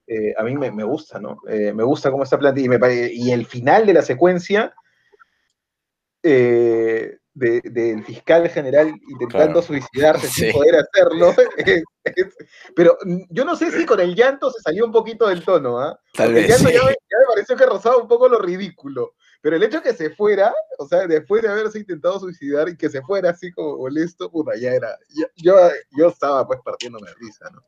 eh, 0.08 0.34
a 0.38 0.44
mí 0.44 0.56
me, 0.58 0.84
gusta, 0.84 1.20
¿no? 1.20 1.38
Eh, 1.48 1.72
me 1.74 1.84
gusta 1.84 2.12
cómo 2.12 2.24
está 2.24 2.38
planteado 2.38 2.92
y, 2.92 3.28
y, 3.28 3.32
el 3.32 3.46
final 3.46 3.86
de 3.86 3.94
la 3.94 4.02
secuencia 4.02 4.74
eh, 6.24 7.18
del 7.34 8.04
fiscal 8.04 8.50
general 8.50 8.92
intentando 9.08 9.62
suicidarse 9.62 10.28
sin 10.28 10.52
poder 10.52 10.76
hacerlo. 10.76 11.34
pero 12.76 12.98
yo 13.30 13.46
no 13.46 13.56
sé 13.56 13.72
si 13.72 13.86
con 13.86 14.00
el 14.00 14.16
llanto 14.16 14.52
se 14.52 14.62
salió 14.62 14.86
un 14.86 14.92
poquito 14.92 15.28
del 15.28 15.44
tono, 15.44 15.80
¿ah? 15.80 15.98
Tal 16.14 16.30
El 16.30 16.34
vez. 16.34 16.48
llanto 16.50 16.70
sí. 16.70 16.74
ya, 16.74 16.84
me, 16.84 16.90
ya 16.90 17.18
me 17.20 17.26
pareció 17.34 17.56
que 17.56 17.66
rozaba 17.66 17.98
un 17.98 18.08
poco 18.08 18.28
lo 18.28 18.40
ridículo. 18.40 19.14
Pero 19.42 19.56
el 19.56 19.64
hecho 19.64 19.82
que 19.82 19.94
se 19.94 20.10
fuera, 20.10 20.54
o 20.78 20.88
sea, 20.88 21.08
después 21.08 21.42
de 21.42 21.48
haberse 21.48 21.80
intentado 21.80 22.20
suicidar 22.20 22.68
y 22.70 22.76
que 22.76 22.90
se 22.90 23.02
fuera 23.02 23.30
así 23.30 23.52
como 23.52 23.78
molesto, 23.78 24.30
puta, 24.30 24.52
ya 24.58 24.74
era. 24.74 24.98
ya- 25.10 25.30
Yo, 25.38 25.56
yo 25.98 26.08
estaba 26.10 26.46
pues 26.46 26.60
partiéndome 26.64 27.10
de 27.10 27.16
risa, 27.16 27.50
¿no? 27.52 27.64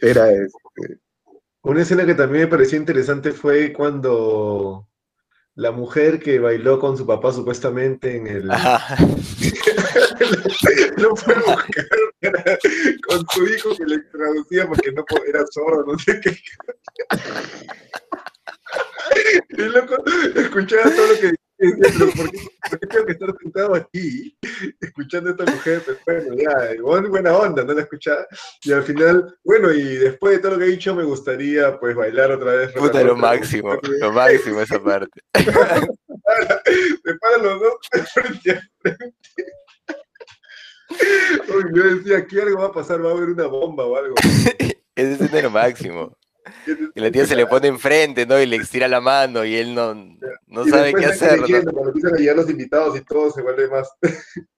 Era 0.00 0.30
este. 0.32 1.00
Una 1.62 1.82
escena 1.82 2.06
que 2.06 2.14
también 2.14 2.44
me 2.44 2.50
pareció 2.50 2.78
interesante 2.78 3.32
fue 3.32 3.72
cuando 3.72 4.88
la 5.56 5.72
mujer 5.72 6.20
que 6.20 6.38
bailó 6.38 6.78
con 6.78 6.96
su 6.96 7.04
papá 7.06 7.32
supuestamente 7.32 8.16
en 8.16 8.26
el... 8.28 8.50
Ajá. 8.50 8.96
no 10.98 11.16
fue 11.16 11.34
para- 11.42 12.58
con 13.08 13.26
su 13.32 13.46
hijo 13.48 13.70
que 13.76 13.84
le 13.84 13.98
traducía 13.98 14.68
porque 14.68 14.92
no 14.92 15.04
era 15.26 15.44
sordo, 15.50 15.92
no 15.92 15.98
sé 15.98 16.20
qué. 16.20 16.38
Y 19.50 19.62
loco 19.62 19.96
escuchaba 20.34 20.90
todo 20.90 21.06
lo 21.06 21.14
que 21.14 21.32
decía, 21.58 21.92
pero 21.98 22.10
¿por 22.12 22.30
qué, 22.30 22.38
por 22.70 22.80
qué 22.80 22.86
tengo 22.86 23.06
que 23.06 23.12
estar 23.12 23.34
sentado 23.40 23.74
aquí 23.74 24.38
escuchando 24.80 25.30
a 25.30 25.32
esta 25.32 25.44
mujer? 25.52 25.82
Pues 26.04 26.26
bueno, 26.26 26.36
ya, 26.36 27.08
buena 27.08 27.36
onda, 27.36 27.64
no 27.64 27.72
la 27.72 27.82
escuchaba. 27.82 28.26
Y 28.62 28.72
al 28.72 28.82
final, 28.82 29.38
bueno, 29.44 29.72
y 29.72 29.96
después 29.96 30.34
de 30.34 30.38
todo 30.40 30.52
lo 30.52 30.58
que 30.58 30.64
he 30.64 30.68
dicho, 30.68 30.94
me 30.94 31.04
gustaría 31.04 31.78
pues 31.78 31.94
bailar 31.94 32.32
otra 32.32 32.52
vez. 32.52 32.72
Puta, 32.72 33.02
lo 33.02 33.16
máximo, 33.16 33.78
lo 33.82 34.12
máximo 34.12 34.60
esa 34.60 34.82
parte. 34.82 35.20
Se 37.04 37.14
paran 37.20 37.42
los 37.42 37.60
dos 37.60 37.74
de 37.92 38.02
frente 38.12 38.50
a 38.52 38.60
frente. 38.80 39.52
Yo 41.74 41.82
decía, 41.82 42.18
aquí 42.18 42.38
algo 42.40 42.60
va 42.60 42.66
a 42.66 42.72
pasar, 42.72 43.04
va 43.04 43.10
a 43.10 43.12
haber 43.12 43.30
una 43.30 43.46
bomba 43.46 43.84
o 43.84 43.96
algo. 43.96 44.14
Ese 44.94 45.24
es 45.24 45.42
lo 45.42 45.50
máximo. 45.50 46.16
Y 46.94 47.00
la 47.00 47.10
tía 47.10 47.26
se 47.26 47.36
le 47.36 47.46
pone 47.46 47.68
enfrente, 47.68 48.26
¿no? 48.26 48.40
Y 48.40 48.46
le 48.46 48.56
estira 48.56 48.88
la 48.88 49.00
mano 49.00 49.44
y 49.44 49.56
él 49.56 49.74
no, 49.74 49.94
no 50.46 50.66
Y 50.66 50.70
sabe 50.70 50.94
qué 50.94 51.06
hacer, 51.06 51.40
¿no? 51.40 51.72
Cuando 51.72 51.88
empiezan 51.88 52.14
a 52.14 52.18
llegar 52.18 52.36
los 52.36 52.50
invitados 52.50 52.96
y 52.96 53.04
todo 53.04 53.30
se 53.30 53.42
vuelve 53.42 53.68
más. 53.68 53.88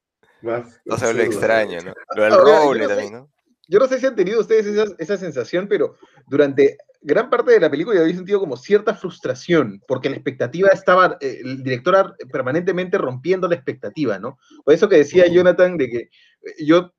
más 0.43 0.81
No 0.85 0.97
se 0.97 1.05
vuelve 1.07 1.25
extraño, 1.25 1.79
¿no? 1.81 1.95
Lo 2.17 2.23
del 2.23 2.33
roble 2.33 2.83
no 2.85 2.89
sé- 2.89 2.95
también, 2.95 3.13
¿no? 3.13 3.31
Yo 3.71 3.79
no 3.79 3.87
sé 3.87 4.01
si 4.01 4.07
han 4.07 4.17
tenido 4.17 4.41
ustedes 4.41 4.65
esa, 4.65 4.87
esa 4.99 5.19
sensación, 5.19 5.69
pero 5.69 5.97
durante 6.27 6.79
gran 7.01 7.31
parte 7.31 7.53
de 7.53 7.61
la 7.61 7.71
película 7.71 7.97
yo 7.97 8.03
había 8.03 8.17
sentido 8.17 8.41
como 8.41 8.57
cierta 8.57 8.95
frustración, 8.95 9.83
porque 9.87 10.09
la 10.09 10.17
expectativa 10.17 10.69
estaba, 10.71 11.17
eh, 11.21 11.41
el 11.45 11.63
director 11.63 12.17
permanentemente 12.33 12.99
rompiendo 12.99 13.47
la 13.49 13.55
expectativa, 13.55 14.19
¿no? 14.19 14.39
Por 14.65 14.75
eso 14.75 14.89
que 14.89 14.97
decía 14.97 15.27
Jonathan 15.27 15.77
de 15.77 15.89
que 15.89 15.99
eh, 15.99 16.65
yo, 16.65 16.93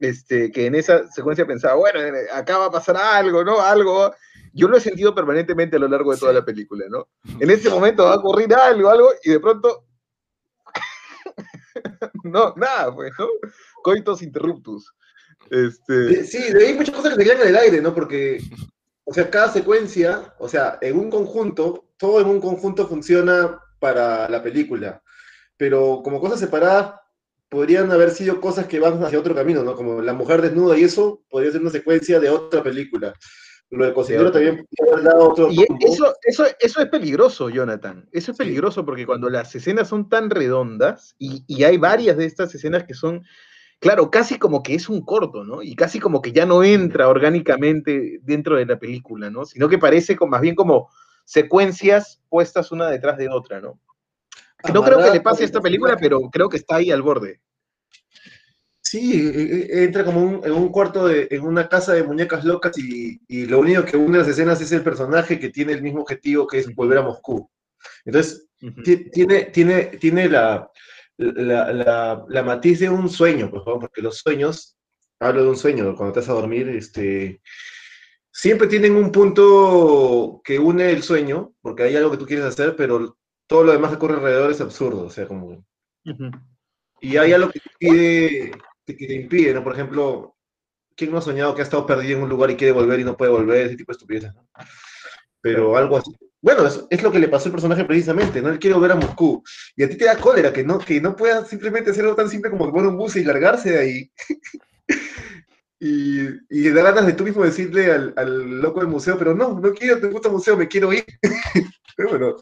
este, 0.00 0.50
que 0.50 0.66
en 0.66 0.74
esa 0.74 1.06
secuencia 1.12 1.46
pensaba, 1.46 1.74
bueno, 1.74 2.00
eh, 2.00 2.26
acá 2.32 2.58
va 2.58 2.66
a 2.66 2.70
pasar 2.70 2.96
algo, 2.96 3.44
¿no? 3.44 3.60
Algo. 3.60 4.12
Yo 4.52 4.66
lo 4.66 4.78
he 4.78 4.80
sentido 4.80 5.14
permanentemente 5.14 5.76
a 5.76 5.78
lo 5.78 5.88
largo 5.88 6.12
de 6.12 6.18
toda 6.18 6.32
Sí. 6.32 6.38
la 6.38 6.44
película, 6.44 6.86
¿no? 6.88 7.08
En 7.38 7.50
ese 7.50 7.68
momento 7.70 8.04
va 8.04 8.14
a 8.14 8.18
ocurrir 8.18 8.52
algo, 8.54 8.88
algo, 8.90 9.10
y 9.22 9.30
de 9.30 9.40
pronto... 9.40 9.84
no, 12.24 12.54
nada, 12.56 12.94
pues, 12.94 13.12
¿no? 13.18 13.26
Coitos 13.82 14.22
interruptus. 14.22 14.92
Este... 15.50 16.24
Sí, 16.24 16.52
de 16.52 16.60
ahí 16.60 16.66
hay 16.68 16.74
muchas 16.74 16.94
cosas 16.94 17.14
que 17.14 17.22
se 17.22 17.30
quedan 17.30 17.42
en 17.42 17.48
el 17.48 17.56
aire, 17.56 17.80
¿no? 17.80 17.94
Porque, 17.94 18.40
o 19.04 19.12
sea, 19.12 19.30
cada 19.30 19.52
secuencia, 19.52 20.34
o 20.38 20.48
sea, 20.48 20.78
en 20.80 20.98
un 20.98 21.10
conjunto, 21.10 21.90
todo 21.98 22.20
en 22.20 22.26
un 22.26 22.40
conjunto 22.40 22.88
funciona 22.88 23.60
para 23.78 24.28
la 24.28 24.42
película. 24.42 25.02
Pero 25.56 26.00
como 26.02 26.20
cosas 26.20 26.40
separadas, 26.40 26.99
podrían 27.50 27.90
haber 27.90 28.10
sido 28.10 28.40
cosas 28.40 28.66
que 28.66 28.80
van 28.80 29.02
hacia 29.04 29.18
otro 29.18 29.34
camino, 29.34 29.62
¿no? 29.62 29.74
Como 29.74 30.00
la 30.00 30.14
mujer 30.14 30.40
desnuda 30.40 30.78
y 30.78 30.84
eso 30.84 31.22
podría 31.28 31.52
ser 31.52 31.60
una 31.60 31.70
secuencia 31.70 32.20
de 32.20 32.30
otra 32.30 32.62
película. 32.62 33.12
Lo 33.70 33.84
de 33.86 33.92
cocinero 33.92 34.32
también 34.32 34.66
podría 34.66 34.92
haber 34.94 35.04
dado 35.04 35.30
otro 35.30 35.48
Y 35.50 35.64
eso, 35.84 36.14
eso, 36.22 36.44
eso 36.58 36.80
es 36.80 36.86
peligroso, 36.88 37.50
Jonathan. 37.50 38.08
Eso 38.12 38.32
es 38.32 38.36
Sí. 38.36 38.44
peligroso 38.44 38.84
porque 38.84 39.06
cuando 39.06 39.28
las 39.28 39.54
escenas 39.54 39.88
son 39.88 40.08
tan 40.08 40.30
redondas, 40.30 41.14
y, 41.18 41.44
y 41.46 41.64
hay 41.64 41.76
varias 41.76 42.16
de 42.16 42.24
estas 42.24 42.54
escenas 42.54 42.84
que 42.84 42.94
son, 42.94 43.24
claro, 43.78 44.10
casi 44.10 44.38
como 44.38 44.62
que 44.62 44.74
es 44.74 44.88
un 44.88 45.04
corto, 45.04 45.44
¿no? 45.44 45.62
Y 45.62 45.74
casi 45.76 46.00
como 46.00 46.20
que 46.22 46.32
ya 46.32 46.46
no 46.46 46.64
entra 46.64 47.08
orgánicamente 47.08 48.18
dentro 48.22 48.56
de 48.56 48.66
la 48.66 48.78
película, 48.78 49.30
¿no? 49.30 49.44
Sino 49.44 49.68
que 49.68 49.78
parece 49.78 50.16
como, 50.16 50.30
más 50.30 50.40
bien 50.40 50.54
como 50.56 50.88
secuencias 51.24 52.20
puestas 52.28 52.72
una 52.72 52.88
detrás 52.88 53.18
de 53.18 53.28
otra, 53.28 53.60
¿no? 53.60 53.78
No 54.74 54.82
creo 54.84 54.98
que 54.98 55.10
le 55.10 55.20
pase 55.20 55.42
a 55.42 55.46
esta 55.46 55.60
película, 55.60 55.96
pero 55.96 56.20
creo 56.30 56.48
que 56.48 56.56
está 56.58 56.76
ahí 56.76 56.90
al 56.90 57.02
borde. 57.02 57.40
Sí, 58.82 59.20
e- 59.28 59.78
e- 59.80 59.84
entra 59.84 60.04
como 60.04 60.22
un- 60.22 60.40
en 60.44 60.52
un 60.52 60.68
cuarto, 60.70 61.06
de, 61.06 61.28
en 61.30 61.42
una 61.42 61.68
casa 61.68 61.92
de 61.92 62.02
muñecas 62.02 62.44
locas 62.44 62.76
y, 62.78 63.20
y 63.28 63.46
lo 63.46 63.60
único 63.60 63.84
que 63.84 63.96
une 63.96 64.18
las 64.18 64.28
escenas 64.28 64.60
es 64.60 64.72
el 64.72 64.82
personaje 64.82 65.38
que 65.38 65.50
tiene 65.50 65.72
el 65.72 65.82
mismo 65.82 66.00
objetivo 66.02 66.46
que 66.46 66.58
es 66.58 66.74
volver 66.74 66.98
a 66.98 67.02
Moscú. 67.02 67.48
Entonces, 68.04 68.48
tiene, 69.12 69.44
tiene, 69.46 69.84
tiene 70.00 70.28
la, 70.28 70.68
la, 71.16 71.72
la- 71.72 72.24
la 72.28 72.42
matiz 72.42 72.80
de 72.80 72.88
un 72.90 73.08
sueño, 73.08 73.50
por 73.50 73.64
favor, 73.64 73.80
porque 73.80 74.02
los 74.02 74.18
sueños, 74.18 74.76
hablo 75.20 75.44
de 75.44 75.50
un 75.50 75.56
sueño, 75.56 75.94
cuando 75.94 76.12
te 76.14 76.20
vas 76.20 76.28
a 76.30 76.32
dormir, 76.34 76.68
este, 76.70 77.40
siempre 78.32 78.66
tienen 78.66 78.96
un 78.96 79.12
punto 79.12 80.40
que 80.44 80.58
une 80.58 80.90
el 80.90 81.02
sueño, 81.02 81.52
porque 81.60 81.84
hay 81.84 81.96
algo 81.96 82.10
que 82.10 82.16
tú 82.16 82.26
quieres 82.26 82.46
hacer, 82.46 82.74
pero 82.76 83.18
todo 83.50 83.64
lo 83.64 83.72
demás 83.72 83.90
que 83.90 83.96
ocurre 83.96 84.14
alrededor 84.14 84.52
es 84.52 84.60
absurdo, 84.60 85.06
o 85.06 85.10
sea, 85.10 85.26
como... 85.26 85.66
Ujú. 86.04 86.30
Y 87.00 87.16
hay 87.16 87.32
algo 87.32 87.50
que 87.50 87.58
te 87.58 87.68
impide, 87.88 88.52
que 88.86 89.06
te 89.08 89.14
impide, 89.14 89.52
¿no? 89.52 89.64
Por 89.64 89.72
ejemplo, 89.72 90.36
¿quién 90.96 91.10
no 91.10 91.18
ha 91.18 91.20
soñado 91.20 91.52
que 91.52 91.62
ha 91.62 91.64
estado 91.64 91.84
perdido 91.84 92.16
en 92.16 92.22
un 92.22 92.28
lugar 92.28 92.52
y 92.52 92.56
quiere 92.56 92.72
volver 92.72 93.00
y 93.00 93.04
no 93.04 93.16
puede 93.16 93.32
volver? 93.32 93.66
Ese 93.66 93.76
tipo 93.76 93.90
de 93.90 93.96
estupideces, 93.96 94.34
¿no? 94.36 94.46
Pero 95.40 95.76
algo 95.76 95.96
así. 95.96 96.12
Bueno, 96.40 96.64
es, 96.64 96.84
es 96.90 97.02
lo 97.02 97.10
que 97.10 97.18
le 97.18 97.26
pasó 97.26 97.46
al 97.46 97.52
personaje 97.52 97.84
precisamente, 97.84 98.40
¿no? 98.40 98.50
Él 98.50 98.60
quiere 98.60 98.74
volver 98.74 98.92
a 98.92 98.96
Moscú. 98.96 99.42
Y 99.74 99.82
a 99.82 99.88
ti 99.88 99.96
te 99.96 100.04
da 100.04 100.20
cólera 100.20 100.52
que 100.52 100.62
no, 100.62 100.78
que 100.78 101.00
no 101.00 101.16
pueda 101.16 101.44
simplemente 101.44 101.90
hacer 101.90 102.04
algo 102.04 102.14
tan 102.14 102.30
simple 102.30 102.52
como 102.52 102.66
tomar 102.66 102.86
un 102.86 102.96
bus 102.96 103.16
y 103.16 103.24
largarse 103.24 103.72
de 103.72 103.78
ahí. 103.80 104.12
y, 105.80 106.20
y 106.48 106.70
da 106.70 106.82
ganas 106.84 107.04
de 107.04 107.14
tú 107.14 107.24
mismo 107.24 107.42
decirle 107.42 107.90
al, 107.90 108.14
al 108.16 108.60
loco 108.60 108.78
del 108.78 108.90
museo, 108.90 109.18
pero 109.18 109.34
no, 109.34 109.58
no 109.58 109.72
quiero, 109.72 109.98
te 109.98 110.06
gusta 110.06 110.28
el 110.28 110.34
museo, 110.34 110.56
me 110.56 110.68
quiero 110.68 110.92
ir. 110.92 111.04
pero 111.96 112.10
bueno, 112.10 112.36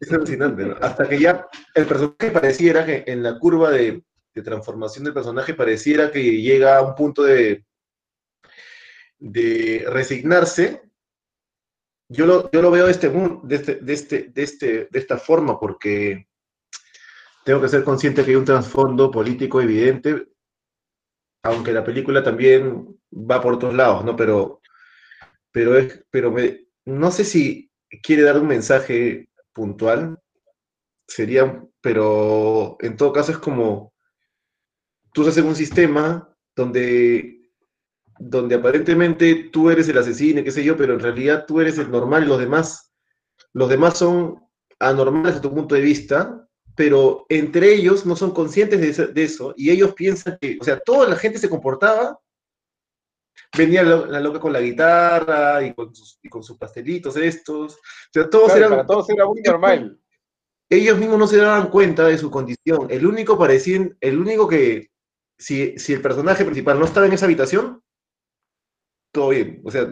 es 0.00 0.12
alucinante, 0.12 0.64
¿no? 0.64 0.76
Hasta 0.80 1.08
que 1.08 1.18
ya 1.18 1.46
el 1.74 1.86
personaje 1.86 2.30
pareciera 2.32 2.84
que 2.86 3.04
en 3.06 3.22
la 3.22 3.38
curva 3.38 3.70
de, 3.70 4.02
de 4.34 4.42
transformación 4.42 5.04
del 5.04 5.14
personaje 5.14 5.54
pareciera 5.54 6.10
que 6.10 6.40
llega 6.40 6.78
a 6.78 6.82
un 6.82 6.94
punto 6.94 7.22
de, 7.22 7.64
de 9.18 9.84
resignarse. 9.88 10.82
Yo 12.08 12.26
lo, 12.26 12.50
yo 12.50 12.62
lo 12.62 12.70
veo 12.70 12.86
de, 12.86 12.90
este, 12.92 13.08
de, 13.08 13.54
este, 13.56 13.74
de, 13.76 13.92
este, 13.92 14.22
de, 14.34 14.42
este, 14.42 14.66
de 14.90 14.98
esta 14.98 15.16
forma 15.18 15.60
porque 15.60 16.26
tengo 17.44 17.60
que 17.60 17.68
ser 17.68 17.84
consciente 17.84 18.24
que 18.24 18.30
hay 18.30 18.36
un 18.36 18.44
trasfondo 18.44 19.10
político 19.10 19.60
evidente, 19.60 20.26
aunque 21.42 21.72
la 21.72 21.84
película 21.84 22.22
también 22.22 22.98
va 23.12 23.40
por 23.40 23.54
otros 23.54 23.74
lados, 23.74 24.04
¿no? 24.04 24.16
Pero, 24.16 24.60
pero, 25.52 25.76
es, 25.78 26.04
pero 26.10 26.30
me- 26.30 26.66
no 26.84 27.10
sé 27.10 27.24
si 27.24 27.70
quiere 28.02 28.22
dar 28.22 28.38
un 28.38 28.48
mensaje 28.48 29.29
puntual, 29.52 30.18
sería, 31.06 31.64
pero 31.80 32.76
en 32.80 32.96
todo 32.96 33.12
caso 33.12 33.32
es 33.32 33.38
como 33.38 33.92
tú 35.12 35.22
estás 35.22 35.38
en 35.38 35.46
un 35.46 35.56
sistema 35.56 36.28
donde, 36.54 37.50
donde 38.18 38.54
aparentemente 38.54 39.50
tú 39.52 39.70
eres 39.70 39.88
el 39.88 39.98
asesino, 39.98 40.44
qué 40.44 40.50
sé 40.50 40.62
yo, 40.62 40.76
pero 40.76 40.94
en 40.94 41.00
realidad 41.00 41.46
tú 41.46 41.60
eres 41.60 41.78
el 41.78 41.90
normal 41.90 42.24
y 42.24 42.26
los 42.26 42.38
demás, 42.38 42.92
los 43.52 43.68
demás 43.68 43.98
son 43.98 44.40
anormales 44.78 45.36
a 45.36 45.40
tu 45.40 45.52
punto 45.52 45.74
de 45.74 45.80
vista, 45.80 46.46
pero 46.76 47.26
entre 47.28 47.74
ellos 47.74 48.06
no 48.06 48.16
son 48.16 48.30
conscientes 48.30 48.80
de 48.80 48.88
eso, 48.88 49.06
de 49.08 49.24
eso 49.24 49.54
y 49.56 49.70
ellos 49.70 49.94
piensan 49.94 50.38
que, 50.40 50.58
o 50.60 50.64
sea, 50.64 50.78
toda 50.80 51.08
la 51.08 51.16
gente 51.16 51.38
se 51.38 51.50
comportaba 51.50 52.18
venía 53.56 53.82
la, 53.82 54.06
la 54.06 54.20
loca 54.20 54.38
con 54.40 54.52
la 54.52 54.60
guitarra 54.60 55.62
y 55.64 55.74
con 55.74 55.94
sus, 55.94 56.18
y 56.22 56.28
con 56.28 56.42
sus 56.42 56.56
pastelitos 56.58 57.16
estos. 57.16 57.74
O 57.74 57.78
sea, 58.12 58.28
todos 58.30 58.46
Claro, 58.46 58.58
eran, 58.58 58.70
para 58.70 58.86
todos 58.86 59.10
era 59.10 59.26
muy 59.26 59.40
normal. 59.42 59.98
ellos 60.70 60.98
mismos 60.98 61.18
no 61.18 61.26
se 61.26 61.38
daban 61.38 61.68
cuenta 61.70 62.06
de 62.06 62.18
su 62.18 62.30
condición. 62.30 62.86
El 62.90 63.06
único 63.06 63.38
parecía, 63.38 63.88
el 64.00 64.18
único 64.18 64.48
que, 64.48 64.88
si, 65.38 65.78
si 65.78 65.92
el 65.92 66.02
personaje 66.02 66.44
principal 66.44 66.78
no 66.78 66.84
estaba 66.86 67.06
en 67.06 67.12
esa 67.12 67.26
habitación, 67.26 67.82
todo 69.12 69.30
bien. 69.30 69.60
O 69.64 69.70
sea, 69.70 69.82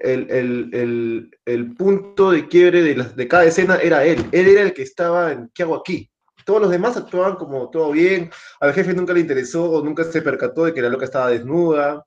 el, 0.00 0.30
el, 0.30 0.70
el, 0.72 1.30
el 1.44 1.74
punto 1.74 2.30
de 2.30 2.48
quiebre 2.48 2.82
de, 2.82 2.96
la- 2.96 3.04
de 3.08 3.28
cada 3.28 3.44
escena 3.44 3.76
era 3.76 4.04
él. 4.04 4.24
Él 4.32 4.48
era 4.48 4.62
el 4.62 4.72
que 4.72 4.82
estaba 4.82 5.32
en, 5.32 5.50
¿qué 5.54 5.62
hago 5.62 5.76
aquí? 5.76 6.10
Todos 6.44 6.62
los 6.62 6.70
demás 6.70 6.96
actuaban 6.96 7.36
como 7.36 7.68
todo 7.70 7.92
bien. 7.92 8.30
Al 8.60 8.72
jefe 8.72 8.94
nunca 8.94 9.12
le 9.12 9.20
interesó 9.20 9.70
o 9.70 9.84
nunca 9.84 10.04
se 10.04 10.22
percató 10.22 10.64
de 10.64 10.72
que 10.74 10.80
la 10.82 10.88
loca 10.88 11.04
estaba 11.04 11.30
desnuda. 11.30 12.04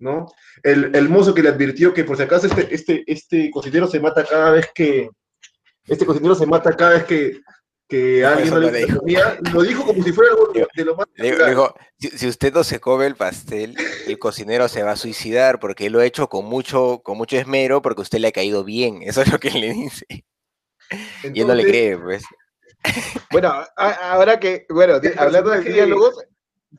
¿No? 0.00 0.26
El, 0.62 0.94
el 0.94 1.08
mozo 1.08 1.34
que 1.34 1.42
le 1.42 1.50
advirtió 1.50 1.94
que 1.94 2.04
por 2.04 2.16
si 2.16 2.24
acaso 2.24 2.46
este, 2.46 2.74
este, 2.74 3.04
este 3.06 3.50
cocinero 3.50 3.86
se 3.86 4.00
mata 4.00 4.24
cada 4.24 4.50
vez 4.50 4.68
que, 4.74 5.08
este 5.86 6.06
cocinero 6.06 6.34
se 6.34 6.46
mata 6.46 6.74
cada 6.74 6.92
vez 6.92 7.04
que, 7.04 7.40
que 7.86 8.24
alguien 8.24 8.50
no 8.50 8.60
le 8.60 8.86
dijo. 8.86 8.98
comida. 8.98 9.38
Lo 9.52 9.62
dijo 9.62 9.84
como 9.84 10.02
si 10.02 10.12
fuera 10.12 10.32
algo 10.32 10.52
de 10.52 10.84
lo 10.84 10.96
más 10.96 11.06
Le 11.16 11.48
digo, 11.48 11.74
si, 11.98 12.08
si 12.08 12.28
usted 12.28 12.52
no 12.52 12.64
se 12.64 12.80
come 12.80 13.06
el 13.06 13.16
pastel, 13.16 13.76
el 14.06 14.18
cocinero 14.18 14.68
se 14.68 14.82
va 14.82 14.92
a 14.92 14.96
suicidar 14.96 15.60
porque 15.60 15.86
él 15.86 15.92
lo 15.92 16.00
ha 16.00 16.06
hecho 16.06 16.28
con 16.28 16.46
mucho, 16.46 17.00
con 17.04 17.18
mucho 17.18 17.36
esmero 17.36 17.82
porque 17.82 18.02
usted 18.02 18.18
le 18.18 18.28
ha 18.28 18.32
caído 18.32 18.64
bien. 18.64 19.02
Eso 19.04 19.22
es 19.22 19.30
lo 19.30 19.38
que 19.38 19.48
él 19.48 19.60
le 19.60 19.72
dice. 19.74 20.06
Y 21.22 21.40
él 21.40 21.46
no 21.46 21.54
le 21.54 21.62
Entonces, 21.62 21.66
cree, 21.66 21.98
pues. 21.98 22.24
Bueno, 23.30 23.52
ahora 23.76 24.40
que, 24.40 24.66
bueno, 24.70 24.94
hablando 25.18 25.50
de 25.50 25.60
diálogos, 25.60 26.24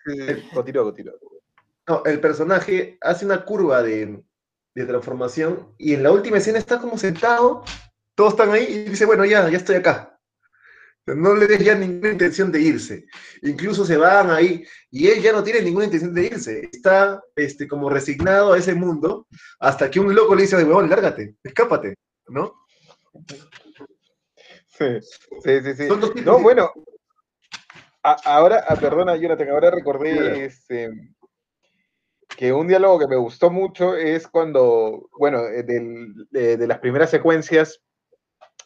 eh, 0.07 0.43
continúa, 0.53 0.83
continúa. 0.83 1.13
No, 1.91 2.03
el 2.05 2.21
personaje 2.21 2.97
hace 3.01 3.25
una 3.25 3.43
curva 3.43 3.83
de, 3.83 4.23
de 4.73 4.85
transformación 4.85 5.75
y 5.77 5.93
en 5.93 6.03
la 6.03 6.11
última 6.13 6.37
escena 6.37 6.57
está 6.57 6.79
como 6.79 6.97
sentado, 6.97 7.65
todos 8.15 8.31
están 8.31 8.49
ahí 8.51 8.63
y 8.63 8.83
dice, 8.91 9.03
bueno, 9.05 9.25
ya, 9.25 9.49
ya 9.49 9.57
estoy 9.57 9.75
acá. 9.75 10.17
No 11.05 11.35
le 11.35 11.47
des 11.47 11.59
ya 11.65 11.75
ninguna 11.75 12.13
intención 12.13 12.49
de 12.49 12.61
irse. 12.61 13.07
Incluso 13.41 13.83
se 13.83 13.97
van 13.97 14.29
ahí 14.31 14.63
y 14.89 15.07
él 15.09 15.21
ya 15.21 15.33
no 15.33 15.43
tiene 15.43 15.61
ninguna 15.63 15.83
intención 15.83 16.13
de 16.13 16.27
irse. 16.27 16.69
Está 16.71 17.21
este, 17.35 17.67
como 17.67 17.89
resignado 17.89 18.53
a 18.53 18.57
ese 18.57 18.73
mundo 18.73 19.27
hasta 19.59 19.91
que 19.91 19.99
un 19.99 20.15
loco 20.15 20.33
le 20.33 20.43
dice, 20.43 20.55
huevón, 20.55 20.89
lárgate, 20.89 21.35
escápate, 21.43 21.95
¿no? 22.29 22.53
Sí, 24.77 24.85
sí, 25.43 25.59
sí. 25.61 25.73
sí. 25.75 25.87
No, 26.23 26.37
de- 26.37 26.41
bueno, 26.41 26.71
a- 28.01 28.21
ahora, 28.23 28.63
ah, 28.65 28.77
perdona, 28.77 29.17
Jonathan, 29.17 29.49
ahora 29.49 29.71
recordé 29.71 30.45
este, 30.45 30.89
que 32.37 32.53
un 32.53 32.67
diálogo 32.67 32.99
que 32.99 33.07
me 33.07 33.15
gustó 33.17 33.51
mucho 33.51 33.95
es 33.95 34.27
cuando, 34.27 35.09
bueno, 35.19 35.45
eh, 35.47 35.63
del- 35.63 36.27
de, 36.31 36.67
las 36.67 36.79
primeras 36.79 37.09
secuencias 37.09 37.81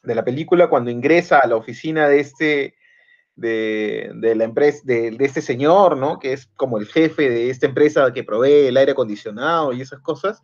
de 0.03 0.16
la 0.16 0.24
película, 0.24 0.70
cuando 0.70 0.91
ingresa 0.91 1.39
a 1.39 1.47
la 1.47 1.55
oficina 1.55 2.07
de 2.07 2.20
este, 2.20 2.76
de, 3.36 4.34
la 4.36 4.43
empresa, 4.43 4.82
de, 4.86 5.11
de 5.11 5.26
este 5.26 5.41
señor, 5.41 5.97
¿no? 5.97 6.20
Que 6.20 6.34
es 6.34 6.47
como 6.55 6.78
el 6.78 6.86
jefe 6.86 7.30
de 7.30 7.49
esta 7.49 7.66
empresa 7.66 8.13
que 8.13 8.24
provee 8.24 8.68
el 8.68 8.78
aire 8.78 8.93
acondicionado 8.93 9.74
y 9.74 9.82
esas 9.82 9.99
cosas, 10.01 10.41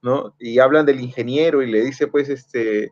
¿no? 0.00 0.34
Y 0.38 0.58
hablan 0.58 0.86
del 0.86 1.00
ingeniero 1.00 1.62
y 1.62 1.70
le 1.70 1.82
dice, 1.84 2.08
pues, 2.08 2.28
este, 2.28 2.90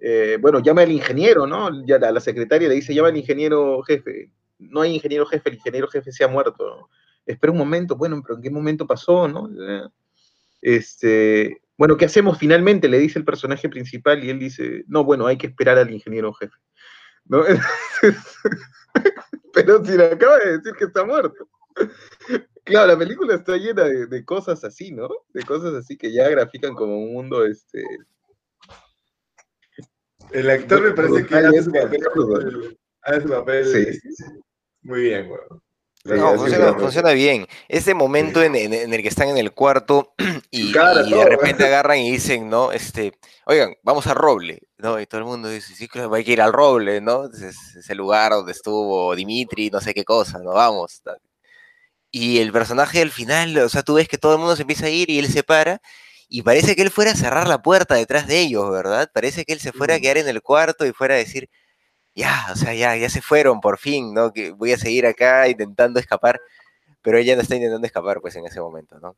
eh, 0.00 0.38
bueno, 0.40 0.60
llama 0.60 0.82
al 0.82 0.92
ingeniero, 0.92 1.46
¿no? 1.46 1.84
Ya 1.84 1.98
la, 1.98 2.12
la 2.12 2.20
secretaria 2.20 2.68
le 2.68 2.76
dice, 2.76 2.94
llama 2.94 3.08
al 3.08 3.16
ingeniero 3.16 3.82
jefe. 3.82 4.30
No 4.58 4.80
hay 4.80 4.94
ingeniero 4.94 5.26
jefe, 5.26 5.50
el 5.50 5.56
ingeniero 5.56 5.88
jefe 5.88 6.12
se 6.12 6.24
ha 6.24 6.28
muerto. 6.28 6.64
¿no? 6.64 6.88
Espera 7.26 7.52
un 7.52 7.58
momento, 7.58 7.96
bueno, 7.96 8.20
pero 8.22 8.36
¿en 8.36 8.42
qué 8.42 8.50
momento 8.50 8.86
pasó, 8.86 9.28
no? 9.28 9.48
Eh, 9.48 9.88
Este, 10.60 11.60
bueno, 11.76 11.96
¿qué 11.96 12.04
hacemos 12.04 12.38
finalmente? 12.38 12.88
Le 12.88 12.98
dice 12.98 13.18
el 13.18 13.24
personaje 13.24 13.68
principal 13.68 14.22
y 14.22 14.30
él 14.30 14.38
dice, 14.38 14.84
no, 14.86 15.04
bueno, 15.04 15.26
hay 15.26 15.36
que 15.36 15.48
esperar 15.48 15.78
al 15.78 15.92
ingeniero 15.92 16.32
jefe. 16.34 16.56
¿No? 17.24 17.44
pero 19.52 19.84
si 19.84 19.96
le 19.96 20.06
acaba 20.06 20.38
de 20.38 20.58
decir 20.58 20.72
que 20.78 20.84
está 20.84 21.04
muerto. 21.04 21.48
Claro, 22.64 22.88
la 22.88 22.98
película 22.98 23.34
está 23.34 23.56
llena 23.56 23.84
de, 23.84 24.06
de 24.06 24.24
cosas 24.24 24.62
así, 24.64 24.92
¿no? 24.92 25.08
De 25.32 25.42
cosas 25.42 25.74
así 25.74 25.96
que 25.96 26.12
ya 26.12 26.28
grafican 26.28 26.74
como 26.74 26.96
un 26.96 27.12
mundo, 27.12 27.44
este, 27.44 27.82
El 30.32 30.48
actor 30.48 30.82
me 30.82 30.92
parece 30.92 31.26
que 31.26 31.34
hace 31.34 31.62
su 31.62 31.72
papel, 31.72 32.78
hace 33.02 33.20
su 33.22 33.28
papel 33.28 33.66
Sí. 33.66 33.98
muy 34.82 35.02
bien, 35.02 35.30
weón. 35.30 35.62
Sí, 36.04 36.10
No, 36.14 36.36
funciona, 36.36 36.64
funciona 36.80 37.10
bien. 37.12 37.46
Ese 37.68 37.94
momento 37.94 38.42
en, 38.42 38.56
en- 38.56 38.74
en 38.74 38.92
el 38.92 39.02
que 39.02 39.08
están 39.08 39.28
en 39.28 39.38
el 39.38 39.52
cuarto 39.52 40.14
y, 40.50 40.72
de 40.72 41.24
repente 41.28 41.64
agarran 41.64 41.98
y 41.98 42.10
dicen, 42.10 42.48
¿no? 42.50 42.72
Este, 42.72 43.12
oigan, 43.46 43.74
vamos 43.82 44.06
a 44.08 44.14
Roble, 44.14 44.60
¿no? 44.78 45.00
Y 45.00 45.06
todo 45.06 45.20
el 45.20 45.26
mundo 45.26 45.48
dice, 45.48 45.74
sí, 45.76 45.86
claro, 45.88 46.12
hay 46.14 46.24
que 46.24 46.32
ir 46.32 46.40
al 46.42 46.52
Roble, 46.52 47.00
¿no? 47.00 47.26
Es, 47.26 47.40
es- 47.42 47.76
es 47.76 47.90
el 47.90 47.98
lugar 47.98 48.32
donde 48.32 48.52
estuvo 48.52 49.14
Dimitri, 49.14 49.70
no 49.70 49.80
sé 49.80 49.94
qué 49.94 50.04
cosa, 50.04 50.38
¿no? 50.40 50.52
Vamos. 50.54 51.02
Y 52.10 52.38
el 52.40 52.52
personaje 52.52 53.00
al 53.02 53.10
final, 53.10 53.56
o 53.58 53.68
sea, 53.68 53.82
tú 53.82 53.94
ves 53.94 54.08
que 54.08 54.18
todo 54.18 54.32
el 54.34 54.38
mundo 54.38 54.54
se 54.56 54.62
empieza 54.62 54.86
a 54.86 54.90
ir 54.90 55.08
y 55.10 55.18
él 55.18 55.28
se 55.28 55.42
para 55.42 55.80
y 56.28 56.42
parece 56.42 56.74
que 56.76 56.82
él 56.82 56.90
fuera 56.90 57.12
a 57.12 57.16
cerrar 57.16 57.46
la 57.48 57.62
puerta 57.62 57.94
detrás 57.94 58.26
de 58.26 58.40
ellos, 58.40 58.70
¿verdad? 58.70 59.10
Parece 59.12 59.44
que 59.44 59.52
él 59.52 59.60
se 59.60 59.72
fuera 59.72 59.94
a 59.96 60.00
quedar 60.00 60.18
en 60.18 60.28
el 60.28 60.42
cuarto 60.42 60.84
y 60.86 60.92
fuera 60.92 61.14
a 61.14 61.18
decir, 61.18 61.48
ya, 62.14 62.46
o 62.52 62.56
sea, 62.56 62.74
ya, 62.74 62.96
ya 62.96 63.08
se 63.08 63.20
fueron 63.22 63.60
por 63.60 63.78
fin, 63.78 64.12
¿no? 64.14 64.32
Que 64.32 64.50
voy 64.52 64.72
a 64.72 64.78
seguir 64.78 65.06
acá 65.06 65.48
intentando 65.48 65.98
escapar, 66.00 66.40
pero 67.02 67.18
ella 67.18 67.34
no 67.36 67.42
está 67.42 67.56
intentando 67.56 67.86
escapar, 67.86 68.20
pues, 68.20 68.36
en 68.36 68.46
ese 68.46 68.60
momento, 68.60 68.98
¿no? 69.00 69.16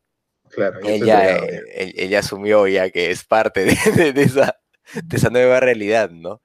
Claro, 0.51 0.78
ya 0.80 1.36
Él 1.36 1.62
él- 1.74 1.95
él 1.97 2.14
asumió 2.16 2.66
ya 2.68 2.90
que 2.90 3.11
es 3.11 3.24
parte 3.24 3.64
de, 3.64 3.74
de- 3.97 4.12
de 4.12 4.22
esa, 4.22 4.57
de 5.03 5.16
esa 5.16 5.30
nueva 5.30 5.59
realidad, 5.61 6.11
¿no? 6.11 6.40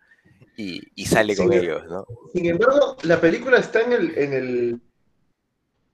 Y, 0.57 0.81
y 0.95 1.05
sale 1.05 1.35
con 1.35 1.49
me- 1.49 1.57
ellos, 1.57 1.83
¿no? 1.87 2.05
Sin 2.33 2.45
embargo, 2.45 2.97
la 3.03 3.21
película 3.21 3.57
está 3.59 3.81
en 3.81 3.93
el, 3.93 4.17
en 4.17 4.33
el, 4.33 4.81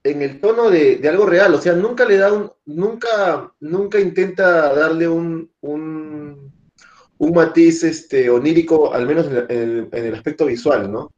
en 0.04 0.22
el 0.22 0.40
tono 0.40 0.70
de, 0.70 0.96
de 0.96 1.08
algo 1.08 1.26
real, 1.26 1.54
o 1.54 1.60
sea, 1.60 1.72
nunca 1.74 2.04
le 2.04 2.16
da 2.16 2.32
un, 2.32 2.50
nunca, 2.64 3.52
nunca 3.60 3.98
intenta 4.00 4.72
darle 4.72 5.06
un, 5.08 5.50
un, 5.60 6.52
un 7.18 7.32
matiz 7.32 7.82
este, 7.84 8.28
onírico, 8.30 8.92
al 8.92 9.06
menos 9.06 9.26
en 9.26 9.36
el, 9.48 9.88
en 9.92 10.04
el 10.06 10.14
aspecto 10.14 10.46
visual, 10.46 10.90
¿no? 10.90 11.10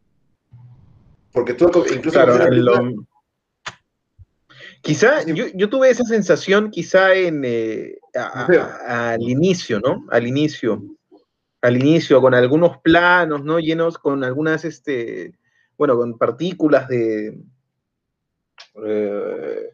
Porque 1.32 1.54
tú 1.54 1.66
incluso 1.92 2.10
Claro, 2.10 2.50
lo- 2.50 3.06
Quizá, 4.80 5.24
yo, 5.24 5.46
yo 5.54 5.68
tuve 5.68 5.90
esa 5.90 6.04
sensación 6.04 6.70
quizá 6.70 7.12
en, 7.14 7.42
eh, 7.44 7.98
a- 8.14 8.46
a- 8.86 9.10
al 9.12 9.22
inicio, 9.22 9.80
¿no? 9.80 10.06
Al 10.10 10.26
inicio. 10.26 10.82
Al 11.60 11.76
inicio, 11.76 12.20
con 12.20 12.34
algunos 12.34 12.78
planos, 12.78 13.42
¿no? 13.44 13.58
Llenos 13.58 13.98
con 13.98 14.22
algunas, 14.22 14.64
este, 14.64 15.34
bueno, 15.76 15.96
con 15.96 16.16
partículas 16.16 16.86
de, 16.88 17.36
eh, 18.84 19.70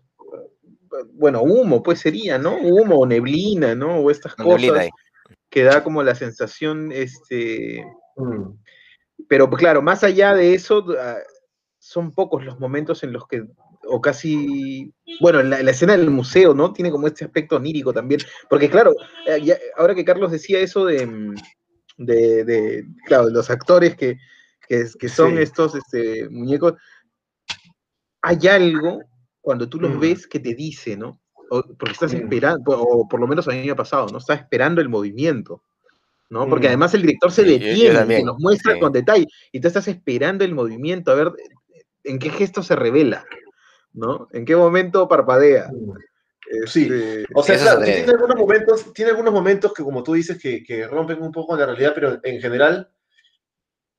bueno, 1.13 1.43
humo, 1.43 1.83
pues 1.83 2.01
sería, 2.01 2.39
¿no? 2.39 2.57
Humo 2.57 2.97
o 3.01 3.07
neblina, 3.07 3.75
¿no? 3.75 3.99
O 3.99 4.11
estas 4.11 4.39
neblina 4.39 4.57
cosas 4.73 4.81
ahí. 4.85 4.91
Que 5.55 5.63
da 5.63 5.85
como 5.85 6.03
la 6.03 6.17
sensación, 6.17 6.91
este, 6.91 7.87
Mm. 8.17 8.59
pero 9.29 9.49
pues, 9.49 9.61
claro, 9.61 9.83
más 9.83 10.03
allá 10.03 10.35
de 10.35 10.53
eso, 10.53 10.85
ah, 11.01 11.19
son 11.79 12.11
pocos 12.13 12.45
los 12.45 12.59
momentos 12.59 13.05
en 13.05 13.13
los 13.13 13.29
que, 13.29 13.45
o 13.87 14.01
casi, 14.01 14.93
bueno, 15.21 15.39
en 15.39 15.51
la, 15.51 15.61
en 15.61 15.67
la 15.67 15.71
escena 15.71 15.97
del 15.97 16.11
museo, 16.11 16.55
¿no? 16.55 16.73
Tiene 16.73 16.91
como 16.91 17.07
este 17.07 17.25
aspecto 17.25 17.55
onírico 17.55 17.93
también, 17.93 18.21
porque 18.51 18.69
claro, 18.69 18.95
eh, 19.27 19.41
ya- 19.45 19.59
ahora 19.77 19.95
que 19.95 20.05
Carlos 20.05 20.33
decía 20.33 20.59
eso 20.59 20.87
de, 20.87 21.07
mm, 21.07 21.35
de, 21.99 22.45
de, 22.45 22.85
claro, 23.07 23.29
los 23.31 23.49
actores 23.49 23.95
que, 23.95 24.17
que, 24.69 24.87
que 24.99 25.09
son 25.09 25.37
Sí. 25.37 25.43
estos 25.43 25.77
este, 25.77 26.29
muñecos, 26.31 26.75
hay 28.23 28.39
algo 28.49 29.03
cuando 29.41 29.69
tú 29.69 29.79
los 29.79 29.93
Mm. 29.93 30.01
ves 30.01 30.27
que 30.27 30.41
te 30.41 30.53
dice, 30.55 30.97
¿no? 30.97 31.21
O- 31.57 31.63
porque 31.79 31.93
estás 31.93 32.13
esperando, 32.13 32.63
o 32.81 33.07
por 33.09 33.21
lo 33.21 33.27
menos 33.27 33.47
a 33.49 33.53
mí 33.53 33.63
me 33.65 33.71
ha 33.71 33.77
pasado, 33.77 34.07
¿no? 34.11 34.19
Estás 34.19 34.41
esperando 34.41 34.81
el 34.81 34.89
movimiento. 34.89 35.63
¿no? 36.31 36.49
Porque 36.49 36.67
Mm. 36.67 36.71
además 36.71 36.95
el 36.95 37.03
director 37.03 37.31
se 37.31 37.45
detiene 37.45 38.19
y 38.21 38.25
nos 38.25 38.39
muestra 38.41 38.73
sí. 38.75 38.81
con 38.81 38.91
detalle 38.93 39.27
y 39.53 39.61
tú 39.61 39.69
estás 39.69 39.87
esperando 39.87 40.43
el 40.43 40.53
movimiento, 40.55 41.13
a 41.13 41.15
ver 41.15 41.31
en 42.03 42.19
qué 42.19 42.31
gesto 42.31 42.63
se 42.63 42.75
revela, 42.75 43.25
¿no? 43.93 44.27
En 44.33 44.45
qué 44.45 44.57
momento 44.57 45.07
parpadea. 45.07 45.71
Sí. 46.67 46.85
Este, 46.91 47.25
O 47.35 47.43
sea, 47.43 47.57
claro, 47.59 47.83
tiene 47.85 48.11
algunos 48.11 48.37
momentos, 48.37 48.93
tiene 48.95 49.11
algunos 49.13 49.33
momentos 49.33 49.73
que, 49.75 49.85
como 49.85 50.03
tú 50.03 50.15
dices, 50.15 50.39
que, 50.41 50.65
que 50.65 50.89
rompen 50.89 51.23
un 51.23 51.31
poco 51.31 51.57
la 51.57 51.67
realidad, 51.67 51.93
pero 51.95 52.19
en 52.23 52.41
general 52.41 52.91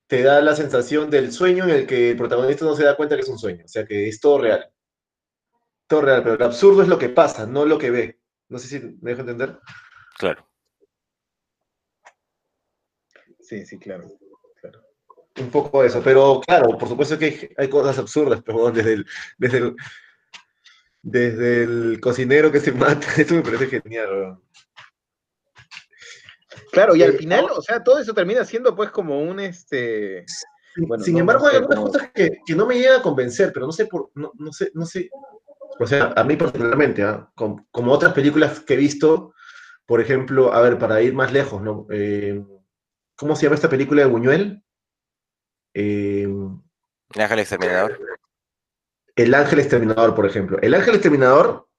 te 0.07 0.21
da 0.21 0.41
la 0.41 0.55
sensación 0.55 1.09
del 1.09 1.31
sueño 1.31 1.63
en 1.63 1.69
el 1.69 1.87
que 1.87 2.11
el 2.11 2.17
protagonista 2.17 2.65
no 2.65 2.75
se 2.75 2.83
da 2.83 2.97
cuenta 2.97 3.15
que 3.15 3.21
es 3.21 3.29
un 3.29 3.39
sueño. 3.39 3.63
O 3.63 3.67
sea, 3.69 3.85
que 3.85 4.09
es 4.09 4.19
todo 4.19 4.39
real. 4.39 4.69
Todo 5.87 6.01
real, 6.01 6.23
pero 6.23 6.35
el 6.35 6.41
absurdo 6.43 6.81
es 6.81 6.87
lo 6.87 6.97
que 6.97 7.09
pasa, 7.09 7.45
no 7.45 7.65
lo 7.65 7.77
que 7.77 7.91
ve. 7.91 8.19
No 8.49 8.57
sé 8.59 8.67
si 8.67 8.79
me 9.01 9.11
dejo 9.11 9.21
entender. 9.21 9.59
Claro. 10.17 10.47
sí, 13.39 13.65
sí, 13.65 13.77
claro. 13.77 14.07
claro. 14.59 14.81
Un 15.39 15.49
poco 15.51 15.83
eso, 15.83 16.01
pero 16.03 16.41
claro, 16.45 16.77
por 16.77 16.87
supuesto 16.87 17.17
que 17.19 17.25
hay, 17.25 17.49
hay 17.57 17.69
cosas 17.69 17.99
absurdas, 17.99 18.41
pero 18.43 18.59
bueno, 18.59 18.75
desde 18.77 18.93
el, 18.93 19.05
desde 19.37 19.57
el, 19.59 19.75
desde 21.03 21.63
el 21.63 21.99
cocinero 22.01 22.51
que 22.51 22.59
se 22.59 22.71
mata, 22.71 23.05
eso 23.17 23.35
me 23.35 23.41
parece 23.41 23.67
genial. 23.81 24.09
weón. 24.09 24.43
Claro, 26.71 26.95
y 26.95 27.03
al 27.03 27.15
Eh, 27.15 27.17
final, 27.17 27.45
o 27.51 27.61
sea, 27.61 27.83
todo 27.83 27.99
eso 27.99 28.13
termina 28.13 28.43
siendo 28.45 28.75
pues 28.75 28.89
como 28.91 29.21
un 29.21 29.39
este. 29.39 30.25
Bueno, 30.77 31.03
Sin 31.03 31.13
no- 31.13 31.19
embargo, 31.21 31.43
no 31.45 31.49
hay 31.51 31.57
algunas 31.57 31.79
cosas 31.79 32.11
que, 32.13 32.39
que 32.45 32.55
no 32.55 32.65
me 32.65 32.75
llegan 32.75 32.99
a 32.99 33.03
convencer, 33.03 33.51
pero 33.53 33.65
no 33.65 33.71
sé 33.71 33.85
por, 33.85 34.11
no, 34.15 34.31
no 34.37 34.51
sé, 34.51 34.71
no 34.73 34.85
sé. 34.85 35.09
O 35.79 35.87
sea, 35.87 36.13
a 36.15 36.23
mí 36.23 36.35
particularmente, 36.37 37.03
¿ah? 37.03 37.29
Com- 37.35 37.65
como 37.71 37.91
otras 37.91 38.13
películas 38.13 38.59
que 38.61 38.75
he 38.75 38.77
visto, 38.77 39.33
por 39.85 40.01
ejemplo, 40.01 40.53
a 40.53 40.61
ver, 40.61 40.77
para 40.79 41.01
ir 41.01 41.13
más 41.13 41.31
lejos, 41.33 41.61
¿no? 41.61 41.87
Eh, 41.91 42.43
¿cómo 43.15 43.35
se 43.35 43.43
llama 43.43 43.55
esta 43.55 43.69
película 43.69 44.01
de 44.03 44.07
Buñuel? 44.09 44.63
Eh, 45.73 46.27
El 47.13 47.21
ángel 47.21 47.39
exterminador. 47.39 47.99
El 49.15 49.33
Ángel 49.33 49.59
Exterminador, 49.59 50.13
por 50.13 50.25
ejemplo. 50.25 50.57
El 50.61 50.73
Ángel 50.73 50.95
Exterminador, 50.95 51.69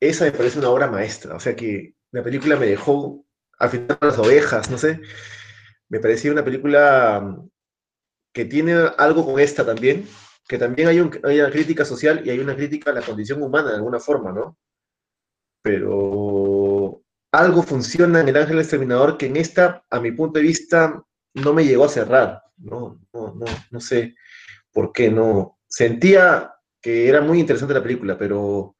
esa 0.00 0.24
me 0.24 0.32
parece 0.32 0.58
una 0.58 0.70
obra 0.70 0.88
maestra. 0.90 1.34
O 1.34 1.40
sea 1.40 1.54
que 1.56 1.94
la 2.12 2.22
película 2.22 2.56
me 2.56 2.66
dejó 2.66 3.24
al 3.58 3.70
final 3.70 3.98
las 4.00 4.18
ovejas, 4.18 4.70
no 4.70 4.78
sé. 4.78 5.00
me 5.88 6.00
parecía 6.00 6.32
una 6.32 6.44
película 6.44 7.20
mm, 7.22 7.48
que 8.34 8.44
tiene 8.46 8.74
algo 8.98 9.24
con 9.26 9.40
esta 9.40 9.64
también, 9.66 10.08
que 10.48 10.58
también 10.58 10.88
hay, 10.88 11.00
un- 11.00 11.18
hay 11.24 11.40
una 11.40 11.50
crítica 11.50 11.84
social 11.84 12.22
y 12.24 12.30
hay 12.30 12.38
una 12.40 12.56
crítica 12.56 12.90
a 12.90 12.94
la 12.94 13.02
condición 13.02 13.42
humana 13.42 13.70
de 13.70 13.76
alguna 13.76 14.00
forma, 14.00 14.32
¿no? 14.32 14.58
Pero 15.62 17.02
algo 17.32 17.62
funciona 17.62 18.20
en 18.20 18.28
El 18.28 18.36
Ángel 18.36 18.58
Exterminador 18.58 19.16
que 19.16 19.26
en 19.26 19.36
esta, 19.36 19.84
a 19.90 20.00
mi 20.00 20.12
punto 20.12 20.38
de 20.38 20.44
vista, 20.44 21.02
no 21.34 21.54
me 21.54 21.64
llegó 21.64 21.84
a 21.84 21.88
cerrar, 21.88 22.42
¿no? 22.58 23.00
No, 23.12 23.34
no, 23.34 23.46
no 23.70 23.80
sé 23.80 24.14
por 24.72 24.92
qué, 24.92 25.10
no. 25.10 25.58
Sentía 25.68 26.52
que 26.80 27.08
era 27.08 27.20
muy 27.20 27.40
interesante 27.40 27.74
la 27.74 27.82
película, 27.82 28.18
pero 28.18 28.76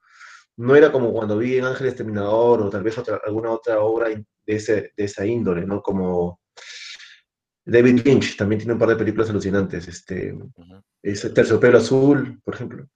no 0.58 0.76
era 0.76 0.92
como 0.92 1.12
cuando 1.12 1.38
vi 1.38 1.58
en 1.58 1.66
Ángel 1.66 1.88
Exterminador 1.88 2.62
o 2.62 2.70
tal 2.70 2.84
vez 2.84 2.98
otra, 2.98 3.20
alguna 3.24 3.52
otra 3.52 3.80
obra 3.80 4.08
de, 4.10 4.24
ese, 4.46 4.92
de 4.96 5.04
esa 5.04 5.26
índole, 5.26 5.66
¿no? 5.66 5.82
Como 5.82 6.41
David 7.64 8.02
Lynch 8.04 8.36
también 8.36 8.58
tiene 8.58 8.72
un 8.74 8.78
par 8.78 8.88
de 8.88 8.96
películas 8.96 9.30
alucinantes. 9.30 9.86
Este, 9.88 10.32
Ujú. 10.32 10.82
ese 11.02 11.30
Terciopelo 11.30 11.78
Azul, 11.78 12.40
por 12.44 12.54
ejemplo. 12.54 12.86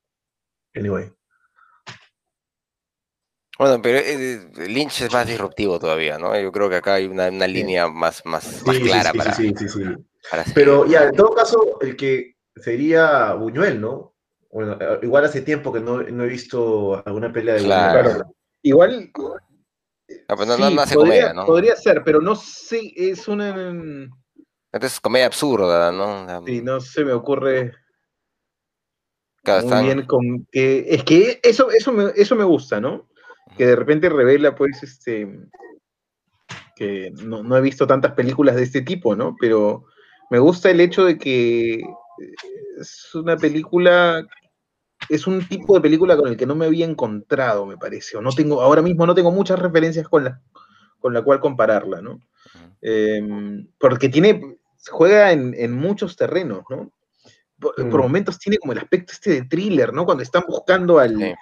Anyway. 0.75 1.11
Bueno, 3.59 3.81
pero 3.81 3.99
eh, 3.99 4.51
Lynch 4.69 5.01
es 5.03 5.13
más 5.13 5.27
disruptivo 5.27 5.79
todavía, 5.79 6.19
¿no? 6.19 6.39
Yo 6.39 6.53
creo 6.53 6.69
que 6.69 6.77
acá 6.77 6.95
hay 6.95 7.07
una, 7.07 7.29
una 7.29 7.47
línea 7.47 7.89
más, 7.89 8.23
más, 8.27 8.63
más 8.67 8.77
Sí, 8.77 8.83
clara 8.83 9.13
sí, 9.13 9.13
sí, 9.13 9.19
para, 9.19 9.33
sí, 9.33 9.55
sí, 9.57 9.69
sí. 9.69 9.85
para 10.31 10.43
seguir, 10.45 10.55
Pero 10.55 10.87
ya, 10.87 11.05
en 11.05 11.17
todo 11.17 11.35
caso, 11.35 11.81
el 11.81 11.97
que 11.97 12.37
sería 12.55 13.33
Buñuel, 13.33 13.81
¿no? 13.81 14.15
Bueno, 14.51 14.77
eh, 14.79 14.99
igual 15.03 15.25
hace 15.25 15.41
tiempo 15.41 15.73
que 15.73 15.81
no, 15.81 16.03
no 16.03 16.25
he 16.25 16.29
visto 16.29 17.03
alguna 17.07 17.33
pelea 17.33 17.55
de 17.55 17.63
Claro. 17.63 18.11
Buñuel. 18.11 18.25
Igual. 18.63 19.13
Ah, 20.29 20.37
pues 20.37 20.49
no, 20.49 20.59
no, 20.59 20.69
sí, 20.69 20.75
no 20.75 20.83
hace 20.83 20.95
podría, 20.95 21.15
comedia, 21.15 21.33
¿no? 21.35 21.47
podría 21.47 21.77
ser, 21.77 22.03
pero 22.05 22.21
no 22.21 22.35
sé, 22.37 22.93
es 22.95 23.27
una. 23.27 23.55
Entonces, 24.77 25.01
comedia 25.01 25.27
absurda, 25.27 25.91
¿no? 25.91 26.45
Sí, 26.47 26.61
no 26.63 26.81
se 26.81 27.05
me 27.05 27.13
ocurre 27.13 27.73
claro, 29.43 29.63
muy 29.63 29.73
están- 29.73 29.85
bien 29.85 30.07
con 30.07 30.47
que. 30.53 30.87
Es 30.89 31.03
que 31.05 31.41
eso, 31.43 31.71
eso, 31.71 31.93
me, 31.93 32.13
eso 32.15 32.37
me 32.37 32.45
gusta, 32.45 32.81
¿no? 32.81 33.09
Que 33.57 33.67
de 33.67 33.77
repente 33.77 34.09
revela, 34.09 34.55
pues, 34.55 34.83
este. 34.83 35.29
Que 36.75 37.11
no, 37.25 37.43
no 37.43 37.57
he 37.57 37.61
visto 37.63 37.87
tantas 37.87 38.13
películas 38.13 38.57
de 38.57 38.65
este 38.65 38.83
tipo, 38.83 39.17
¿no? 39.17 39.35
Pero 39.41 39.87
me 40.31 40.39
gusta 40.39 40.71
el 40.71 40.81
hecho 40.81 41.05
de 41.07 41.17
que 41.17 41.81
es 42.79 43.15
una 43.15 43.37
película. 43.37 44.27
Es 45.09 45.27
un 45.27 45.47
tipo 45.47 45.75
de 45.75 45.81
película 45.81 46.17
con 46.17 46.29
el 46.29 46.37
que 46.37 46.47
no 46.47 46.55
me 46.55 46.67
había 46.67 46.85
encontrado, 46.85 47.65
me 47.65 47.79
parece. 47.79 48.17
O 48.17 48.21
no 48.21 48.31
tengo, 48.33 48.61
ahora 48.61 48.83
mismo 48.83 49.07
no 49.07 49.15
tengo 49.15 49.31
muchas 49.31 49.59
referencias 49.59 50.09
con 50.09 50.25
la, 50.25 50.41
con 50.99 51.15
la 51.15 51.23
cual 51.23 51.41
compararla, 51.41 52.03
¿no? 52.03 52.21
Eh, 52.83 53.23
porque 53.79 54.09
tiene, 54.09 54.59
juega 54.91 55.33
en, 55.33 55.55
en 55.57 55.73
muchos 55.73 56.17
terrenos, 56.17 56.63
¿no? 56.71 56.91
Por, 57.59 57.85
Mm. 57.85 57.91
por 57.91 58.03
momentos 58.03 58.39
tiene 58.39 58.59
como 58.59 58.73
el 58.73 58.79
aspecto 58.79 59.13
este 59.13 59.31
de 59.31 59.43
thriller, 59.45 59.93
¿no? 59.93 60.05
Cuando 60.05 60.23
están 60.23 60.45
buscando 60.47 60.99
al, 60.99 61.17
Sí. 61.19 61.35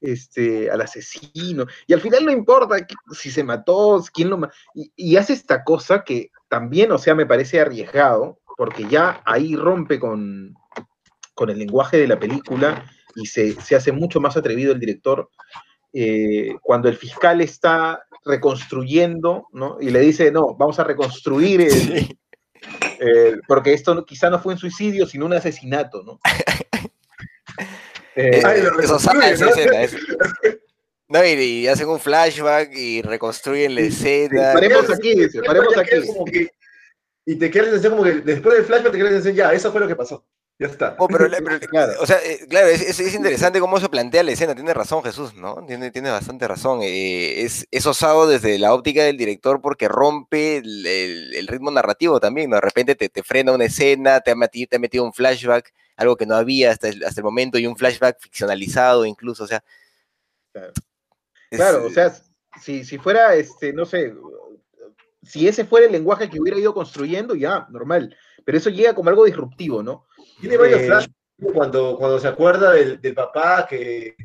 este, 0.00 0.70
al 0.70 0.80
asesino, 0.80 1.66
y 1.86 1.92
al 1.92 2.00
final 2.00 2.24
no 2.24 2.32
importa 2.32 2.76
si 3.12 3.30
se 3.30 3.42
mató, 3.44 4.02
quién 4.14 4.30
lo 4.30 4.38
mató, 4.38 4.54
y, 4.74 4.90
y 4.96 5.16
hace 5.16 5.32
esta 5.32 5.64
cosa 5.64 6.04
que 6.04 6.30
también, 6.48 6.90
o 6.92 6.98
sea, 6.98 7.14
me 7.14 7.26
parece 7.26 7.60
arriesgado, 7.60 8.38
porque 8.56 8.86
ya 8.88 9.20
ahí 9.26 9.54
rompe 9.56 9.98
con, 10.00 10.54
con 11.34 11.50
el 11.50 11.58
lenguaje 11.58 11.98
de 11.98 12.08
la 12.08 12.18
película 12.18 12.84
y 13.16 13.26
se, 13.26 13.52
se 13.60 13.76
hace 13.76 13.92
mucho 13.92 14.20
más 14.20 14.36
atrevido 14.36 14.72
el 14.72 14.80
director 14.80 15.28
eh, 15.92 16.54
cuando 16.62 16.88
el 16.88 16.96
fiscal 16.96 17.40
está 17.40 18.02
reconstruyendo, 18.24 19.46
¿no? 19.52 19.78
Y 19.80 19.90
le 19.90 20.00
dice, 20.00 20.30
no, 20.30 20.54
vamos 20.56 20.78
a 20.78 20.84
reconstruir 20.84 21.60
el, 21.60 21.70
Sí. 21.70 22.18
Eh, 23.00 23.36
porque 23.46 23.72
esto 23.72 23.94
no- 23.94 24.04
quizá 24.04 24.30
no 24.30 24.40
fue 24.40 24.52
un 24.54 24.58
suicidio, 24.58 25.06
sino 25.06 25.26
un 25.26 25.32
asesinato, 25.34 26.02
¿no? 26.02 26.20
Eh, 28.20 28.42
Ay, 28.44 28.62
lo 28.62 28.80
esa 28.80 28.98
reconstruye, 28.98 29.30
escena. 29.30 29.82
es- 29.82 29.96
No, 31.08 31.24
y, 31.24 31.28
y 31.30 31.68
hacen 31.68 31.88
un 31.88 31.98
flashback 32.00 32.70
y 32.74 33.00
reconstruyen 33.00 33.74
la 33.76 33.80
escena. 33.82 34.50
paremos 34.52 34.90
aquí, 34.90 35.14
dice, 35.14 35.40
paremos 35.42 35.76
aquí. 35.76 36.06
como 36.06 36.24
que- 36.24 36.50
y 37.24 37.36
te 37.36 37.50
queda 37.50 37.64
la 37.64 37.68
sensación 37.70 37.92
como 37.92 38.04
que 38.04 38.12
después 38.20 38.56
del 38.56 38.64
flashback 38.66 38.92
te 38.92 38.98
queda 38.98 39.04
la 39.10 39.12
sensación, 39.16 39.36
ya, 39.36 39.52
eso 39.52 39.70
fue 39.70 39.80
lo 39.80 39.86
que 39.88 39.96
pasó. 39.96 40.26
Ya 40.60 40.66
está. 40.66 40.96
Oh, 40.98 41.06
pero, 41.06 41.28
la- 41.28 41.38
pero- 41.38 41.60
Claro. 41.60 41.92
o 42.00 42.06
sea, 42.06 42.18
eh, 42.24 42.40
claro, 42.48 42.66
es, 42.66 42.80
es- 42.82 42.98
es 42.98 43.14
interesante 43.14 43.60
cómo 43.60 43.78
se 43.78 43.88
plantea 43.88 44.24
la 44.24 44.32
escena, 44.32 44.56
tiene 44.56 44.74
razón 44.74 45.04
Jesús, 45.04 45.34
¿no? 45.34 45.64
Tiene, 45.66 45.92
tiene 45.92 46.10
bastante 46.10 46.48
razón. 46.48 46.80
eh, 46.82 47.42
es, 47.42 47.66
es 47.70 47.86
osado 47.86 48.26
desde 48.26 48.58
la 48.58 48.74
óptica 48.74 49.04
del 49.04 49.16
director 49.16 49.60
porque 49.60 49.86
rompe 49.86 50.56
el, 50.56 50.84
el- 50.84 51.34
el 51.36 51.46
ritmo 51.46 51.70
narrativo 51.70 52.18
también, 52.18 52.50
¿no? 52.50 52.56
De 52.56 52.62
repente 52.62 52.96
te, 52.96 53.08
te 53.08 53.22
frena 53.22 53.52
una 53.52 53.66
escena, 53.66 54.20
te 54.20 54.32
ha, 54.32 54.34
metido, 54.34 54.68
te 54.68 54.76
ha 54.76 54.80
metido 54.80 55.04
un 55.04 55.12
flashback, 55.12 55.72
algo 55.96 56.16
que 56.16 56.26
no 56.26 56.34
había 56.34 56.72
hasta 56.72 56.88
el, 56.88 57.04
hasta 57.04 57.20
el 57.20 57.24
momento, 57.24 57.56
y 57.58 57.66
un 57.68 57.76
flashback 57.76 58.18
ficcionalizado 58.20 59.06
incluso, 59.06 59.44
o 59.44 59.46
sea. 59.46 59.62
Claro. 60.52 60.72
Claro, 61.50 61.86
o 61.86 61.90
sea, 61.90 62.12
si, 62.60 62.84
si 62.84 62.98
fuera, 62.98 63.34
este, 63.36 63.72
no 63.72 63.86
sé, 63.86 64.12
si 65.22 65.46
ese 65.46 65.64
fuera 65.64 65.86
el 65.86 65.92
lenguaje 65.92 66.28
que 66.28 66.40
hubiera 66.40 66.58
ido 66.58 66.74
construyendo, 66.74 67.36
ya, 67.36 67.66
normal. 67.70 68.16
Pero 68.44 68.58
eso 68.58 68.70
llega 68.70 68.94
como 68.94 69.08
algo 69.10 69.24
disruptivo, 69.24 69.82
¿no? 69.84 70.06
Tiene 70.40 70.56
varios 70.56 70.80
Eh, 70.80 70.86
flashbacks 70.86 71.14
cuando, 71.54 71.96
cuando 71.98 72.18
se 72.18 72.28
acuerda 72.28 72.72
del, 72.72 73.00
del 73.00 73.14
papá 73.14 73.66
que 73.68 74.16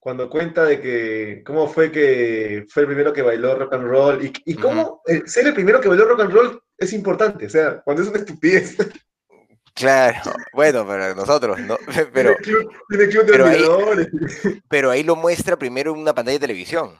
cuando 0.00 0.28
cuenta 0.28 0.64
de 0.64 0.80
que 0.80 1.42
cómo 1.46 1.66
fue 1.68 1.90
que 1.90 2.66
fue 2.68 2.82
el 2.82 2.88
primero 2.88 3.12
que 3.12 3.22
bailó 3.22 3.54
rock 3.56 3.72
and 3.74 3.84
roll 3.88 4.24
y, 4.24 4.32
y 4.44 4.54
cómo 4.54 5.00
ser 5.24 5.46
el 5.46 5.54
primero 5.54 5.80
que 5.80 5.88
bailó 5.88 6.04
rock 6.06 6.20
and 6.20 6.32
roll 6.32 6.60
es 6.76 6.92
importante, 6.92 7.46
o 7.46 7.50
sea, 7.50 7.80
cuando 7.82 8.02
es 8.02 8.08
una 8.08 8.18
estupidez. 8.18 8.76
Claro, 9.74 10.20
bueno, 10.52 10.86
para 10.86 11.14
nosotros, 11.14 11.58
¿no? 11.60 11.76
Pero, 12.12 12.36
tiene 12.36 12.36
club, 12.36 12.72
tiene 12.88 13.08
club 13.08 13.24
de 13.24 13.32
pero 13.32 13.46
ahí- 13.46 14.60
pero 14.68 14.90
ahí 14.90 15.02
lo 15.02 15.16
muestra 15.16 15.56
primero 15.56 15.92
en 15.92 15.98
una 16.00 16.14
pantalla 16.14 16.34
de 16.38 16.46
televisión. 16.46 16.90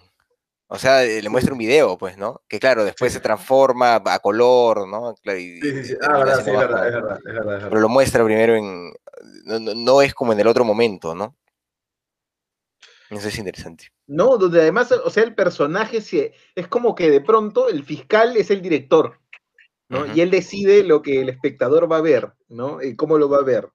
O 0.75 0.79
sea, 0.79 1.05
eh, 1.05 1.23
le 1.23 1.29
muestra 1.29 1.53
un 1.53 1.59
video, 1.59 1.97
pues, 1.97 2.19
¿no? 2.19 2.43
Que 2.49 2.59
claro, 2.59 2.85
después 2.85 3.13
Sí. 3.13 3.19
se 3.19 3.23
transforma 3.23 3.95
a 4.05 4.19
color, 4.19 4.89
¿no? 4.89 5.15
Y- 5.37 5.61
Sí, 5.61 5.71
sí, 5.73 5.85
sí. 5.85 5.97
Ah, 6.03 6.19
verdad, 6.19 6.45
sí, 6.45 6.51
es 6.51 6.57
verdad, 6.59 6.87
es 6.89 6.95
verdad, 6.95 7.17
es 7.19 7.23
verdad, 7.25 7.39
es 7.39 7.47
verdad. 7.47 7.69
Pero 7.69 7.81
lo 7.81 7.89
muestra 7.89 8.25
primero 8.25 8.57
en... 8.57 8.93
No, 9.45 9.59
no- 9.61 10.03
es 10.03 10.13
como 10.15 10.33
en 10.33 10.41
el 10.41 10.47
otro 10.49 10.65
momento, 10.65 11.15
¿no? 11.15 11.37
Eso 13.11 13.29
es 13.29 13.39
interesante. 13.39 13.89
No, 14.07 14.37
donde 14.37 14.61
además, 14.61 14.91
o 14.91 15.11
sea, 15.11 15.23
el 15.23 15.35
personaje 15.35 16.01
se- 16.01 16.33
es 16.55 16.67
como 16.67 16.95
que 16.95 17.11
de 17.11 17.21
pronto 17.21 17.69
el 17.69 17.85
fiscal 17.85 18.37
es 18.37 18.51
el 18.51 18.61
director, 18.61 19.21
¿no? 19.89 20.13
Y 20.13 20.21
él 20.23 20.31
decide 20.31 20.83
lo 20.83 21.03
que 21.03 21.21
el 21.21 21.29
espectador 21.29 21.91
va 21.91 21.99
a 21.99 22.03
ver, 22.03 22.33
¿no? 22.49 22.83
Y 22.83 22.97
cómo 22.97 23.17
lo 23.19 23.29
va 23.29 23.39
a 23.39 23.43
ver. 23.43 23.69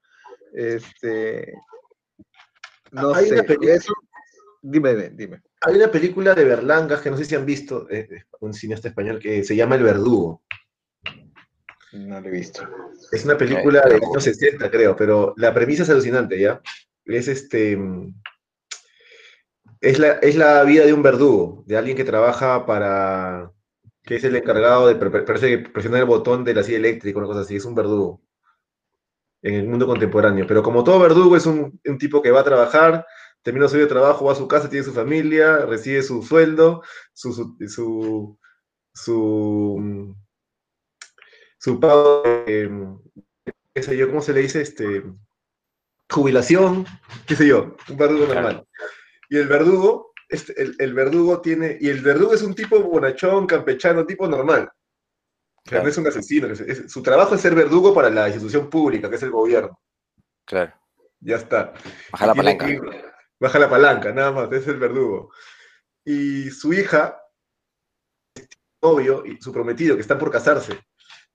Este. 0.53 1.53
No 2.91 3.13
Hay 3.13 3.29
sé. 3.29 3.35
una 3.41 3.73
eso- 3.73 3.93
Dime, 4.61 4.93
dime, 4.95 5.09
dime. 5.11 5.41
Hay 5.61 5.75
una 5.75 5.91
película 5.91 6.33
de 6.33 6.45
Berlanga 6.45 7.01
que 7.01 7.09
no 7.09 7.17
sé 7.17 7.25
si 7.25 7.35
han 7.35 7.45
visto, 7.45 7.89
eh, 7.89 8.07
eh, 8.09 8.23
un 8.39 8.53
cineasta 8.53 8.87
español 8.87 9.19
que 9.19 9.43
se 9.43 9.55
llama 9.55 9.75
El 9.75 9.83
Verdugo. 9.83 10.41
No 11.91 12.21
lo 12.21 12.27
he 12.27 12.31
visto. 12.31 12.61
Es 13.11 13.25
una 13.25 13.37
película 13.37 13.81
de 13.81 13.95
años 13.95 14.23
60, 14.23 14.69
creo, 14.69 14.95
pero 14.95 15.33
la 15.37 15.53
premisa 15.53 15.83
es 15.83 15.89
alucinante, 15.89 16.39
¿ya? 16.39 16.61
Es 17.05 17.27
este. 17.27 17.77
Es 19.81 19.97
la, 19.97 20.13
es 20.13 20.35
la 20.35 20.63
vida 20.63 20.85
de 20.85 20.93
un 20.93 21.01
verdugo, 21.01 21.63
de 21.65 21.77
alguien 21.77 21.97
que 21.97 22.03
trabaja 22.03 22.65
para. 22.65 23.51
que 24.03 24.15
es 24.15 24.23
el 24.23 24.35
encargado 24.35 24.87
de. 24.87 24.95
Parece 24.95 25.49
que 25.49 25.69
presionar 25.69 26.01
el 26.01 26.05
botón 26.05 26.43
de 26.43 26.53
la 26.53 26.63
silla 26.63 26.77
eléctrica, 26.77 27.17
una 27.17 27.27
cosa 27.27 27.41
así, 27.41 27.55
es 27.55 27.65
un 27.65 27.75
verdugo. 27.75 28.21
En 29.41 29.55
el 29.55 29.67
mundo 29.67 29.87
contemporáneo. 29.87 30.45
Pero 30.47 30.61
como 30.61 30.83
todo 30.83 30.99
verdugo, 30.99 31.35
es 31.35 31.45
un, 31.45 31.79
un 31.83 31.97
tipo 31.97 32.21
que 32.21 32.31
va 32.31 32.41
a 32.41 32.43
trabajar, 32.43 33.05
termina 33.43 33.67
su 33.67 33.75
día 33.75 33.83
de 33.85 33.89
trabajo, 33.89 34.25
va 34.25 34.33
a 34.33 34.35
su 34.35 34.47
casa, 34.47 34.69
tiene 34.69 34.85
su 34.85 34.93
familia, 34.93 35.65
recibe 35.65 36.01
su 36.03 36.21
sueldo, 36.23 36.83
su. 37.13 37.33
su, 37.33 37.55
su, 37.67 38.39
su, 38.93 39.77
mm, 39.79 40.13
su 41.57 41.79
pago 41.79 42.23
de, 42.23 42.69
qué 43.73 43.83
sé 43.83 43.97
yo, 43.97 44.07
¿cómo 44.07 44.21
se 44.21 44.33
le 44.33 44.41
dice? 44.41 44.61
Este, 44.61 45.03
jubilación, 46.09 46.85
qué 47.27 47.35
sé 47.35 47.47
yo, 47.47 47.75
un 47.89 47.97
verdugo 47.97 48.33
normal. 48.33 48.65
Y 49.29 49.37
el 49.37 49.47
verdugo, 49.47 50.13
este, 50.29 50.59
el, 50.61 50.75
el 50.79 50.93
verdugo 50.93 51.41
tiene, 51.41 51.77
y 51.79 51.89
el 51.89 52.01
verdugo 52.01 52.33
es 52.33 52.41
un 52.43 52.55
tipo 52.55 52.79
bonachón, 52.79 53.45
campechano, 53.45 54.05
tipo 54.05 54.27
normal. 54.27 54.69
Claro. 55.65 55.83
no 55.83 55.89
es 55.89 55.97
un 55.97 56.07
asesino, 56.07 56.47
es- 56.47 56.61
es- 56.61 56.91
su 56.91 57.03
trabajo 57.03 57.35
es 57.35 57.41
ser 57.41 57.53
verdugo 57.53 57.93
para 57.93 58.09
la 58.09 58.27
institución 58.27 58.69
pública, 58.69 59.07
que 59.09 59.17
es 59.17 59.23
el 59.23 59.29
gobierno. 59.29 59.79
Claro. 60.45 60.73
Ya 61.19 61.35
está. 61.35 61.73
Baja 62.11 62.25
la 62.27 62.33
palanca. 62.33 62.65
que- 62.65 62.79
baja 63.39 63.59
la 63.59 63.69
palanca, 63.69 64.11
nada 64.13 64.31
más, 64.31 64.51
es 64.51 64.67
el 64.67 64.77
verdugo. 64.79 65.31
Y 66.05 66.49
su 66.51 66.73
hija, 66.73 67.19
novio 68.81 69.23
y 69.25 69.41
su 69.41 69.51
prometido, 69.51 69.95
que 69.95 70.01
están 70.01 70.17
por 70.19 70.31
casarse, 70.31 70.79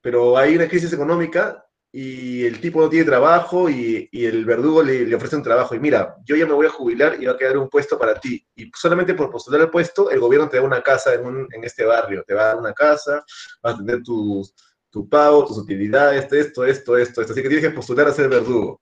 pero 0.00 0.36
hay 0.36 0.56
una 0.56 0.68
crisis 0.68 0.92
económica 0.92 1.64
y 1.92 2.44
el 2.44 2.60
tipo 2.60 2.80
no 2.80 2.88
tiene 2.88 3.04
trabajo 3.06 3.70
y, 3.70 4.08
y 4.10 4.24
el 4.26 4.44
verdugo 4.44 4.82
le, 4.82 5.06
le 5.06 5.14
ofrece 5.14 5.36
un 5.36 5.42
trabajo. 5.44 5.74
Y 5.74 5.80
mira, 5.80 6.16
yo 6.26 6.34
ya 6.36 6.44
me 6.46 6.52
voy 6.54 6.66
a 6.66 6.70
jubilar 6.70 7.16
y 7.22 7.26
va 7.26 7.32
a 7.32 7.38
quedar 7.38 7.56
un 7.56 7.68
puesto 7.68 7.98
para 7.98 8.18
ti. 8.20 8.44
Y 8.56 8.70
solamente 8.76 9.14
por 9.14 9.30
postular 9.30 9.60
el 9.62 9.70
puesto, 9.70 10.10
el 10.10 10.18
gobierno 10.20 10.48
te 10.48 10.56
da 10.56 10.64
una 10.64 10.82
casa 10.82 11.14
en, 11.14 11.24
un- 11.24 11.48
en 11.52 11.64
este 11.64 11.84
barrio, 11.84 12.24
te 12.26 12.34
va 12.34 12.42
a 12.42 12.46
dar 12.48 12.56
una 12.58 12.72
casa, 12.74 13.24
vas 13.62 13.74
a 13.74 13.78
tener 13.78 14.02
tus, 14.02 14.54
tu 14.90 15.08
pago, 15.08 15.46
tus 15.46 15.58
utilidades, 15.58 16.24
esto, 16.32 16.36
esto, 16.64 16.96
esto, 16.96 17.22
esto. 17.22 17.32
Así 17.32 17.42
que 17.42 17.48
tienes 17.48 17.68
que 17.68 17.74
postular 17.74 18.08
a 18.08 18.12
ser 18.12 18.28
verdugo. 18.28 18.80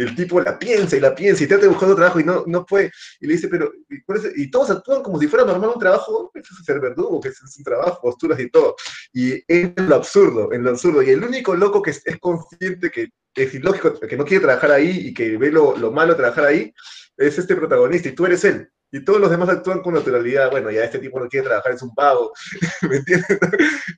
El 0.00 0.14
tipo 0.14 0.40
la 0.40 0.58
piensa 0.58 0.96
y 0.96 1.00
la 1.00 1.14
piensa 1.14 1.44
y 1.44 1.46
trata 1.46 1.62
de 1.62 1.68
buscar 1.68 1.94
trabajo 1.94 2.20
y 2.20 2.24
no, 2.24 2.44
no 2.46 2.64
puede. 2.64 2.90
Y 3.20 3.26
le 3.26 3.34
dice, 3.34 3.48
pero, 3.48 3.70
y, 3.88 4.42
y 4.42 4.50
todos 4.50 4.70
actúan 4.70 5.02
como 5.02 5.18
si 5.18 5.28
fuera 5.28 5.44
normal 5.44 5.72
un 5.74 5.80
trabajo, 5.80 6.30
es 6.34 6.48
ser 6.64 6.80
verdugo, 6.80 7.20
que 7.20 7.28
es, 7.28 7.40
un 7.58 7.64
trabajo, 7.64 8.00
posturas 8.00 8.40
y 8.40 8.50
todo. 8.50 8.76
Y 9.12 9.42
es 9.46 9.72
lo 9.76 9.96
absurdo, 9.96 10.52
en 10.52 10.64
lo 10.64 10.70
absurdo. 10.70 11.02
Y 11.02 11.10
el 11.10 11.22
único 11.22 11.54
loco 11.54 11.82
que 11.82 11.90
es, 11.90 12.02
es 12.06 12.18
consciente 12.18 12.90
que 12.90 13.10
es 13.34 13.54
ilógico, 13.54 13.98
que 14.00 14.16
no 14.16 14.24
quiere 14.24 14.44
trabajar 14.44 14.72
ahí 14.72 15.08
y 15.08 15.14
que 15.14 15.36
ve 15.36 15.52
lo, 15.52 15.76
lo 15.76 15.92
malo 15.92 16.12
de 16.12 16.18
trabajar 16.18 16.46
ahí, 16.46 16.72
es 17.16 17.38
este 17.38 17.54
protagonista 17.54 18.08
y 18.08 18.12
tú 18.12 18.26
eres 18.26 18.44
él. 18.44 18.68
Y 18.92 19.04
todos 19.04 19.20
los 19.20 19.30
demás 19.30 19.48
actúan 19.48 19.82
con 19.82 19.94
naturalidad. 19.94 20.50
Bueno, 20.50 20.70
ya 20.70 20.84
este 20.84 20.98
tipo 20.98 21.20
no 21.20 21.28
quiere 21.28 21.46
trabajar, 21.46 21.72
es 21.72 21.82
un 21.82 21.94
pavo. 21.94 22.32
¿Me 22.88 22.96
entiendes? 22.96 23.38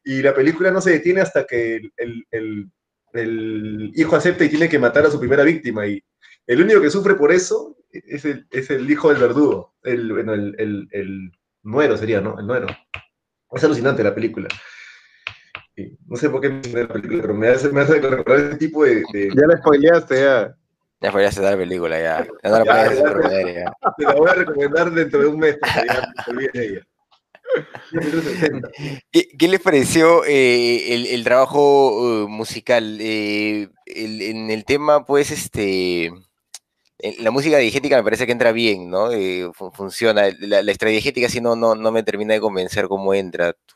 Y 0.05 0.21
la 0.21 0.35
película 0.35 0.71
no 0.71 0.81
se 0.81 0.91
detiene 0.91 1.23
hasta 1.23 1.47
que 1.47 1.77
el, 1.97 2.27
el, 2.31 2.71
hijo 3.15 4.17
acepta 4.17 4.45
y 4.45 4.49
tiene 4.49 4.69
que 4.69 4.79
matar 4.79 5.07
a 5.07 5.11
su 5.11 5.19
primera 5.19 5.43
víctima. 5.43 5.87
Y 5.87 6.03
el 6.47 6.63
único 6.63 6.81
que 6.81 6.91
sufre 6.91 7.15
por 7.15 7.33
eso 7.33 7.77
es 7.91 8.25
el, 8.25 8.47
es 8.51 8.71
el 8.71 8.91
hijo 8.91 9.11
del 9.11 9.21
verdugo. 9.21 9.75
El, 9.83 10.13
bueno, 10.13 10.35
el, 10.35 10.89
el, 10.91 11.33
nuero 11.63 11.97
sería, 11.97 12.21
¿no? 12.21 12.39
El 12.39 12.47
nuero. 12.47 12.67
Es 13.53 13.65
alucinante 13.65 14.03
la 14.03 14.15
película. 14.15 14.49
no 16.07 16.17
sé 16.17 16.31
por 16.31 16.41
qué 16.41 16.49
me 16.49 16.83
la 16.83 16.89
película, 16.89 17.23
pero 17.23 17.35
me 17.35 17.49
hace, 17.49 17.69
me 17.71 17.83
hace 17.83 18.01
recordar 18.01 18.47
ese 18.47 18.57
tipo 18.57 18.85
de, 18.85 19.03
de... 19.13 19.29
Ya 19.29 19.47
la 19.47 19.59
spoileaste, 19.59 20.21
ya. 20.21 20.57
Ya 21.01 21.11
da 21.11 21.51
la 21.51 21.57
película, 21.57 22.01
ya. 22.01 22.25
Ya 22.45 22.51
no 22.51 22.65
la 22.65 23.53
ya. 23.53 23.73
Te 23.99 24.05
la 24.05 24.15
voy 24.15 24.31
a 24.31 24.35
recomendar 24.35 24.91
dentro 24.93 25.21
de 25.21 25.27
un 25.27 25.39
mes, 25.39 25.59
ya 25.63 26.13
te 26.25 26.31
olvides 26.31 26.53
de 26.53 26.67
ella. 26.67 26.87
¿Qué, 29.11 29.29
¿Qué, 29.39 29.49
les 29.49 29.61
pareció 29.61 30.25
eh, 30.25 30.95
el, 30.95 31.07
el, 31.07 31.25
trabajo 31.25 32.25
uh, 32.25 32.29
musical? 32.29 32.99
Eh, 33.01 33.69
el, 33.87 34.23
en 34.23 34.51
el 34.51 34.65
tema, 34.65 35.05
pues, 35.05 35.31
este, 35.31 36.11
la 37.19 37.31
música 37.31 37.59
diegética 37.59 37.97
me 37.97 38.05
parece 38.05 38.27
que 38.27 38.33
entra 38.33 38.53
bien, 38.53 38.91
¿no? 38.91 39.13
Eh, 39.13 39.51
funciona. 39.73 40.31
La, 40.39 40.63
la 40.63 40.71
extradiegética 40.71 41.29
sí 41.29 41.41
no, 41.41 41.57
no, 41.57 41.75
no 41.75 41.93
me 41.93 42.03
termina 42.03 42.35
de 42.35 42.41
convencer 42.41 42.89
cómo 42.89 43.13
entra. 43.13 43.53
Tú, 43.53 43.75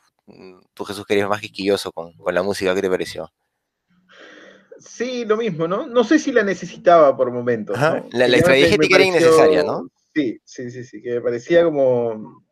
tú 0.73 0.85
Jesús, 0.85 1.05
que 1.05 1.13
eres 1.13 1.27
más 1.27 1.41
quisquilloso 1.41 1.91
con, 1.91 2.13
con 2.13 2.33
la 2.33 2.43
música, 2.43 2.73
¿qué 2.73 2.81
te 2.81 2.89
pareció? 2.89 3.31
Sí, 4.79 5.25
lo 5.25 5.37
mismo, 5.37 5.67
¿no? 5.67 5.87
No 5.87 6.03
sé 6.03 6.19
si 6.19 6.31
la 6.31 6.43
necesitaba 6.43 7.15
por 7.17 7.31
momentos. 7.31 7.77
¿no? 7.77 8.07
La, 8.11 8.27
la 8.27 8.37
extradiegética 8.37 8.95
era 8.95 9.05
innecesaria, 9.05 9.63
¿no? 9.63 9.89
Sí, 10.13 10.39
sí, 10.43 10.71
sí, 10.71 10.83
sí, 10.83 11.01
que 11.01 11.15
me 11.15 11.21
parecía 11.21 11.63
como 11.63 12.43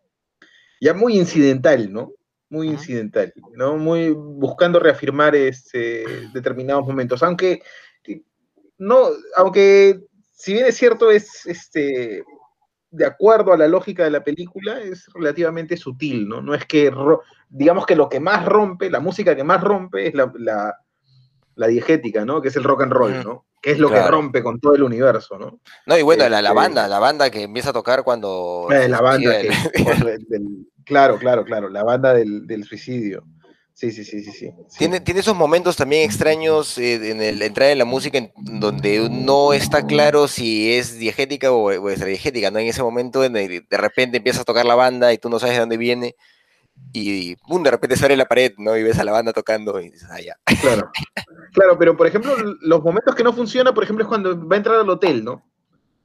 ya 0.80 0.93
muy 0.93 1.17
incidental, 1.17 1.91
¿no? 1.91 2.11
Muy 2.49 2.69
incidental, 2.69 3.34
¿no? 3.53 3.78
Muy 3.78 4.11
buscando 4.11 4.80
reafirmar 4.80 5.36
este, 5.36 6.05
determinados 6.34 6.86
momentos. 6.86 7.23
Aunque, 7.23 7.61
no, 8.78 9.07
aunque, 9.36 9.99
si 10.32 10.53
bien 10.53 10.65
es 10.65 10.76
cierto, 10.76 11.09
es 11.11 11.45
este, 11.45 12.23
de 12.91 13.05
acuerdo 13.05 13.53
a 13.53 13.57
la 13.57 13.67
lógica 13.67 14.03
de 14.03 14.11
la 14.11 14.23
película, 14.23 14.80
es 14.80 15.07
relativamente 15.13 15.76
sutil, 15.78 16.28
¿no? 16.28 16.41
No 16.41 16.53
es 16.53 16.65
que, 16.65 16.91
digamos 17.49 17.86
que 17.86 17.95
lo 17.95 18.09
que 18.09 18.19
más 18.19 18.45
rompe, 18.45 18.89
la 18.89 18.99
música 18.99 19.36
que 19.36 19.43
más 19.43 19.61
rompe 19.61 20.07
es 20.07 20.13
la, 20.13 20.32
la 20.38 20.84
la 21.56 21.68
diegética, 21.68 22.26
¿no? 22.26 22.41
Que 22.41 22.49
es 22.49 22.56
el 22.56 22.64
rock 22.64 22.84
and 22.84 22.91
roll, 22.91 23.24
¿no? 23.24 23.45
Que 23.62 23.72
es 23.72 23.80
lo 23.80 23.89
claro. 23.89 24.06
que 24.06 24.12
rompe 24.12 24.43
con 24.43 24.60
todo 24.60 24.76
el 24.76 24.84
universo, 24.84 25.38
¿no? 25.38 25.60
No, 25.86 25.97
y 25.97 26.01
bueno, 26.01 26.24
este, 26.24 26.32
la, 26.32 26.41
la, 26.41 26.53
banda, 26.53 26.88
la 26.88 26.99
banda 26.99 27.30
que 27.30 27.43
empieza 27.43 27.72
a 27.72 27.74
tocar 27.74 28.03
cuando... 28.03 28.68
Eh, 28.72 28.88
la 28.88 29.01
banda 29.01 29.41
que, 29.41 29.47
el... 29.47 30.26
del, 30.30 30.68
claro, 30.84 31.18
claro, 31.18 31.43
claro, 31.43 31.70
la 31.70 31.84
banda 31.84 32.14
del, 32.14 32.45
del 32.45 32.64
suicidio. 32.64 33.24
Sí, 33.74 33.91
sí, 33.91 34.06
sí, 34.06 34.24
sí, 34.24 34.32
sí. 34.32 34.51
Tiene, 34.78 35.01
tiene 35.01 35.20
esos 35.20 35.36
momentos 35.36 35.76
también 35.76 36.03
extraños 36.03 36.78
eh, 36.78 37.12
en 37.12 37.22
el 37.22 37.41
entrar 37.41 37.70
en 37.70 37.78
la 37.78 37.84
música 37.84 38.18
en 38.18 38.32
donde 38.38 39.10
no 39.10 39.51
está 39.51 39.86
claro 39.86 40.30
si 40.30 40.74
es 40.74 40.97
diegética 40.97 41.51
o, 41.51 41.66
o 41.66 41.89
extradiegética, 41.89 42.51
¿no? 42.51 42.60
En 42.60 42.68
ese 42.68 42.82
momento 42.82 43.26
en 43.26 43.36
el, 43.36 43.66
de 43.70 43.78
repente 43.78 44.18
empieza 44.18 44.41
a 44.41 44.45
tocar 44.45 44.66
la 44.66 44.76
banda 44.76 45.12
y 45.12 45.18
tú 45.18 45.30
no 45.30 45.39
sabes 45.39 45.56
de 45.56 45.60
dónde 45.60 45.76
viene 45.76 46.16
y 46.95 47.36
pum, 47.36 47.61
de 47.61 47.71
repente 47.71 47.97
sale 47.97 48.15
la 48.15 48.26
pared, 48.26 48.53
¿no? 48.57 48.76
Y 48.78 48.84
ves 48.84 48.99
a 48.99 49.03
la 49.03 49.11
banda 49.11 49.34
tocando 49.34 49.80
y 49.80 49.89
dices, 49.89 50.07
ah, 50.09 50.21
ya. 50.21 50.38
Claro. 50.61 50.89
Claro, 51.51 51.78
pero 51.78 51.95
por 51.95 52.07
ejemplo, 52.07 52.34
los 52.61 52.84
momentos 52.84 53.15
que 53.15 53.23
no 53.23 53.34
funciona, 53.34 53.73
por 53.73 53.84
ejemplo, 53.84 54.03
es 54.03 54.09
cuando 54.09 54.47
va 54.47 54.55
a 54.55 54.57
entrar 54.57 54.78
al 54.78 54.89
hotel, 54.89 55.23
¿no? 55.23 55.45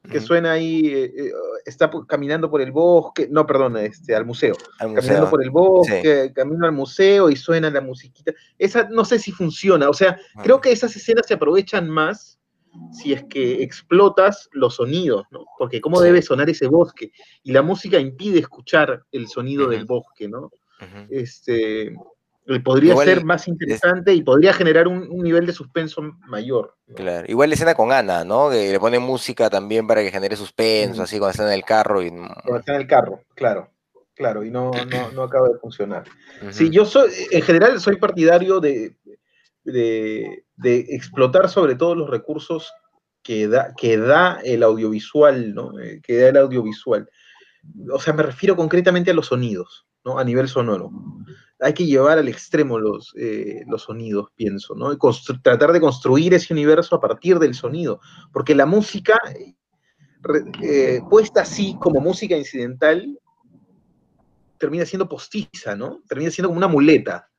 Que 0.09 0.17
uh 0.17 0.21
-huh. 0.21 0.25
suena 0.25 0.53
ahí, 0.53 0.87
eh, 0.87 1.31
está 1.65 1.89
caminando 2.07 2.49
por 2.49 2.61
el 2.61 2.71
bosque, 2.71 3.27
no, 3.29 3.45
perdón, 3.45 3.77
este, 3.77 4.15
al 4.15 4.25
museo. 4.25 4.55
Al 4.79 4.93
caminando 4.93 5.29
por 5.29 5.43
el 5.43 5.51
bosque, 5.51 6.25
sí. 6.27 6.33
camino 6.33 6.65
al 6.65 6.71
museo 6.71 7.29
y 7.29 7.35
suena 7.35 7.69
la 7.69 7.81
musiquita. 7.81 8.33
Esa 8.57 8.89
no 8.89 9.05
sé 9.05 9.19
si 9.19 9.31
funciona, 9.31 9.89
o 9.89 9.93
sea, 9.93 10.11
uh 10.11 10.39
-huh. 10.39 10.43
creo 10.43 10.59
que 10.59 10.71
esas 10.71 10.95
escenas 10.95 11.27
se 11.27 11.35
aprovechan 11.35 11.89
más 11.89 12.39
si 12.93 13.11
es 13.13 13.23
que 13.25 13.61
explotas 13.61 14.49
los 14.53 14.75
sonidos, 14.75 15.25
¿no? 15.31 15.45
Porque 15.59 15.81
cómo 15.81 15.99
sí. 15.99 16.05
debe 16.05 16.21
sonar 16.21 16.49
ese 16.49 16.67
bosque. 16.67 17.11
Y 17.43 17.51
la 17.51 17.61
música 17.61 17.99
impide 17.99 18.39
escuchar 18.39 19.03
el 19.11 19.27
sonido 19.27 19.65
uh 19.65 19.67
-huh. 19.67 19.71
del 19.71 19.85
bosque, 19.85 20.27
¿no? 20.27 20.51
Este, 21.09 21.93
podría 22.63 22.91
igual, 22.91 23.07
ser 23.07 23.23
más 23.23 23.47
interesante 23.47 24.11
es... 24.11 24.17
y 24.17 24.23
podría 24.23 24.53
generar 24.53 24.87
un, 24.87 25.07
un, 25.09 25.23
nivel 25.23 25.45
de 25.45 25.53
suspenso 25.53 26.01
mayor. 26.27 26.75
Claro, 26.95 27.25
igual 27.29 27.49
la 27.49 27.55
escena 27.55 27.75
con 27.75 27.91
Ana, 27.91 28.23
¿no? 28.23 28.49
Que 28.49 28.71
le 28.71 28.79
pone 28.79 28.99
música 28.99 29.49
también 29.49 29.87
para 29.87 30.01
que 30.01 30.11
genere 30.11 30.35
suspenso, 30.35 31.03
así 31.03 31.17
cuando 31.17 31.31
está 31.31 31.47
en 31.47 31.53
el 31.53 31.63
carro. 31.63 32.01
Y... 32.01 32.09
Cuando 32.09 32.57
está 32.57 32.75
en 32.75 32.81
el 32.81 32.87
carro, 32.87 33.21
claro, 33.35 33.69
claro, 34.15 34.43
y 34.43 34.51
no, 34.51 34.71
no, 34.71 35.11
no 35.13 35.23
acaba 35.23 35.49
de 35.49 35.59
funcionar. 35.59 36.03
Uh 36.41 36.45
-huh. 36.47 36.51
Sí, 36.51 36.69
yo 36.69 36.85
soy, 36.85 37.11
en 37.31 37.41
general 37.41 37.79
soy 37.79 37.97
partidario 37.97 38.59
de, 38.59 38.95
de, 39.63 40.43
de, 40.55 40.79
explotar 40.89 41.49
sobre 41.49 41.75
todo 41.75 41.95
los 41.95 42.09
recursos 42.09 42.71
que 43.23 43.47
da, 43.47 43.73
que 43.75 43.97
da 43.97 44.39
el 44.43 44.63
audiovisual, 44.63 45.53
¿no? 45.53 45.79
Eh, 45.79 46.01
que 46.03 46.17
da 46.17 46.29
el 46.29 46.37
audiovisual. 46.37 47.07
O 47.91 47.99
sea, 47.99 48.13
me 48.13 48.23
refiero 48.23 48.55
concretamente 48.55 49.11
a 49.11 49.13
los 49.13 49.27
sonidos. 49.27 49.85
¿No? 50.05 50.17
a 50.17 50.23
nivel 50.23 50.47
sonoro. 50.47 50.91
Hay 51.59 51.73
que 51.73 51.85
llevar 51.85 52.17
al 52.17 52.27
extremo 52.27 52.79
los, 52.79 53.13
eh, 53.17 53.63
los 53.67 53.83
sonidos, 53.83 54.29
pienso, 54.35 54.73
¿no? 54.73 54.91
Y 54.91 54.97
tratar 55.43 55.71
de 55.71 55.79
construir 55.79 56.33
ese 56.33 56.53
universo 56.53 56.95
a 56.95 57.01
partir 57.01 57.37
del 57.37 57.53
sonido, 57.53 57.99
porque 58.33 58.55
la 58.55 58.65
música, 58.65 59.19
eh, 60.63 61.01
puesta 61.09 61.41
así 61.41 61.77
como 61.79 62.01
música 62.01 62.35
incidental, 62.35 63.19
termina 64.57 64.85
siendo 64.85 65.07
postiza, 65.07 65.75
¿no? 65.75 66.01
Termina 66.07 66.31
siendo 66.31 66.49
como 66.49 66.57
una 66.57 66.67
muleta, 66.67 67.29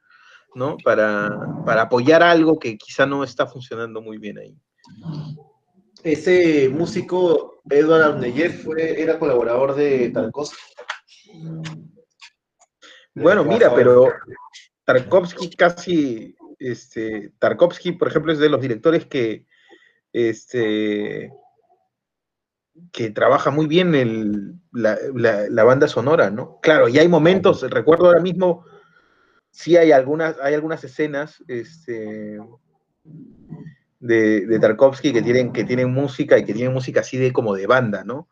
¿no? 0.55 0.77
Para, 0.85 1.31
para 1.65 1.83
apoyar 1.83 2.23
algo 2.23 2.59
que 2.59 2.77
quizá 2.79 3.07
no 3.07 3.25
está 3.25 3.47
funcionando 3.47 4.03
muy 4.03 4.19
bien 4.19 4.39
ahí. 4.39 4.57
Ese 6.03 6.69
músico, 6.69 7.61
Edward 7.71 8.03
Arneyev, 8.03 8.69
era 8.77 9.19
colaborador 9.19 9.75
de 9.75 10.11
Tarkovsky. 10.11 10.57
Bueno, 13.15 13.45
mira, 13.45 13.75
pero 13.75 14.13
Tarkovsky 14.85 15.51
casi, 15.51 16.37
este, 16.59 17.33
Tarkovsky, 17.39 17.93
por 17.93 18.09
ejemplo, 18.09 18.33
es 18.33 18.39
de 18.39 18.49
los 18.49 18.61
directores 18.61 19.07
que, 19.07 19.47
este, 20.13 21.33
que 22.91 23.11
trabaja 23.11 23.51
muy 23.51 23.67
bien 23.67 23.95
el, 23.95 24.55
la, 24.73 24.99
la, 25.15 25.49
la, 25.49 25.65
banda 25.65 25.89
sonora, 25.89 26.31
¿no? 26.31 26.59
Claro, 26.63 26.89
y 26.89 26.99
hay 26.99 27.09
momentos, 27.09 27.63
recuerdo 27.71 28.07
ahora 28.07 28.21
mismo, 28.21 28.65
sí 29.51 29.77
hay 29.77 29.93
algunas, 29.93 30.39
hay 30.41 30.55
algunas 30.55 30.83
escenas, 30.85 31.43
este, 31.49 32.39
de, 34.03 34.47
de 34.47 34.59
Tarkovsky 34.59 35.13
que 35.13 35.23
tienen, 35.23 35.53
que 35.53 35.65
tienen 35.65 35.93
música 35.93 36.37
y 36.37 36.45
que 36.45 36.55
tienen 36.55 36.73
música 36.73 37.01
así 37.01 37.19
de 37.19 37.33
como 37.33 37.55
de 37.55 37.67
banda, 37.67 38.05
¿no? 38.05 38.29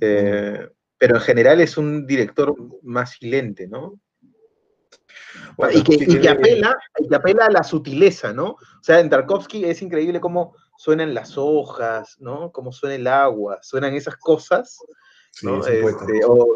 Eh, 0.00 0.68
pero 0.96 1.16
en 1.16 1.20
general 1.20 1.60
es 1.60 1.76
un 1.76 2.06
director 2.06 2.54
más 2.82 3.12
silente, 3.12 3.66
¿no? 3.66 3.98
Bueno, 5.56 5.78
y, 5.78 5.82
que, 5.82 5.94
y, 5.94 6.20
que, 6.20 6.28
apela, 6.28 6.76
y 6.98 7.08
que 7.08 7.14
apela 7.16 7.46
a 7.46 7.50
la 7.50 7.62
sutileza, 7.62 8.32
¿no? 8.32 8.50
O 8.50 8.82
sea, 8.82 9.00
en 9.00 9.10
Tarkovsky 9.10 9.64
es 9.64 9.82
increíble 9.82 10.20
cómo 10.20 10.54
suenan 10.78 11.14
las 11.14 11.36
hojas, 11.36 12.16
¿no? 12.20 12.52
Cómo 12.52 12.72
suena 12.72 12.94
el 12.94 13.06
agua, 13.06 13.58
suenan 13.62 13.94
esas 13.94 14.16
cosas, 14.16 14.78
¿no? 15.42 15.62
Sí, 15.62 15.72
este, 15.72 16.20
o, 16.24 16.46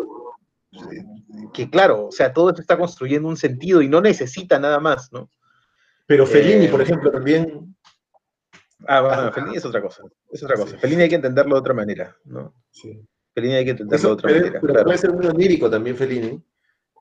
que 1.52 1.70
claro, 1.70 2.06
o 2.06 2.12
sea, 2.12 2.32
todo 2.32 2.50
esto 2.50 2.60
está 2.60 2.76
construyendo 2.76 3.28
un 3.28 3.36
sentido 3.36 3.82
y 3.82 3.88
no 3.88 4.00
necesita 4.00 4.58
nada 4.58 4.80
más, 4.80 5.12
¿no? 5.12 5.30
Pero 6.06 6.26
Fellini, 6.26 6.66
eh, 6.66 6.68
por 6.68 6.82
ejemplo, 6.82 7.10
también... 7.10 7.74
Ah, 8.86 9.00
bueno, 9.00 9.32
Fellini 9.32 9.56
es 9.56 9.64
otra 9.64 9.80
cosa, 9.80 10.02
es 10.30 10.42
otra 10.42 10.56
cosa. 10.56 10.72
Sí. 10.72 10.78
Fellini 10.78 11.02
hay 11.02 11.08
que 11.08 11.14
entenderlo 11.14 11.54
de 11.54 11.60
otra 11.60 11.74
manera, 11.74 12.16
¿no? 12.24 12.54
Sí. 12.70 13.00
Fellini 13.34 13.54
hay 13.54 13.64
que 13.64 13.70
entenderlo 13.70 13.96
Eso, 13.96 14.08
de 14.08 14.12
otra 14.14 14.28
pero, 14.28 14.40
manera. 14.40 14.60
Pero 14.60 14.72
claro. 14.72 14.86
puede 14.86 14.98
ser 14.98 15.12
muy 15.12 15.26
onírico 15.26 15.70
también 15.70 15.96
Fellini. 15.96 16.42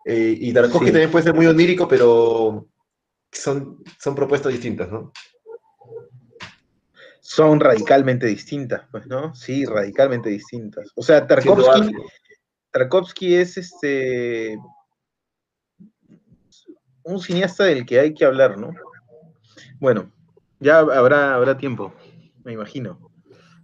Eh, 0.06 0.38
y 0.40 0.54
Tarkovsky 0.54 0.88
sí. 0.88 0.92
también 0.92 1.12
puede 1.12 1.24
ser 1.24 1.34
muy 1.34 1.46
onírico, 1.46 1.88
pero 1.88 2.68
son, 3.32 3.84
son 4.00 4.16
propuestas 4.16 4.52
distintas, 4.52 4.92
¿no? 4.92 5.12
Son 7.22 7.60
radicalmente 7.60 8.28
distintas, 8.28 8.88
pues, 8.92 9.08
¿no? 9.08 9.34
Sí, 9.34 9.66
radicalmente 9.66 10.30
distintas. 10.30 10.92
O 10.96 11.04
sea, 11.04 11.26
Tarkovsky, 11.26 11.92
Tarkovsky 12.72 13.36
es 13.36 13.58
este 13.58 14.58
un 17.04 17.20
cineasta 17.20 17.66
del 17.66 17.86
que 17.86 18.00
hay 18.00 18.14
que 18.14 18.26
hablar, 18.26 18.58
¿no? 18.58 18.72
Bueno, 19.80 20.12
ya 20.60 20.80
habrá, 20.80 21.36
habrá 21.36 21.58
tiempo, 21.58 21.94
me 22.44 22.54
imagino, 22.54 23.12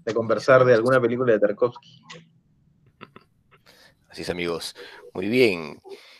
de 0.05 0.13
conversar 0.13 0.65
de 0.65 0.73
alguna 0.73 0.99
película 0.99 1.33
de 1.33 1.39
Tarkovsky. 1.39 2.03
Así 4.09 4.23
es, 4.23 4.29
amigos. 4.29 4.75
Muy 5.13 5.27
bien. 5.27 5.79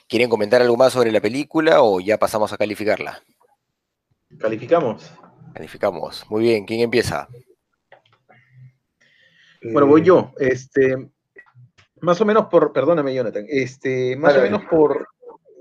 ¿Quieren 0.10 0.28
comentar 0.28 0.60
algo 0.60 0.76
más 0.76 0.94
sobre 0.94 1.12
la 1.12 1.22
película 1.22 1.84
o 1.84 2.00
ya 2.00 2.18
pasamos 2.18 2.52
a 2.52 2.58
calificarla? 2.58 3.22
Calificamos. 4.40 5.14
Calificamos. 5.54 6.26
Muy 6.32 6.42
bien. 6.42 6.66
¿Quién 6.66 6.80
empieza? 6.80 7.28
Bueno, 9.62 9.86
voy 9.86 10.02
yo. 10.02 10.34
Este, 10.40 11.12
más 12.02 12.20
o 12.22 12.26
menos 12.26 12.48
por, 12.48 12.74
perdóname, 12.74 13.14
Jonathan. 13.14 13.46
Este, 13.48 14.16
más 14.16 14.36
o 14.36 14.42
menos 14.42 14.64
por, 14.66 15.10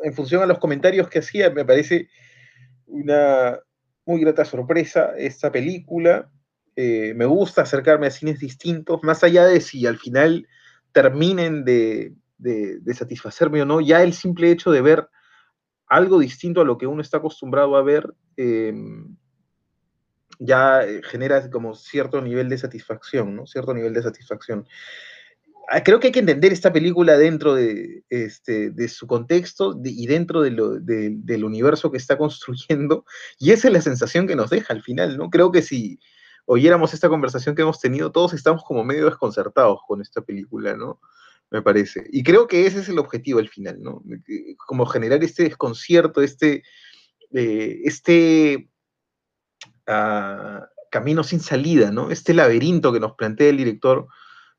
en 0.02 0.14
función 0.14 0.42
a 0.42 0.46
los 0.46 0.58
comentarios 0.58 1.10
que 1.10 1.18
hacía, 1.18 1.50
me 1.50 1.66
parece 1.66 2.08
una 2.86 3.58
muy 4.06 4.22
grata 4.22 4.46
sorpresa 4.46 5.12
esta 5.18 5.52
película. 5.52 6.30
Eh, 6.74 7.12
me 7.14 7.26
gusta 7.26 7.62
acercarme 7.62 8.06
a 8.06 8.10
cines 8.10 8.38
distintos, 8.38 9.02
más 9.02 9.22
allá 9.22 9.44
de 9.44 9.60
si 9.60 9.86
al 9.86 9.98
final 9.98 10.48
terminen 10.92 11.66
de, 11.66 12.14
satisfacerme 12.94 13.62
o 13.62 13.64
no, 13.64 13.80
ya 13.80 14.02
el 14.02 14.12
simple 14.12 14.50
hecho 14.50 14.70
de 14.70 14.82
ver 14.82 15.08
algo 15.86 16.18
distinto 16.18 16.60
a 16.60 16.64
lo 16.64 16.78
que 16.78 16.86
uno 16.86 17.02
está 17.02 17.18
acostumbrado 17.18 17.76
a 17.76 17.82
ver, 17.82 18.14
em, 18.36 19.16
ya 20.38 20.82
eh, 20.82 21.00
genera 21.02 21.50
como 21.50 21.74
cierto 21.74 22.20
nivel 22.20 22.48
de 22.48 22.58
satisfacción, 22.58 23.34
¿no? 23.34 23.46
Cierto 23.46 23.74
nivel 23.74 23.94
de 23.94 24.02
satisfacción. 24.02 24.66
Ah, 25.70 25.82
creo 25.82 26.00
que 26.00 26.06
hay 26.06 26.12
que 26.12 26.20
entender 26.20 26.52
esta 26.52 26.72
película 26.72 27.18
dentro 27.18 27.54
de, 27.54 28.02
este, 28.08 28.70
de 28.70 28.88
su 28.88 29.06
contexto 29.06 29.78
y 29.84 30.06
dentro 30.06 30.40
del 30.40 31.44
universo 31.44 31.90
que 31.90 31.98
está 31.98 32.16
construyendo, 32.18 33.04
y 33.38 33.50
esa 33.50 33.68
es 33.68 33.74
la 33.74 33.82
sensación 33.82 34.26
que 34.26 34.36
nos 34.36 34.50
deja 34.50 34.72
al 34.72 34.82
final, 34.82 35.16
¿no? 35.16 35.30
Creo 35.30 35.52
que 35.52 35.62
si 35.62 35.98
oyéramos 36.46 36.94
esta 36.94 37.10
conversación 37.10 37.54
que 37.54 37.62
hemos 37.62 37.80
tenido, 37.80 38.10
todos 38.10 38.32
estamos 38.32 38.64
como 38.64 38.82
medio 38.84 39.04
desconcertados 39.04 39.80
con 39.86 40.00
esta 40.00 40.22
película, 40.22 40.74
¿no? 40.74 41.00
Me 41.50 41.62
parece. 41.62 42.06
Y 42.10 42.22
creo 42.22 42.46
que 42.46 42.66
ese 42.66 42.80
es 42.80 42.88
el 42.88 42.98
objetivo 42.98 43.38
al 43.38 43.48
final, 43.48 43.80
¿no? 43.80 44.02
Como 44.66 44.84
generar 44.84 45.24
este 45.24 45.44
desconcierto, 45.44 46.20
este, 46.20 46.62
eh, 47.32 47.80
este 47.84 48.68
ah, 49.86 50.66
camino 50.90 51.22
sin 51.24 51.40
salida, 51.40 51.90
¿no? 51.90 52.10
Este 52.10 52.34
laberinto 52.34 52.92
que 52.92 53.00
nos 53.00 53.14
plantea 53.14 53.48
el 53.48 53.56
director 53.56 54.08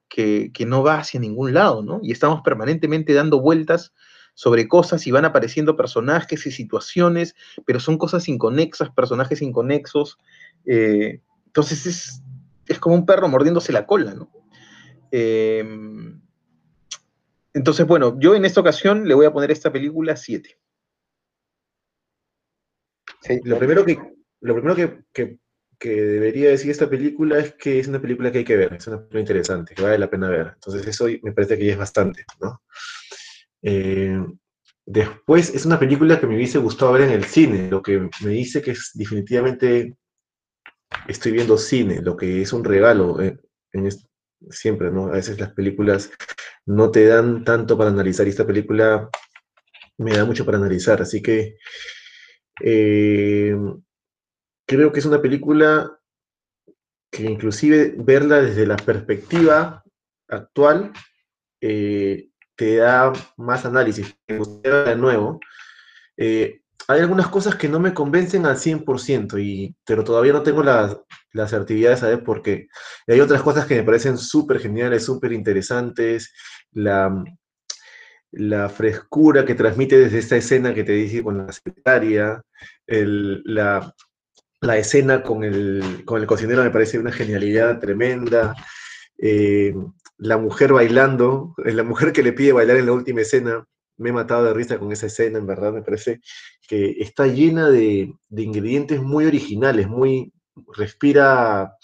que, 0.09 0.51
no 0.65 0.83
va 0.83 0.99
hacia 0.99 1.19
ningún 1.19 1.53
lado, 1.53 1.83
¿no? 1.83 1.99
Y 2.01 2.11
estamos 2.11 2.41
permanentemente 2.41 3.13
dando 3.13 3.39
vueltas 3.39 3.93
sobre 4.33 4.67
cosas 4.67 5.05
y 5.05 5.11
van 5.11 5.25
apareciendo 5.25 5.75
personajes 5.75 6.45
y 6.45 6.51
situaciones, 6.51 7.35
pero 7.65 7.79
son 7.79 7.97
cosas 7.97 8.27
inconexas, 8.27 8.89
personajes 8.89 9.41
inconexos. 9.41 10.17
Eh, 10.65 11.21
entonces 11.45 11.85
es, 11.85 12.23
es, 12.67 12.79
como 12.79 12.95
un 12.95 13.05
perro 13.05 13.27
mordiéndose 13.27 13.71
la 13.71 13.85
cola, 13.85 14.13
¿no? 14.13 14.31
Em, 15.11 16.21
entonces, 17.53 17.85
bueno, 17.85 18.19
yo 18.19 18.35
en 18.35 18.45
esta 18.45 18.61
ocasión 18.61 19.07
le 19.07 19.15
voy 19.15 19.25
a 19.25 19.33
poner 19.33 19.51
esta 19.51 19.71
película 19.71 20.15
7. 20.15 20.59
lo 23.43 23.57
primero 23.57 23.85
que, 23.85 23.97
lo 24.41 24.53
primero 24.53 25.03
que 25.11 25.39
que 25.79 25.89
debería 25.89 26.49
decir 26.49 26.69
esta 26.69 26.89
película 26.89 27.39
es 27.39 27.53
que 27.53 27.79
es 27.79 27.87
una 27.87 28.01
película 28.01 28.31
que 28.31 28.39
hay 28.39 28.43
que 28.43 28.57
ver, 28.57 28.73
es 28.73 28.85
una 28.87 28.97
película 28.97 29.21
interesante, 29.21 29.73
que 29.73 29.81
vale 29.81 29.97
la 29.97 30.09
pena 30.09 30.29
ver. 30.29 30.51
Entonces 30.55 30.85
eso 30.85 31.07
me 31.23 31.31
parece 31.31 31.57
que 31.57 31.65
ya 31.65 31.71
es 31.71 31.77
bastante, 31.77 32.25
¿no? 32.41 32.61
Eh, 33.61 34.19
después 34.85 35.55
es 35.55 35.65
una 35.65 35.79
película 35.79 36.19
que 36.19 36.27
me 36.27 36.35
hubiese 36.35 36.57
gustado 36.57 36.91
ver 36.91 37.03
en 37.03 37.11
el 37.11 37.23
cine, 37.23 37.69
lo 37.69 37.81
que 37.81 38.09
me 38.21 38.31
dice 38.31 38.61
que 38.61 38.71
es 38.71 38.91
definitivamente 38.93 39.95
estoy 41.07 41.31
viendo 41.31 41.57
cine, 41.57 42.01
lo 42.01 42.17
que 42.17 42.41
es 42.41 42.51
un 42.51 42.63
regalo 42.63 43.21
eh, 43.21 43.37
siempre, 44.49 44.91
¿no? 44.91 45.07
A 45.07 45.11
veces 45.11 45.39
las 45.39 45.53
películas 45.53 46.11
no 46.65 46.91
te 46.91 47.05
dan 47.05 47.43
tanto 47.43 47.77
para 47.77 47.89
analizar 47.89 48.27
y 48.27 48.31
esta 48.31 48.45
película 48.45 49.09
me 49.97 50.15
da 50.15 50.25
mucho 50.25 50.45
para 50.45 50.57
analizar, 50.57 51.01
así 51.01 51.21
que 51.21 51.57
eh, 52.61 53.55
creo 54.65 54.91
que 54.91 54.99
es 54.99 55.05
una 55.05 55.21
película 55.21 55.99
que 57.11 57.23
inclusive 57.23 57.95
verla 57.97 58.41
desde 58.41 58.67
la 58.67 58.75
perspectiva 58.77 59.83
actual 60.27 60.93
eh, 61.61 62.29
te 62.55 62.75
da 62.77 63.11
más 63.37 63.65
análisis. 63.65 64.15
de 64.27 64.95
nuevo. 64.95 65.39
Eh, 66.17 66.61
hay 66.87 67.01
algunas 67.01 67.27
cosas 67.27 67.55
que 67.55 67.69
no 67.69 67.79
me 67.79 67.93
convencen 67.93 68.45
al 68.45 68.57
100%, 68.57 69.41
y, 69.41 69.75
pero 69.85 70.03
todavía 70.03 70.33
no 70.33 70.43
tengo 70.43 70.63
la, 70.63 71.01
la 71.33 71.43
asertividad 71.43 71.91
de 71.91 71.97
saber 71.97 72.23
por 72.23 72.41
qué. 72.41 72.67
Y 73.07 73.13
hay 73.13 73.19
otras 73.21 73.41
cosas 73.41 73.65
que 73.65 73.75
me 73.75 73.83
parecen 73.83 74.17
súper 74.17 74.59
geniales, 74.59 75.05
súper 75.05 75.33
interesantes. 75.33 76.33
La, 76.71 77.23
la 78.31 78.69
frescura 78.69 79.45
que 79.45 79.55
transmite 79.55 79.97
desde 79.97 80.19
esta 80.19 80.37
escena 80.37 80.73
que 80.73 80.83
te 80.83 80.93
dije 80.93 81.23
con 81.23 81.37
la 81.37 81.51
secretaria, 81.51 82.41
el, 82.87 83.41
la, 83.45 83.93
la 84.61 84.77
escena 84.77 85.23
con 85.23 85.43
el, 85.43 86.03
con 86.05 86.21
el 86.21 86.27
cocinero 86.27 86.63
me 86.63 86.71
parece 86.71 86.99
una 86.99 87.11
genialidad 87.11 87.79
tremenda. 87.79 88.55
Eh, 89.17 89.73
la 90.17 90.37
mujer 90.37 90.73
bailando, 90.73 91.53
la 91.57 91.83
mujer 91.83 92.11
que 92.11 92.23
le 92.23 92.33
pide 92.33 92.51
bailar 92.51 92.77
en 92.77 92.87
la 92.87 92.91
última 92.91 93.21
escena, 93.21 93.65
me 93.97 94.09
he 94.09 94.13
matado 94.13 94.45
de 94.45 94.53
risa 94.53 94.79
con 94.79 94.91
esa 94.91 95.07
escena, 95.07 95.39
en 95.39 95.47
verdad, 95.47 95.73
me 95.73 95.81
parece 95.81 96.21
que 96.67 96.95
está 96.99 97.27
llena 97.27 97.69
de, 97.69 98.13
ingredientes 98.29 99.01
muy 99.01 99.25
originales, 99.25 99.87
muy, 99.87 100.33
respira 100.75 101.75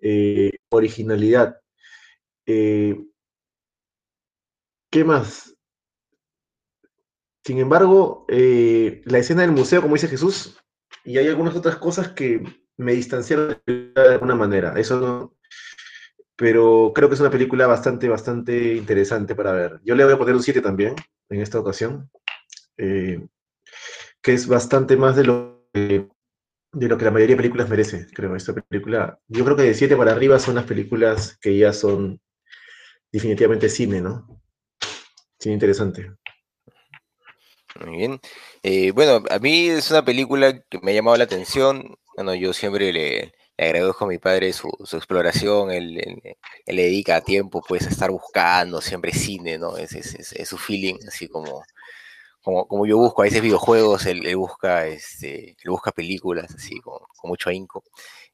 eh, 0.00 0.52
originalidad. 0.70 1.60
¿Qué 2.46 3.04
más? 5.04 5.54
Sin 7.44 7.58
embargo, 7.58 8.26
la 8.28 9.18
escena 9.18 9.42
del 9.42 9.52
museo, 9.52 9.82
como 9.82 9.94
dice 9.94 10.08
Jesús, 10.08 10.58
y 11.04 11.18
hay 11.18 11.28
algunas 11.28 11.54
otras 11.54 11.76
cosas 11.76 12.08
que 12.08 12.42
me 12.76 12.92
distanciaron 12.92 13.60
de 13.66 13.92
alguna 13.96 14.34
manera. 14.34 14.78
Eso 14.78 15.00
no, 15.00 15.38
pero 16.38 16.92
creo 16.94 17.08
que 17.08 17.16
es 17.16 17.20
una 17.20 17.30
película 17.30 17.66
bastante, 17.66 18.08
bastante 18.08 18.76
interesante 18.76 19.34
para 19.34 19.50
ver. 19.50 19.80
Yo 19.82 19.96
le 19.96 20.04
voy 20.04 20.12
a 20.12 20.18
poner 20.18 20.36
un 20.36 20.42
7 20.42 20.60
también 20.60 20.94
en 21.28 21.40
esta 21.40 21.58
ocasión, 21.58 22.08
eh, 22.76 23.26
que 24.22 24.34
es 24.34 24.46
bastante 24.46 24.96
más 24.96 25.16
de 25.16 25.24
lo, 25.24 25.68
que, 25.72 26.08
de 26.78 26.88
lo 26.88 26.96
que 26.96 27.04
la 27.04 27.10
mayoría 27.10 27.34
de 27.34 27.42
películas 27.42 27.68
merece, 27.68 28.06
creo, 28.14 28.36
esta 28.36 28.54
película. 28.54 29.18
Yo 29.28 29.44
creo 29.44 29.56
que 29.56 29.62
de 29.62 29.74
7 29.74 29.96
para 29.96 30.12
arriba 30.12 30.38
son 30.38 30.54
las 30.54 30.64
películas 30.64 31.36
que 31.40 31.56
ya 31.56 31.72
son 31.72 32.20
definitivamente 33.10 33.68
cine, 33.68 34.00
¿no? 34.00 34.26
Cine 35.38 35.54
interesante. 35.54 36.12
Muy 37.84 37.96
bien. 37.96 38.20
Eh, 38.62 38.92
bueno, 38.92 39.22
a 39.30 39.38
mí 39.38 39.68
es 39.68 39.90
una 39.90 40.04
película 40.04 40.60
que 40.68 40.78
me 40.80 40.92
ha 40.92 40.94
llamado 40.94 41.16
la 41.16 41.24
atención. 41.24 41.96
Bueno, 42.16 42.34
yo 42.34 42.52
siempre 42.52 42.92
le, 42.92 43.32
agradezco 43.58 44.04
a 44.04 44.08
mi 44.08 44.18
padre 44.18 44.52
su, 44.52 44.68
exploración, 44.92 45.70
él, 45.70 45.94
le 45.94 46.82
dedica 46.82 47.20
tiempo 47.20 47.62
pues 47.66 47.86
a 47.86 47.90
estar 47.90 48.10
buscando 48.10 48.80
siempre 48.80 49.12
cine, 49.12 49.58
¿no? 49.58 49.76
Es, 49.76 49.92
es, 49.92 50.48
su 50.48 50.58
feeling, 50.58 50.96
así 51.06 51.28
como, 51.28 51.62
como, 52.42 52.66
como, 52.66 52.86
yo 52.86 52.96
busco 52.98 53.22
a 53.22 53.24
veces 53.24 53.42
videojuegos, 53.42 54.06
él, 54.06 54.36
busca, 54.36 54.86
este, 54.86 55.56
busca 55.66 55.92
películas, 55.92 56.54
así 56.54 56.80
con, 56.80 57.00
mucho 57.24 57.50
ahínco. 57.50 57.84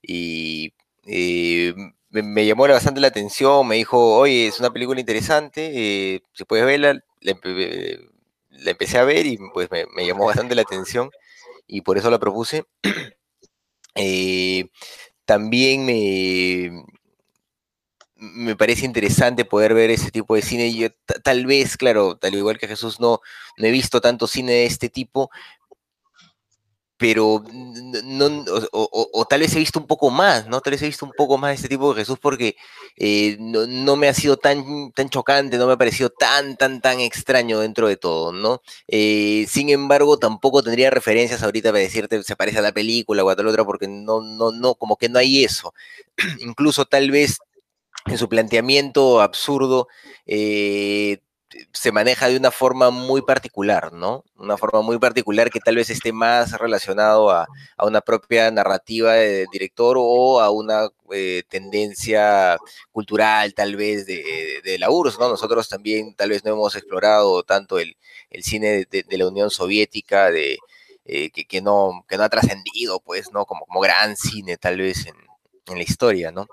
Y 0.02 0.72
eh, 1.06 1.74
me, 2.10 2.46
llamó 2.46 2.68
bastante 2.68 3.00
la 3.00 3.08
atención, 3.08 3.66
me 3.66 3.76
dijo, 3.76 4.16
oye, 4.16 4.46
es 4.46 4.60
una 4.60 4.72
película 4.72 5.00
interesante, 5.00 5.70
eh, 6.14 6.22
si 6.32 6.44
puedes 6.44 6.66
verla, 6.66 7.02
la 7.20 8.70
empecé 8.70 8.98
a 8.98 9.04
ver 9.04 9.26
y 9.26 9.38
pues 9.52 9.68
me, 9.70 10.06
llamó 10.06 10.26
bastante 10.26 10.54
la 10.54 10.62
atención 10.62 11.10
y 11.66 11.80
por 11.82 11.98
eso 11.98 12.10
la 12.10 12.18
propuse. 12.18 12.64
Eh, 13.96 14.70
también 15.24 15.86
me, 15.86 16.84
me 18.34 18.56
parece 18.56 18.86
interesante 18.86 19.44
poder 19.44 19.74
ver 19.74 19.90
ese 19.90 20.10
tipo 20.10 20.34
de 20.34 20.42
cine. 20.42 20.72
Yo, 20.74 20.88
tal 21.22 21.46
vez, 21.46 21.76
claro, 21.76 22.16
tal 22.16 22.34
igual 22.34 22.58
que 22.58 22.68
Jesús, 22.68 23.00
no, 23.00 23.20
no 23.58 23.66
he 23.66 23.70
visto 23.70 24.00
tanto 24.00 24.26
cine 24.26 24.52
de 24.52 24.66
este 24.66 24.88
tipo, 24.88 25.30
pero 26.96 27.42
no, 28.04 28.44
o, 28.72 29.26
tal 29.28 29.40
vez 29.40 29.54
he 29.54 29.58
visto 29.58 29.80
un 29.80 29.86
poco 29.86 30.10
más, 30.10 30.46
¿no? 30.46 30.60
Tal 30.60 30.70
vez 30.70 30.82
he 30.82 30.86
visto 30.86 31.04
un 31.04 31.12
poco 31.16 31.36
más 31.36 31.50
de 31.50 31.54
este 31.56 31.68
tipo 31.68 31.92
de 31.92 32.00
Jesús 32.00 32.18
porque 32.20 32.56
eh, 32.96 33.36
no, 33.40 33.96
me 33.96 34.08
ha 34.08 34.14
sido 34.14 34.36
tan, 34.36 34.92
tan 34.92 35.10
chocante, 35.10 35.58
no 35.58 35.66
me 35.66 35.72
ha 35.72 35.76
parecido 35.76 36.08
tan, 36.10 36.56
tan, 36.56 36.80
tan 36.80 37.00
extraño 37.00 37.58
dentro 37.60 37.88
de 37.88 37.96
todo, 37.96 38.32
¿no? 38.32 38.62
Eh, 38.86 39.44
sin 39.48 39.70
embargo, 39.70 40.18
tampoco 40.18 40.62
tendría 40.62 40.90
referencias 40.90 41.42
ahorita 41.42 41.70
para 41.70 41.80
decirte 41.80 42.22
se 42.22 42.36
parece 42.36 42.60
a 42.60 42.62
la 42.62 42.72
película 42.72 43.24
o 43.24 43.28
a 43.28 43.36
tal 43.36 43.48
otra 43.48 43.64
porque 43.64 43.88
no, 43.88 44.22
no, 44.22 44.52
no, 44.52 44.74
como 44.76 44.96
que 44.96 45.08
no 45.08 45.18
hay 45.18 45.44
eso. 45.44 45.74
Incluso 46.40 46.84
tal 46.84 47.10
vez 47.10 47.38
en 48.06 48.18
su 48.18 48.28
planteamiento 48.28 49.20
absurdo, 49.20 49.88
eh, 50.26 51.18
se 51.72 51.92
maneja 51.92 52.28
de 52.28 52.36
una 52.36 52.50
forma 52.50 52.90
muy 52.90 53.22
particular, 53.22 53.92
¿no? 53.92 54.24
Una 54.36 54.56
forma 54.56 54.82
muy 54.82 54.98
particular 54.98 55.50
que 55.50 55.60
tal 55.60 55.76
vez 55.76 55.90
esté 55.90 56.12
más 56.12 56.52
relacionado 56.58 57.30
a, 57.30 57.46
una 57.78 58.00
propia 58.00 58.50
narrativa 58.50 59.14
del 59.14 59.46
director 59.52 59.96
o 59.98 60.40
a 60.40 60.50
una 60.50 60.88
eh, 61.12 61.42
tendencia 61.48 62.56
cultural 62.92 63.54
tal 63.54 63.76
vez 63.76 64.06
de, 64.06 64.76
la 64.78 64.90
URSS, 64.90 65.18
¿no? 65.18 65.28
Nosotros 65.28 65.68
también 65.68 66.14
tal 66.14 66.30
vez 66.30 66.44
no 66.44 66.52
hemos 66.52 66.74
explorado 66.76 67.42
tanto 67.42 67.78
el, 67.78 67.96
cine 68.42 68.86
de, 68.90 69.04
la 69.10 69.28
Unión 69.28 69.50
Soviética, 69.50 70.30
de, 70.30 70.58
eh, 71.04 71.30
que, 71.30 71.60
no, 71.60 72.04
que 72.08 72.16
no 72.16 72.24
ha 72.24 72.28
trascendido, 72.28 73.00
pues, 73.00 73.32
¿no? 73.32 73.46
Como 73.46 73.66
gran 73.80 74.16
cine 74.16 74.56
tal 74.56 74.78
vez 74.78 75.06
en, 75.06 75.14
la 75.76 75.82
historia, 75.82 76.30
¿no? 76.30 76.46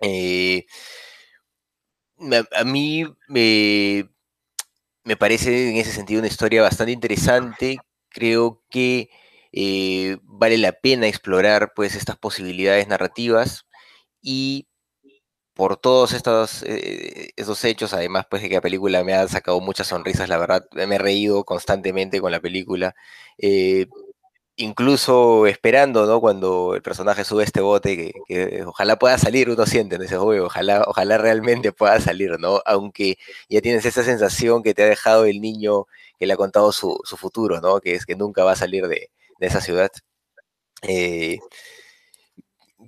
Eh, 0.00 0.66
a, 2.54 2.64
mí 2.64 3.04
me, 3.28 4.08
me 5.04 5.16
parece 5.16 5.70
en 5.70 5.76
ese 5.76 5.92
sentido 5.92 6.20
una 6.20 6.28
historia 6.28 6.62
bastante 6.62 6.92
interesante. 6.92 7.78
Creo 8.10 8.62
que 8.70 9.10
eh, 9.52 10.18
vale 10.22 10.58
la 10.58 10.72
pena 10.72 11.06
explorar 11.06 11.72
pues 11.74 11.94
estas 11.94 12.16
posibilidades 12.18 12.88
narrativas 12.88 13.66
y 14.22 14.68
por 15.54 15.78
todos 15.78 16.12
estos, 16.12 16.62
eh, 16.64 17.30
hechos, 17.64 17.94
además 17.94 18.26
pues 18.30 18.42
de 18.42 18.48
que 18.50 18.56
la 18.56 18.60
película 18.60 19.04
me 19.04 19.14
ha 19.14 19.26
sacado 19.28 19.60
muchas 19.60 19.88
sonrisas, 19.88 20.28
la 20.28 20.38
verdad, 20.38 20.66
me 20.72 20.96
he 20.96 20.98
reído 20.98 21.44
constantemente 21.44 22.20
con 22.20 22.32
la 22.32 22.40
película. 22.40 22.94
Incluso 24.56 25.46
esperando, 25.46 26.06
¿no? 26.06 26.20
Cuando 26.20 26.74
el 26.74 26.82
personaje 26.82 27.24
sube 27.24 27.44
este 27.44 27.60
bote, 27.60 28.14
que, 28.26 28.64
ojalá 28.66 28.98
pueda 28.98 29.18
salir, 29.18 29.50
uno 29.50 29.66
siente 29.66 29.96
en 29.96 30.02
ese 30.02 30.16
juego, 30.16 30.46
ojalá, 30.46 30.84
ojalá 30.86 31.18
realmente 31.18 31.72
pueda 31.72 32.00
salir, 32.00 32.38
¿no? 32.40 32.62
Aunque 32.66 33.18
ya 33.48 33.60
tienes 33.60 33.84
esa 33.84 34.02
sensación 34.02 34.62
que 34.62 34.74
te 34.74 34.82
ha 34.82 34.86
dejado 34.86 35.26
el 35.26 35.40
niño 35.40 35.86
que 36.18 36.26
le 36.26 36.32
ha 36.32 36.36
contado 36.36 36.72
su, 36.72 36.98
futuro, 37.04 37.60
¿no? 37.60 37.80
Que 37.80 37.94
es 37.94 38.06
que 38.06 38.16
nunca 38.16 38.44
va 38.44 38.52
a 38.52 38.56
salir 38.56 38.88
de, 38.88 39.10
esa 39.40 39.60
ciudad. 39.60 39.90
Eh, 40.82 41.38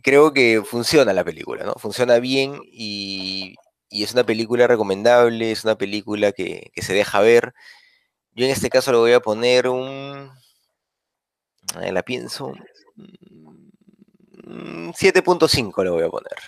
creo 0.02 0.32
que 0.32 0.62
funciona 0.64 1.12
la 1.12 1.24
película, 1.24 1.64
¿no? 1.64 1.74
Funciona 1.74 2.18
bien 2.18 2.60
y, 2.64 3.56
es 3.90 4.12
una 4.12 4.24
película 4.24 4.66
recomendable, 4.66 5.50
es 5.50 5.64
una 5.64 5.76
película 5.76 6.32
que, 6.32 6.70
que 6.74 6.82
se 6.82 6.94
deja 6.94 7.20
ver. 7.20 7.54
Yo 8.34 8.44
en 8.44 8.50
este 8.52 8.70
caso 8.70 8.92
le 8.92 8.98
voy 8.98 9.12
a 9.12 9.20
poner 9.20 9.68
un 9.68 10.30
la 11.74 12.02
pienso. 12.02 12.52
7.5 14.48 15.72
mm, 15.76 15.82
le 15.82 15.90
voy 15.90 16.02
a 16.02 16.08
poner. 16.08 16.38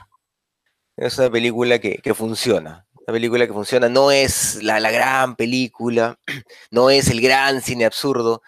Es 0.97 1.19
una 1.19 1.31
película 1.31 1.79
que, 1.79 2.15
funciona. 2.15 2.87
Una 2.95 3.13
película 3.13 3.47
que 3.47 3.53
funciona. 3.53 3.89
No 3.89 4.11
es 4.11 4.63
la, 4.63 4.79
gran 4.91 5.37
película, 5.37 6.19
no 6.71 6.91
es 6.91 7.09
el 7.09 7.21
gran 7.21 7.63
cine 7.63 7.85
absurdo, 7.87 8.43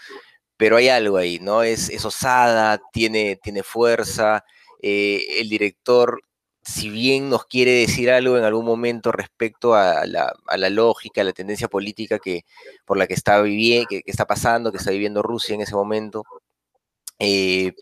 pero 0.57 0.77
hay 0.77 0.89
algo 0.89 1.17
ahí, 1.17 1.39
¿no? 1.41 1.63
Es, 1.63 1.89
es 1.89 2.05
osada, 2.05 2.81
tiene, 2.93 3.37
tiene 3.43 3.63
fuerza. 3.63 4.45
Eh, 4.83 5.41
el 5.41 5.49
director, 5.49 6.21
si 6.63 6.91
bien 6.91 7.31
nos 7.31 7.47
quiere 7.47 7.73
decir 7.73 8.11
algo 8.11 8.37
en 8.37 8.45
algún 8.45 8.65
momento 8.65 9.13
respecto 9.13 9.75
a 9.75 10.05
la, 10.07 10.71
lógica, 10.71 11.23
a 11.23 11.25
la 11.25 11.33
tendencia 11.33 11.69
política 11.69 12.19
que, 12.19 12.45
por 12.85 12.99
la 12.99 13.07
que 13.07 13.15
está 13.15 13.41
viviendo, 13.43 13.89
que 13.89 14.03
está 14.07 14.27
pasando, 14.27 14.73
que 14.73 14.79
está 14.79 14.91
viviendo 14.91 15.23
Rusia 15.23 15.55
en 15.55 15.63
ese 15.63 15.75
momento, 15.75 16.25
eh, 17.23 17.73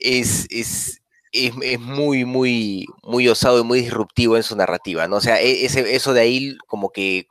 es, 0.00 0.46
es, 0.50 1.02
es, 1.32 1.80
muy, 1.80 2.24
muy, 2.24 2.86
muy 3.02 3.28
osado 3.28 3.60
y 3.60 3.64
muy 3.64 3.80
disruptivo 3.80 4.36
en 4.36 4.42
su 4.42 4.56
narrativa, 4.56 5.06
¿no? 5.06 5.16
O 5.16 5.20
sea, 5.20 5.40
e, 5.40 5.64
ese, 5.64 5.94
eso 5.94 6.12
de 6.12 6.20
ahí 6.20 6.56
como 6.66 6.90
que 6.90 7.26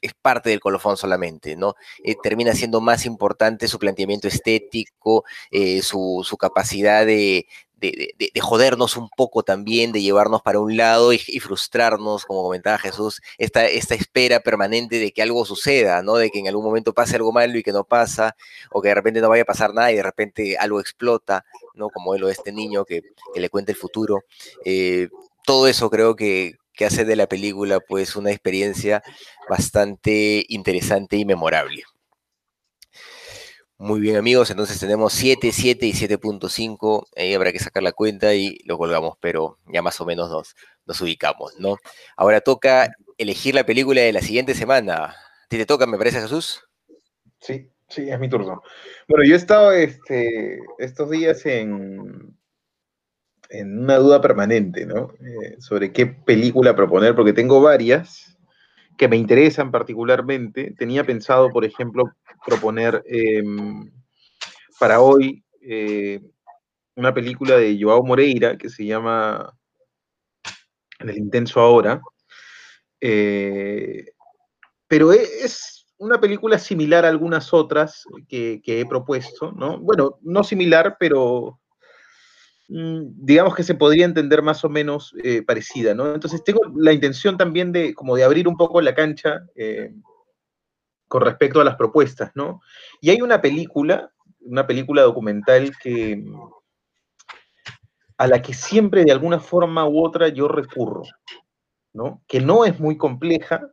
es 0.00 0.12
parte 0.14 0.50
del 0.50 0.60
colofón 0.60 0.96
solamente, 0.96 1.56
¿no? 1.56 1.74
Eh, 2.04 2.14
termina 2.22 2.54
siendo 2.54 2.80
más 2.80 3.04
importante 3.04 3.68
su 3.68 3.78
planteamiento 3.78 4.28
estético, 4.28 5.24
eh, 5.50 5.82
su, 5.82 6.24
su, 6.24 6.36
capacidad 6.36 7.04
de, 7.04 7.46
de, 7.80 8.30
jodernos 8.40 8.96
un 8.96 9.08
poco 9.08 9.42
también, 9.42 9.92
de 9.92 10.02
llevarnos 10.02 10.42
para 10.42 10.60
un 10.60 10.76
lado 10.76 11.12
y, 11.12 11.18
frustrarnos, 11.18 12.24
como 12.24 12.42
comentaba 12.42 12.78
Jesús, 12.78 13.20
esta, 13.38 13.66
esta 13.66 13.94
espera 13.94 14.40
permanente 14.40 14.98
de 14.98 15.12
que 15.12 15.22
algo 15.22 15.44
suceda, 15.44 16.02
¿no? 16.02 16.16
De 16.16 16.30
que 16.30 16.40
en 16.40 16.48
algún 16.48 16.64
momento 16.64 16.92
pase 16.92 17.16
algo 17.16 17.32
malo 17.32 17.58
y 17.58 17.62
que 17.62 17.72
no 17.72 17.84
pasa, 17.84 18.36
o 18.70 18.82
que 18.82 18.88
de 18.88 18.94
repente 18.94 19.20
no 19.20 19.28
vaya 19.28 19.42
a 19.42 19.46
pasar 19.46 19.74
nada 19.74 19.92
y 19.92 19.96
de 19.96 20.02
repente 20.02 20.56
algo 20.58 20.80
explota, 20.80 21.44
¿no? 21.74 21.88
Como 21.90 22.16
lo 22.16 22.26
de 22.26 22.32
este 22.32 22.52
niño 22.52 22.84
que, 22.84 23.02
le 23.34 23.50
cuenta 23.50 23.72
el 23.72 23.78
futuro. 23.78 24.24
Eh, 24.64 25.08
todo 25.44 25.68
eso 25.68 25.88
creo 25.90 26.16
que, 26.16 26.56
que 26.74 26.84
hace 26.84 27.04
de 27.04 27.16
la 27.16 27.26
película 27.26 27.80
pues 27.80 28.16
una 28.16 28.30
experiencia 28.30 29.02
bastante 29.48 30.44
interesante 30.48 31.16
y 31.16 31.24
memorable. 31.24 31.84
Muy 33.80 34.00
bien, 34.00 34.16
amigos. 34.16 34.50
Entonces 34.50 34.80
tenemos 34.80 35.12
7, 35.12 35.52
7 35.52 35.86
y 35.86 35.92
7.5. 35.92 37.06
Ahí 37.16 37.32
habrá 37.32 37.52
que 37.52 37.60
sacar 37.60 37.84
la 37.84 37.92
cuenta 37.92 38.34
y 38.34 38.58
lo 38.64 38.76
colgamos, 38.76 39.16
pero 39.20 39.58
ya 39.72 39.82
más 39.82 40.00
o 40.00 40.04
menos 40.04 40.30
nos, 40.30 40.56
nos 40.84 41.00
ubicamos, 41.00 41.54
¿no? 41.60 41.76
Ahora 42.16 42.40
toca 42.40 42.90
elegir 43.18 43.54
la 43.54 43.64
película 43.64 44.00
de 44.00 44.12
la 44.12 44.20
siguiente 44.20 44.54
semana. 44.54 45.04
¿A 45.04 45.14
ti 45.48 45.58
te 45.58 45.64
toca, 45.64 45.86
me 45.86 45.96
parece, 45.96 46.20
Jesús? 46.20 46.64
Sí, 47.38 47.70
sí, 47.88 48.10
es 48.10 48.18
mi 48.18 48.28
turno. 48.28 48.62
Bueno, 49.06 49.24
yo 49.24 49.34
he 49.34 49.36
estado 49.36 49.70
este, 49.70 50.58
estos 50.78 51.10
días 51.10 51.46
en, 51.46 52.36
en 53.48 53.78
una 53.78 53.98
duda 53.98 54.20
permanente, 54.20 54.86
¿no? 54.86 55.12
Eh, 55.20 55.54
sobre 55.60 55.92
qué 55.92 56.06
película 56.06 56.74
proponer, 56.74 57.14
porque 57.14 57.32
tengo 57.32 57.60
varias 57.60 58.37
que 58.98 59.08
me 59.08 59.16
interesan 59.16 59.70
particularmente. 59.70 60.74
Tenía 60.76 61.04
pensado, 61.04 61.50
por 61.50 61.64
ejemplo, 61.64 62.12
proponer 62.44 63.02
em, 63.06 63.90
para 64.78 65.00
hoy 65.00 65.44
eh, 65.62 66.20
una 66.96 67.14
película 67.14 67.56
de 67.56 67.78
Joao 67.80 68.04
Moreira 68.04 68.58
que 68.58 68.68
se 68.68 68.84
llama 68.84 69.54
En 70.98 71.08
el 71.08 71.16
intenso 71.16 71.60
ahora. 71.60 72.02
Eh, 73.00 74.04
pero 74.88 75.12
e, 75.12 75.22
es 75.22 75.86
una 75.98 76.20
película 76.20 76.58
similar 76.58 77.04
a 77.04 77.08
algunas 77.08 77.54
otras 77.54 78.04
que, 78.28 78.60
que, 78.62 78.80
he 78.80 78.86
propuesto, 78.86 79.52
¿no? 79.52 79.78
Bueno, 79.78 80.18
no 80.22 80.42
similar, 80.42 80.96
pero 80.98 81.57
digamos 82.68 83.54
que 83.54 83.62
se 83.62 83.74
podría 83.74 84.04
entender 84.04 84.42
más 84.42 84.62
o 84.62 84.68
menos 84.68 85.14
eh, 85.24 85.42
parecida, 85.42 85.94
¿no? 85.94 86.14
Entonces 86.14 86.44
tengo 86.44 86.60
la 86.76 86.92
intención 86.92 87.38
también 87.38 87.72
de 87.72 87.94
como 87.94 88.14
de 88.14 88.24
abrir 88.24 88.46
un 88.46 88.58
poco 88.58 88.82
la 88.82 88.94
cancha 88.94 89.46
eh, 89.56 89.94
con 91.08 91.22
respecto 91.22 91.62
a 91.62 91.64
las 91.64 91.76
propuestas, 91.76 92.30
¿no? 92.34 92.60
Y 93.00 93.08
hay 93.08 93.22
una 93.22 93.40
película, 93.40 94.12
una 94.40 94.66
película 94.66 95.02
documental 95.02 95.72
que 95.82 96.22
a 98.18 98.26
la 98.26 98.42
que 98.42 98.52
siempre 98.52 99.04
de 99.04 99.12
alguna 99.12 99.40
forma 99.40 99.88
u 99.88 100.04
otra 100.04 100.28
yo 100.28 100.48
recurro, 100.48 101.04
¿no? 101.94 102.22
Que 102.26 102.40
no 102.40 102.66
es 102.66 102.78
muy 102.78 102.98
compleja, 102.98 103.70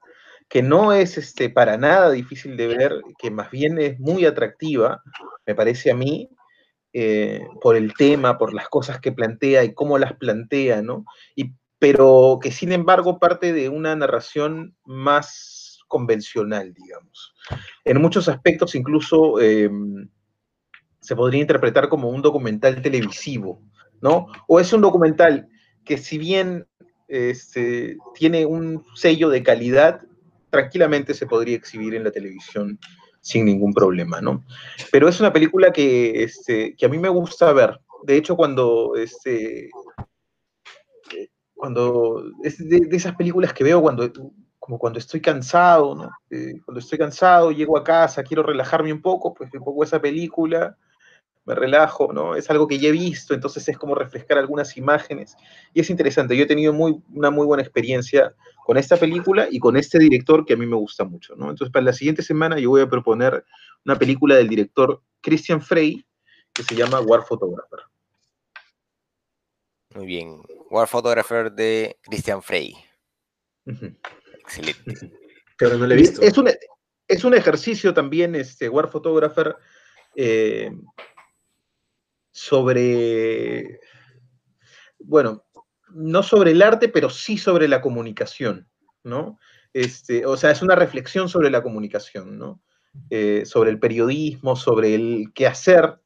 que 0.48 0.62
no 0.62 0.94
es 0.94 1.18
este, 1.18 1.50
para 1.50 1.78
nada 1.78 2.12
difícil 2.12 2.56
de 2.56 2.68
ver, 2.68 3.02
que 3.18 3.30
más 3.30 3.52
bien 3.52 3.78
es 3.80 4.00
muy 4.00 4.26
atractiva, 4.26 5.02
me 5.46 5.56
parece 5.56 5.92
a 5.92 5.96
mí, 5.96 6.30
eh, 6.98 7.46
por 7.60 7.76
el 7.76 7.94
tema, 7.94 8.38
por 8.38 8.54
las 8.54 8.70
cosas 8.70 9.02
que 9.02 9.12
plantea 9.12 9.66
y 9.66 9.74
cómo 9.74 9.98
las 9.98 10.14
plantea, 10.14 10.82
¿no? 10.82 11.04
Y, 11.36 11.52
pero 11.78 12.40
que 12.42 12.54
sin 12.54 12.72
embargo 12.72 13.20
parte 13.20 13.52
de 13.52 13.68
una 13.68 13.94
narración 13.98 14.78
más 14.86 15.84
convencional, 15.90 16.74
digamos. 16.74 17.36
En 17.84 18.02
muchos 18.02 18.30
aspectos 18.30 18.76
incluso 18.76 19.42
eh, 19.42 19.70
se 21.02 21.18
podría 21.18 21.42
interpretar 21.42 21.90
como 21.90 22.08
un 22.08 22.22
documental 22.22 22.82
televisivo, 22.82 23.62
¿no? 24.00 24.28
O 24.48 24.62
es 24.62 24.72
un 24.72 24.80
documental 24.80 25.50
que 25.84 25.98
si 25.98 26.18
bien 26.18 26.66
este, 27.10 27.98
tiene 28.14 28.46
un 28.46 28.86
sello 28.96 29.28
de 29.28 29.44
calidad, 29.44 30.00
tranquilamente 30.50 31.14
se 31.14 31.28
podría 31.28 31.58
exhibir 31.58 31.94
en 31.94 32.06
la 32.06 32.12
televisión 32.12 32.80
sin 33.26 33.46
ningún 33.46 33.74
problema, 33.74 34.22
¿no? 34.22 34.44
Pero 34.92 35.10
es 35.10 35.20
una 35.20 35.34
película 35.34 35.74
que, 35.74 36.24
este, 36.24 36.76
que 36.76 36.86
a 36.86 36.90
mí 36.90 37.00
me 37.00 37.10
gusta 37.10 37.52
ver. 37.54 37.82
De 38.04 38.16
hecho, 38.16 38.36
cuando, 38.36 38.96
este, 38.96 39.72
cuando 41.56 42.24
es 42.44 42.60
de, 42.70 42.88
esas 42.92 43.16
películas 43.16 43.52
que 43.52 43.64
veo 43.64 43.82
cuando, 43.82 44.12
como 44.60 44.78
cuando 44.78 45.00
estoy 45.00 45.22
cansado, 45.22 45.96
¿no? 45.96 46.12
Eh, 46.30 46.62
cuando 46.64 46.80
estoy 46.80 47.00
cansado, 47.00 47.52
llego 47.52 47.80
a 47.80 47.84
casa, 47.84 48.22
quiero 48.22 48.44
relajarme 48.44 48.94
un 48.94 49.02
poco, 49.02 49.34
pues 49.34 49.50
me 49.52 49.60
pongo 49.60 49.84
esa 49.84 50.00
película, 50.00 50.78
me 51.46 51.54
relajo, 51.54 52.12
¿no? 52.12 52.36
Es 52.36 52.50
algo 52.50 52.68
que 52.68 52.80
ya 52.80 52.90
he 52.90 52.92
visto, 52.92 53.34
entonces 53.34 53.68
es 53.68 53.78
como 53.78 53.96
refrescar 53.96 54.38
algunas 54.38 54.76
imágenes. 54.78 55.36
Y 55.74 55.80
es 55.80 55.90
interesante, 55.90 56.36
yo 56.36 56.44
he 56.44 56.48
tenido 56.48 56.74
muy, 56.74 57.02
una 57.14 57.30
muy 57.30 57.46
buena 57.46 57.62
experiencia 57.64 58.34
con 58.66 58.78
esta 58.78 58.98
película 58.98 59.48
y 59.50 59.60
con 59.60 59.78
este 59.78 60.00
director 60.00 60.44
que 60.46 60.54
a 60.54 60.58
mí 60.58 60.66
me 60.66 60.76
gusta 60.76 61.04
mucho, 61.04 61.36
¿no? 61.36 61.52
Entonces, 61.52 61.72
para 61.72 61.86
la 61.86 61.94
siguiente 61.94 62.24
semana 62.24 62.58
yo 62.58 62.72
voy 62.72 62.82
a 62.82 62.90
proponer 62.90 63.46
una 63.86 63.98
película 63.98 64.36
del 64.36 64.50
director 64.50 65.02
Christian 65.22 65.62
Frey 65.62 66.04
que 66.52 66.64
se 66.64 66.76
llama 66.76 67.00
War 67.02 67.24
Photographer. 67.24 67.80
Muy 69.94 70.08
bien. 70.08 70.42
War 70.72 70.88
Photographer 70.88 71.52
de 71.52 71.98
Christian 72.04 72.42
Frey. 72.42 72.76
Excelente. 73.66 75.12
Pero 75.58 75.78
no 75.78 75.86
lo 75.86 75.94
he 75.94 75.98
visto. 75.98 76.22
Es 76.22 76.38
un, 76.38 76.50
es 77.08 77.24
un 77.24 77.34
ejercicio 77.34 77.94
también, 77.94 78.36
este, 78.36 78.68
War 78.68 78.90
Photographer, 78.90 79.56
eh, 80.16 80.72
sobre, 82.36 83.80
bueno, 85.00 85.46
no 85.92 86.22
sobre 86.22 86.52
el 86.52 86.62
arte, 86.62 86.90
pero 86.90 87.10
sí 87.10 87.38
sobre 87.38 87.70
la 87.70 87.80
comunicación, 87.80 88.68
¿no? 89.04 89.40
Este, 89.72 90.26
o 90.26 90.36
sea, 90.36 90.52
es 90.52 90.62
una 90.62 90.76
reflexión 90.76 91.30
sobre 91.30 91.50
la 91.50 91.64
comunicación, 91.64 92.38
¿no? 92.38 92.62
Eh, 93.10 93.44
sobre 93.46 93.72
el 93.72 93.80
periodismo, 93.80 94.58
sobre 94.58 94.96
el 94.96 95.32
quehacer 95.34 95.98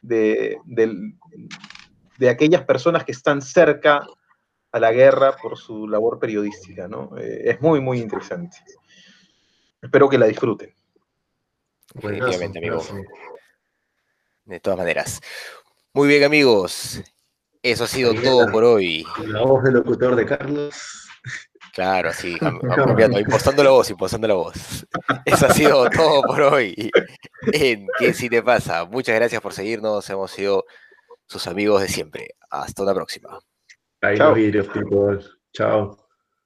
de, 0.00 0.58
de, 0.64 2.28
aquellas 2.30 2.64
personas 2.64 3.04
que 3.04 3.12
están 3.12 3.42
cerca 3.42 4.06
a 4.72 4.80
la 4.80 4.92
guerra 4.92 5.36
por 5.36 5.58
su 5.58 5.86
labor 5.86 6.18
periodística, 6.18 6.88
¿no? 6.88 7.18
Eh, 7.18 7.50
es 7.50 7.60
muy, 7.60 7.80
muy 7.80 8.00
interesante. 8.00 8.56
Espero 9.82 10.08
que 10.08 10.16
la 10.16 10.26
disfruten. 10.26 10.74
Definitivamente, 11.92 12.58
amigo. 12.58 12.82
De 14.46 14.60
todas 14.60 14.78
maneras. 14.78 15.20
Muy 15.96 16.08
bien, 16.08 16.24
amigos. 16.24 17.02
Eso 17.62 17.84
ha 17.84 17.86
sido 17.86 18.12
todo 18.12 18.52
por 18.52 18.64
hoy. 18.64 19.06
La 19.28 19.40
voz 19.40 19.64
del 19.64 19.72
locutor 19.72 20.14
de 20.14 20.26
Carlos. 20.26 21.08
Claro, 21.72 22.12
sí, 22.12 22.36
cambiando, 22.76 23.18
impostando 23.18 23.64
la 23.64 23.70
voz, 23.70 23.88
impostando 23.88 24.28
la 24.28 24.34
voz. 24.34 24.86
Eso 25.24 25.46
ha 25.46 25.54
sido 25.54 25.88
todo 25.88 26.20
por 26.20 26.42
hoy 26.42 26.90
en 27.50 27.86
¿Qué 27.98 28.12
si 28.12 28.28
te 28.28 28.42
pasa? 28.42 28.84
Muchas 28.84 29.14
gracias 29.14 29.40
por 29.40 29.54
seguirnos, 29.54 30.10
hemos 30.10 30.30
sido 30.30 30.66
sus 31.24 31.46
amigos 31.46 31.80
de 31.80 31.88
siempre. 31.88 32.28
Hasta 32.50 32.82
una 32.82 32.92
próxima. 32.92 33.38
Ahí 34.02 34.18
los 34.18 34.34
vidrios, 34.34 34.66
people. 34.66 35.18
Chao. 35.54 36.05